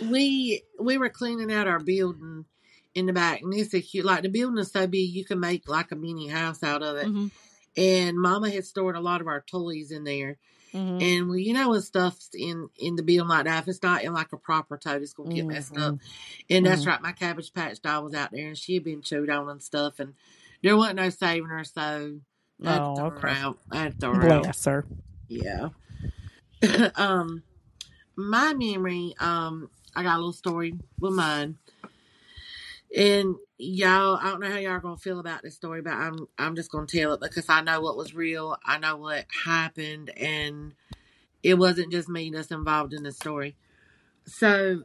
we 0.00 0.62
we 0.80 0.98
were 0.98 1.08
cleaning 1.08 1.52
out 1.52 1.68
our 1.68 1.78
building 1.78 2.46
in 2.94 3.06
the 3.06 3.12
back, 3.12 3.42
and 3.42 3.54
it's 3.54 3.74
a 3.74 3.80
cute. 3.80 4.04
Like 4.04 4.22
the 4.22 4.28
building 4.28 4.58
is 4.58 4.72
so 4.72 4.86
big, 4.86 5.10
you 5.10 5.24
can 5.24 5.38
make 5.40 5.68
like 5.68 5.92
a 5.92 5.96
mini 5.96 6.26
house 6.28 6.62
out 6.62 6.82
of 6.82 6.96
it. 6.96 7.06
Mhm. 7.06 7.30
And 7.76 8.18
Mama 8.18 8.50
had 8.50 8.64
stored 8.64 8.96
a 8.96 9.00
lot 9.00 9.20
of 9.20 9.28
our 9.28 9.40
toys 9.42 9.92
in 9.92 10.02
there. 10.02 10.36
Mhm. 10.74 11.00
And 11.02 11.28
well, 11.28 11.38
you 11.38 11.54
know 11.54 11.70
when 11.70 11.80
stuff's 11.80 12.30
in 12.34 12.68
in 12.76 12.96
the 12.96 13.02
building 13.02 13.28
like 13.28 13.44
that, 13.44 13.62
if 13.62 13.68
it's 13.68 13.82
not 13.82 14.02
in 14.02 14.12
like 14.12 14.32
a 14.32 14.36
proper 14.36 14.76
tote, 14.76 15.02
it's 15.02 15.12
gonna 15.12 15.34
get 15.34 15.46
messed 15.46 15.76
up. 15.76 15.96
And 16.50 16.66
that's 16.66 16.86
right, 16.86 17.00
my 17.00 17.12
cabbage 17.12 17.52
patch 17.54 17.80
doll 17.80 18.04
was 18.04 18.14
out 18.14 18.32
there, 18.32 18.48
and 18.48 18.58
she 18.58 18.74
had 18.74 18.84
been 18.84 19.00
chewed 19.02 19.30
on 19.30 19.48
and 19.48 19.62
stuff, 19.62 20.00
and 20.00 20.14
there 20.62 20.76
wasn't 20.76 20.96
no 20.96 21.10
saving 21.10 21.48
her, 21.48 21.64
so 21.64 22.20
I 22.64 22.78
to 22.78 22.84
Oh, 22.84 22.94
throw 22.96 23.10
her 23.10 23.16
okay. 23.18 23.28
out. 23.28 23.58
I 23.70 23.76
had 23.78 23.92
to 23.94 23.98
throw 23.98 24.30
out. 24.30 24.42
Bless 24.42 24.64
her. 24.64 24.84
Yeah. 25.28 25.68
um, 26.96 27.42
my 28.16 28.52
memory, 28.54 29.14
um, 29.20 29.70
I 29.94 30.02
got 30.02 30.14
a 30.14 30.18
little 30.18 30.32
story 30.32 30.74
with 30.98 31.12
mine, 31.12 31.56
and 32.96 33.36
y'all, 33.58 34.16
I 34.16 34.24
don't 34.30 34.40
know 34.40 34.50
how 34.50 34.58
y'all 34.58 34.72
are 34.72 34.80
gonna 34.80 34.96
feel 34.96 35.20
about 35.20 35.42
this 35.42 35.54
story, 35.54 35.82
but 35.82 35.92
I'm 35.92 36.26
I'm 36.36 36.56
just 36.56 36.70
gonna 36.70 36.86
tell 36.86 37.12
it 37.12 37.20
because 37.20 37.48
I 37.48 37.60
know 37.60 37.80
what 37.80 37.96
was 37.96 38.14
real. 38.14 38.56
I 38.64 38.78
know 38.78 38.96
what 38.96 39.26
happened, 39.44 40.10
and 40.16 40.74
it 41.42 41.54
wasn't 41.54 41.92
just 41.92 42.08
me 42.08 42.30
that's 42.30 42.50
involved 42.50 42.92
in 42.92 43.02
the 43.04 43.12
story. 43.12 43.56
So, 44.26 44.82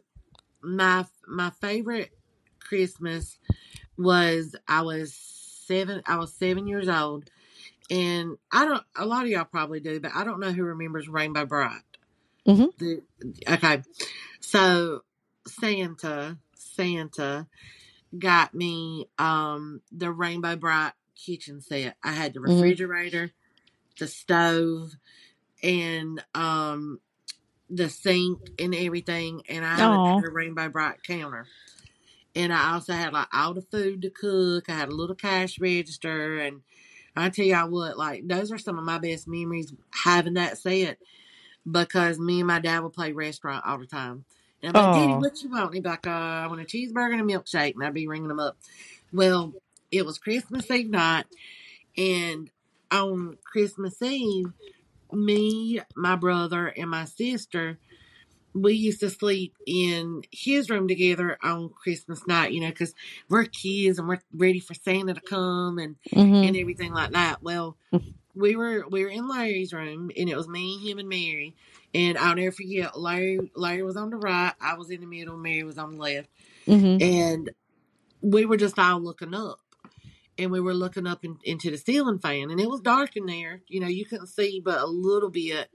my 0.62 1.06
my 1.28 1.50
favorite 1.62 2.12
Christmas 2.60 3.38
was 3.98 4.56
I 4.68 4.82
was 4.82 5.14
seven. 5.68 6.04
I 6.08 6.18
was 6.18 6.34
seven 6.34 6.68
years 6.68 6.90
old, 6.90 7.30
and 7.92 8.38
I 8.52 8.66
don't. 8.66 8.84
A 8.98 9.06
lot 9.06 9.24
of 9.26 9.30
y'all 9.30 9.46
probably 9.46 9.80
do, 9.82 10.00
but 10.00 10.12
I 10.16 10.24
don't 10.26 10.40
know 10.42 10.52
who 10.54 10.64
remembers 10.64 11.10
Rainbow 11.10 11.46
Brite. 11.46 11.82
Mhm. 12.48 12.70
The, 12.80 13.02
okay, 13.50 13.84
so 14.42 15.02
Santa, 15.48 16.38
Santa 16.56 17.48
got 18.20 18.54
me 18.56 19.08
um 19.20 19.82
the 19.92 20.12
Rainbow 20.12 20.56
Brite 20.58 20.94
kitchen 21.16 21.62
set. 21.62 21.98
I 22.04 22.14
had 22.14 22.34
the 22.34 22.42
Mhm. 22.46 22.62
refrigerator, 22.62 23.32
the 24.00 24.08
stove, 24.08 24.94
and 25.64 26.24
um 26.36 27.00
the 27.70 27.90
sink 27.90 28.40
and 28.60 28.76
everything, 28.76 29.44
and 29.50 29.66
I 29.66 29.80
Aw. 29.80 30.16
had 30.16 30.26
a 30.26 30.30
Rainbow 30.30 30.70
Brite 30.70 31.04
counter. 31.04 31.48
And 32.36 32.52
I 32.52 32.74
also 32.74 32.94
had 32.94 33.14
like 33.14 33.28
all 33.34 33.54
the 33.54 33.62
food 33.62 34.02
to 34.02 34.10
cook. 34.10 34.70
I 34.70 34.74
had 34.74 34.90
a 34.90 34.96
little 34.96 35.16
cash 35.16 35.60
register, 35.60 36.40
and 36.40 36.62
I 37.16 37.30
tell 37.30 37.46
y'all 37.46 37.70
what, 37.70 37.98
like 37.98 38.28
those 38.28 38.52
are 38.52 38.58
some 38.58 38.78
of 38.80 38.86
my 38.86 38.98
best 38.98 39.28
memories 39.28 39.74
having 39.92 40.34
that 40.34 40.58
set 40.58 40.98
because 41.70 42.20
me 42.20 42.40
and 42.40 42.48
my 42.48 42.60
dad 42.60 42.80
would 42.80 42.94
play 42.94 43.12
restaurant 43.12 43.66
all 43.66 43.78
the 43.78 43.86
time. 43.86 44.26
And 44.62 44.70
I'm 44.70 44.84
like, 44.84 44.94
Daddy, 44.94 45.16
what 45.16 45.42
you 45.44 45.50
want? 45.50 45.66
And 45.66 45.74
he'd 45.76 45.84
be 45.84 45.90
like, 45.90 46.08
uh, 46.08 46.10
I 46.10 46.48
want 46.48 46.62
a 46.62 46.66
cheeseburger 46.66 47.20
and 47.20 47.30
a 47.30 47.34
milkshake, 47.34 47.76
and 47.76 47.84
I'd 47.84 47.94
be 47.94 48.08
ringing 48.08 48.30
them 48.30 48.40
up. 48.40 48.58
Well, 49.12 49.54
it 49.92 50.06
was 50.06 50.18
Christmas 50.18 50.70
Eve 50.72 50.90
night, 50.90 51.26
and 51.98 52.50
on 52.90 53.38
Christmas 53.44 54.02
Eve, 54.02 54.48
me, 55.12 55.82
my 55.96 56.16
brother, 56.16 56.68
and 56.68 56.90
my 56.90 57.06
sister, 57.06 57.78
we 58.54 58.74
used 58.74 59.00
to 59.00 59.10
sleep 59.10 59.56
in 59.66 60.24
his 60.32 60.70
room 60.70 60.88
together 60.88 61.38
on 61.44 61.70
Christmas 61.70 62.26
night, 62.28 62.52
you 62.52 62.62
know, 62.62 62.70
because 62.70 62.94
we're 63.30 63.46
kids 63.46 63.98
and 64.00 64.08
we're 64.08 64.22
ready 64.34 64.60
for 64.60 64.74
Santa 64.74 65.14
to 65.16 65.22
come 65.22 65.78
and, 65.80 65.96
Mhm. 66.12 66.48
and 66.48 66.56
everything 66.58 66.94
like 66.94 67.12
that. 67.12 67.42
Well, 67.42 67.78
we 68.36 68.56
were 68.56 68.86
we 68.90 69.04
were 69.04 69.10
in 69.10 69.28
Larry's 69.28 69.74
room 69.74 70.12
and 70.18 70.30
it 70.30 70.36
was 70.36 70.48
me, 70.48 70.78
him, 70.78 70.98
and 71.00 71.10
Mary. 71.10 71.56
And 71.94 72.18
I'll 72.18 72.36
never 72.36 72.52
forget, 72.52 73.00
Larry 73.00 73.52
Larry 73.56 73.84
was 73.84 73.98
on 73.98 74.10
the 74.10 74.18
right, 74.18 74.54
I 74.60 74.76
was 74.76 74.90
in 74.90 75.02
the 75.02 75.08
middle, 75.08 75.38
Mary 75.38 75.64
was 75.64 75.78
on 75.78 75.92
the 75.92 75.98
left, 75.98 76.30
Mhm. 76.68 77.02
and 77.02 77.50
we 78.22 78.46
were 78.46 78.58
just 78.58 78.80
all 78.80 79.00
looking 79.00 79.34
up. 79.34 79.60
And 80.36 80.50
we 80.50 80.60
were 80.60 80.74
looking 80.74 81.06
up 81.06 81.24
in, 81.24 81.38
into 81.44 81.70
the 81.70 81.78
ceiling 81.78 82.18
fan, 82.18 82.50
and 82.50 82.60
it 82.60 82.68
was 82.68 82.82
dark 82.82 83.16
in 83.16 83.28
there. 83.28 83.62
You 83.68 83.80
know, 83.82 83.88
you 83.88 84.04
couldn't 84.06 84.28
see 84.28 84.60
but 84.66 84.80
a 84.82 84.88
little 84.88 85.30
bit, 85.30 85.70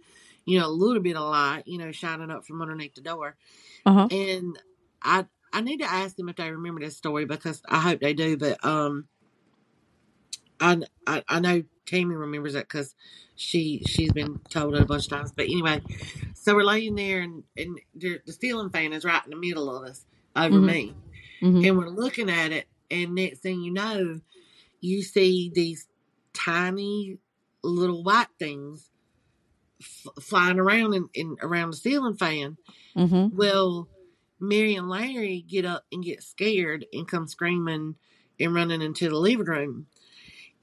you 0.49 0.59
know, 0.59 0.66
a 0.66 0.70
little 0.70 1.03
bit 1.03 1.14
of 1.16 1.28
light, 1.30 1.64
you 1.66 1.76
know, 1.76 1.92
shining 1.92 2.30
up 2.30 2.46
from 2.46 2.62
underneath 2.62 2.94
the 2.94 3.03
door. 3.03 3.36
Uh-huh. 3.84 4.09
And 4.11 4.59
I 5.03 5.26
I 5.53 5.61
need 5.61 5.78
to 5.78 5.90
ask 5.90 6.16
them 6.16 6.28
if 6.30 6.36
they 6.36 6.51
remember 6.51 6.80
this 6.80 6.96
story 6.96 7.26
because 7.26 7.62
I 7.68 7.78
hope 7.80 8.01
they 8.01 8.14
do. 8.14 8.36
But 8.38 8.64
um, 8.64 9.09
I 10.59 10.78
I, 11.07 11.22
I 11.28 11.40
know 11.40 11.62
Tammy 11.84 12.14
remembers 12.14 12.55
it 12.55 12.64
because 12.66 12.94
she 13.36 13.82
she's 13.86 14.12
been 14.12 14.40
told 14.49 14.74
it 14.74 14.82
a 14.82 14.86
bunch 14.86 15.05
of 15.05 15.11
times. 15.11 15.32
But 15.32 15.44
anyway, 15.46 15.82
so 16.34 16.55
we're 16.55 16.64
laying 16.64 16.94
there 16.94 17.20
and 17.20 17.44
and 17.57 17.78
the, 17.94 18.20
the 18.24 18.32
ceiling 18.32 18.70
fan 18.70 18.94
is 18.94 19.05
right 19.05 19.22
in 19.24 19.30
the 19.30 19.36
middle 19.36 19.74
of 19.74 19.84
us 19.84 20.07
over 20.34 20.59
Mhm. 20.59 20.64
me, 20.66 20.94
Mhm. 21.42 21.66
and 21.66 21.78
we're 21.78 21.88
looking 21.90 22.30
at 22.30 22.53
it, 22.53 22.66
and 22.90 23.14
next 23.14 23.40
thing 23.40 23.62
you 23.62 23.72
know, 23.72 24.20
you 24.80 25.03
see 25.03 25.51
these 25.55 25.86
tiny 26.32 27.18
little 27.62 28.03
white 28.03 28.28
things 28.38 28.90
f- 29.81 30.07
flying 30.22 30.59
around 30.59 30.95
in, 30.95 31.09
in 31.14 31.37
around 31.43 31.70
the 31.72 31.76
ceiling 31.76 32.16
fan. 32.16 32.57
Mhm. 32.97 33.33
Well, 33.35 33.89
Mary 34.41 34.74
and 34.76 34.89
Larry 34.89 35.43
get 35.47 35.64
up 35.64 35.85
and 35.93 36.05
get 36.05 36.22
scared 36.22 36.87
and 36.93 37.09
come 37.09 37.26
screaming 37.26 37.97
and 38.41 38.55
running 38.55 38.83
into 38.83 39.09
the 39.09 39.16
living 39.18 39.47
room. 39.47 39.87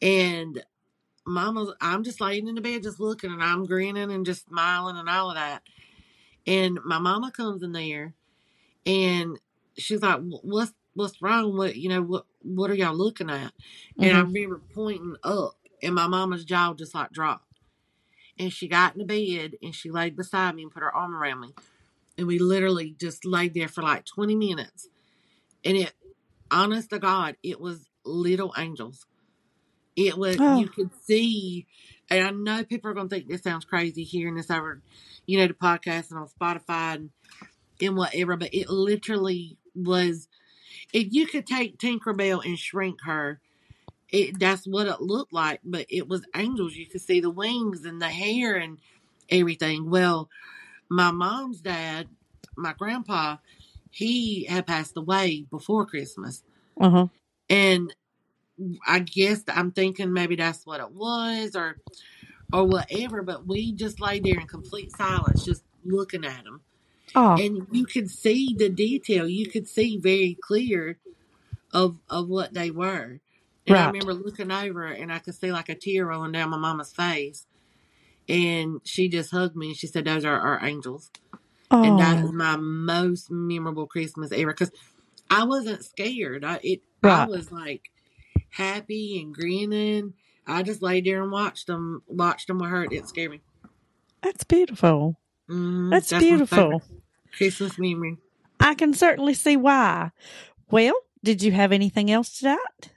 And 0.01 0.63
Mama's, 1.25 1.73
I'm 1.81 2.03
just 2.03 2.21
laying 2.21 2.47
in 2.47 2.55
the 2.55 2.61
bed, 2.61 2.83
just 2.83 2.99
looking, 2.99 3.31
and 3.31 3.43
I'm 3.43 3.65
grinning 3.65 4.11
and 4.11 4.25
just 4.25 4.47
smiling 4.47 4.97
and 4.97 5.09
all 5.09 5.29
of 5.29 5.35
that. 5.35 5.63
And 6.47 6.79
my 6.85 6.99
mama 6.99 7.31
comes 7.31 7.63
in 7.63 7.71
there, 7.71 8.13
and 8.85 9.39
she's 9.77 10.01
like, 10.01 10.19
"What's 10.21 10.73
what's 10.93 11.21
wrong? 11.21 11.57
What 11.57 11.75
you 11.75 11.89
know? 11.89 12.01
What 12.03 12.25
what 12.43 12.69
are 12.69 12.75
y'all 12.75 12.95
looking 12.95 13.29
at?" 13.31 13.53
And 13.99 14.13
I 14.15 14.21
Mhm. 14.21 14.33
remember 14.33 14.61
pointing 14.73 15.15
up, 15.23 15.57
and 15.81 15.95
my 15.95 16.07
mama's 16.07 16.45
jaw 16.45 16.73
just 16.75 16.93
like 16.93 17.11
dropped. 17.11 17.44
And 18.37 18.51
she 18.51 18.67
got 18.67 18.93
in 18.95 18.99
the 18.99 19.05
bed 19.05 19.55
and 19.63 19.73
she 19.73 19.89
laid 19.91 20.15
beside 20.15 20.55
me 20.55 20.63
and 20.63 20.71
put 20.71 20.83
her 20.83 20.93
arm 20.95 21.15
around 21.15 21.39
me. 21.41 21.53
And 22.17 22.27
we 22.27 22.39
literally 22.39 22.95
just 22.99 23.25
laid 23.25 23.53
there 23.53 23.67
for 23.67 23.81
like 23.81 24.05
20 24.05 24.35
minutes. 24.35 24.87
And 25.63 25.77
it 25.77 25.93
honest 26.51 26.91
to 26.91 26.99
god 26.99 27.35
it 27.43 27.59
was 27.59 27.87
little 28.05 28.53
angels. 28.57 29.05
It 29.95 30.17
was 30.17 30.37
Oh. 30.39 30.59
you 30.59 30.67
could 30.67 30.91
see 31.03 31.65
and 32.09 32.23
i 32.27 32.29
know 32.29 32.63
people 32.63 32.91
are 32.91 32.93
going 32.93 33.09
to 33.09 33.15
think 33.15 33.27
this 33.27 33.41
sounds 33.41 33.65
crazy 33.65 34.03
hearing 34.03 34.35
this 34.35 34.51
over 34.51 34.81
you 35.25 35.39
know 35.39 35.47
the 35.47 35.53
podcast 35.53 36.11
and 36.11 36.19
on 36.19 36.27
spotify 36.27 36.95
and, 36.95 37.09
and 37.81 37.95
whatever 37.95 38.35
but 38.37 38.53
it 38.53 38.69
literally 38.69 39.57
was 39.73 40.27
if 40.93 41.07
you 41.11 41.25
could 41.25 41.47
take 41.47 41.77
tinkerbell 41.79 42.45
and 42.45 42.59
shrink 42.59 42.99
her 43.05 43.39
it 44.09 44.39
that's 44.39 44.67
what 44.67 44.87
it 44.87 45.01
looked 45.01 45.33
like 45.33 45.59
but 45.63 45.85
it 45.89 46.07
was 46.07 46.25
angels 46.35 46.75
you 46.75 46.85
could 46.85 47.01
see 47.01 47.19
the 47.19 47.29
wings 47.29 47.85
and 47.85 48.01
the 48.01 48.07
hair 48.07 48.55
and 48.55 48.77
everything 49.29 49.89
well 49.89 50.29
my 50.89 51.11
mom's 51.11 51.61
dad, 51.61 52.07
my 52.55 52.73
grandpa, 52.73 53.37
he 53.89 54.45
had 54.45 54.67
passed 54.67 54.97
away 54.97 55.45
before 55.49 55.85
Christmas. 55.85 56.43
Uh-huh. 56.79 57.07
And 57.49 57.93
I 58.87 58.99
guess 58.99 59.43
I'm 59.47 59.71
thinking 59.71 60.13
maybe 60.13 60.35
that's 60.35 60.65
what 60.65 60.79
it 60.79 60.91
was 60.91 61.55
or 61.55 61.77
or 62.53 62.63
whatever, 62.65 63.21
but 63.23 63.47
we 63.47 63.71
just 63.71 63.99
lay 63.99 64.19
there 64.19 64.39
in 64.39 64.47
complete 64.47 64.95
silence 64.95 65.43
just 65.43 65.63
looking 65.83 66.23
at 66.23 66.43
them. 66.43 66.61
Oh. 67.15 67.33
And 67.33 67.67
you 67.71 67.85
could 67.85 68.09
see 68.09 68.55
the 68.57 68.69
detail. 68.69 69.27
You 69.27 69.47
could 69.49 69.67
see 69.67 69.97
very 69.97 70.37
clear 70.39 70.97
of 71.73 71.99
of 72.09 72.27
what 72.29 72.53
they 72.53 72.71
were. 72.71 73.19
And 73.67 73.77
I 73.77 73.87
remember 73.87 74.13
looking 74.13 74.51
over 74.51 74.85
and 74.85 75.11
I 75.11 75.19
could 75.19 75.35
see 75.35 75.51
like 75.51 75.69
a 75.69 75.75
tear 75.75 76.05
rolling 76.07 76.31
down 76.33 76.49
my 76.51 76.57
mama's 76.57 76.91
face. 76.93 77.45
And 78.27 78.81
she 78.83 79.07
just 79.09 79.31
hugged 79.31 79.55
me 79.55 79.67
and 79.69 79.75
she 79.77 79.87
said, 79.87 80.05
Those 80.05 80.25
are 80.25 80.39
our 80.39 80.63
angels. 80.65 81.11
and 81.71 81.99
that 81.99 82.23
is 82.23 82.29
Oh. 82.29 82.33
my 82.33 82.55
most 82.57 83.29
memorable 83.31 83.87
Christmas 83.87 84.31
ever 84.31 84.51
because 84.53 84.71
I 85.29 85.43
wasn't 85.45 85.83
scared. 85.83 86.43
I 86.45 86.59
it 86.63 86.81
I 87.03 87.25
was 87.25 87.51
like 87.51 87.89
happy 88.49 89.19
and 89.21 89.33
grinning. 89.33 90.13
I 90.47 90.61
just 90.63 90.81
laid 90.83 91.05
there 91.05 91.21
and 91.23 91.31
watched 91.31 91.67
them. 91.67 92.03
Watched 92.07 92.47
them 92.47 92.59
with 92.59 92.69
her. 92.69 92.83
It 92.83 92.91
didn't 92.91 93.09
scare 93.09 93.29
me. 93.29 93.41
That's 94.21 94.43
beautiful. 94.43 95.19
Mm, 95.49 95.89
That's 95.91 96.09
favorite 96.09 96.27
beautiful. 96.29 96.81
Christmas 97.35 97.77
memory. 97.77 98.17
I 98.59 98.73
can 98.75 98.93
certainly 98.93 99.33
see 99.33 99.57
why. 99.57 100.11
Well, 100.71 100.93
did 101.23 101.43
you 101.43 101.51
have 101.51 101.71
anything 101.71 102.09
else 102.11 102.37
to 102.39 102.43
that? 102.45 102.89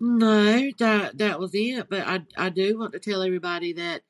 No, 0.00 0.70
that 0.78 1.18
that 1.18 1.40
was 1.40 1.50
it. 1.54 1.88
But 1.88 2.06
I 2.06 2.20
I 2.36 2.48
do 2.50 2.78
want 2.78 2.92
to 2.92 2.98
tell 2.98 3.22
everybody 3.22 3.72
that 3.74 4.02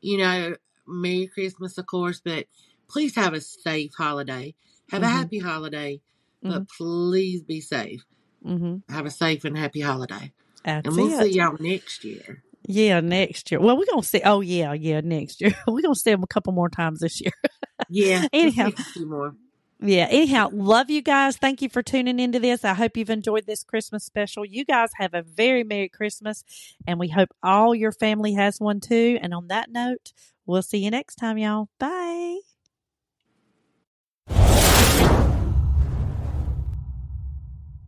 you 0.00 0.18
know 0.18 0.56
Merry 0.86 1.26
Christmas, 1.32 1.78
of 1.78 1.86
course, 1.86 2.20
but 2.24 2.46
please 2.88 3.14
have 3.14 3.34
a 3.34 3.40
safe 3.40 3.92
holiday. 3.96 4.54
Have 4.90 5.02
a 5.02 5.06
Mhm. 5.06 5.10
happy 5.10 5.38
holiday, 5.38 6.00
but 6.42 6.68
please 6.68 7.42
be 7.42 7.60
safe. 7.60 8.04
Mm-hmm. 8.44 8.92
Have 8.92 9.04
a 9.06 9.10
safe 9.10 9.44
and 9.44 9.56
happy 9.58 9.80
holiday. 9.80 10.32
That's 10.64 10.86
And 10.86 10.96
we'll 10.96 11.20
it. 11.20 11.24
see 11.32 11.38
y'all 11.38 11.56
next 11.60 12.04
year. 12.04 12.42
Yeah, 12.66 13.00
next 13.00 13.50
year. 13.50 13.60
Well, 13.60 13.76
we're 13.76 13.86
gonna 13.86 14.02
see. 14.02 14.20
Oh, 14.24 14.40
yeah, 14.40 14.72
yeah, 14.72 15.00
next 15.00 15.40
year. 15.40 15.54
we're 15.68 15.82
gonna 15.82 15.94
see 15.94 16.10
them 16.10 16.22
a 16.22 16.26
couple 16.26 16.52
more 16.52 16.68
times 16.68 17.00
this 17.00 17.20
year. 17.20 17.32
Yeah. 17.88 18.26
Anyhow. 18.32 18.70
Yeah. 19.80 20.08
Anyhow, 20.10 20.50
love 20.52 20.90
you 20.90 21.02
guys. 21.02 21.36
Thank 21.36 21.62
you 21.62 21.68
for 21.68 21.82
tuning 21.82 22.18
into 22.18 22.40
this. 22.40 22.64
I 22.64 22.74
hope 22.74 22.96
you've 22.96 23.10
enjoyed 23.10 23.46
this 23.46 23.62
Christmas 23.62 24.04
special. 24.04 24.44
You 24.44 24.64
guys 24.64 24.90
have 24.96 25.14
a 25.14 25.22
very 25.22 25.62
Merry 25.62 25.88
Christmas, 25.88 26.42
and 26.86 26.98
we 26.98 27.08
hope 27.08 27.28
all 27.44 27.74
your 27.74 27.92
family 27.92 28.34
has 28.34 28.58
one 28.58 28.80
too. 28.80 29.18
And 29.22 29.32
on 29.32 29.48
that 29.48 29.70
note, 29.70 30.12
we'll 30.46 30.62
see 30.62 30.78
you 30.78 30.90
next 30.90 31.14
time, 31.16 31.38
y'all. 31.38 31.68
Bye. 31.78 32.47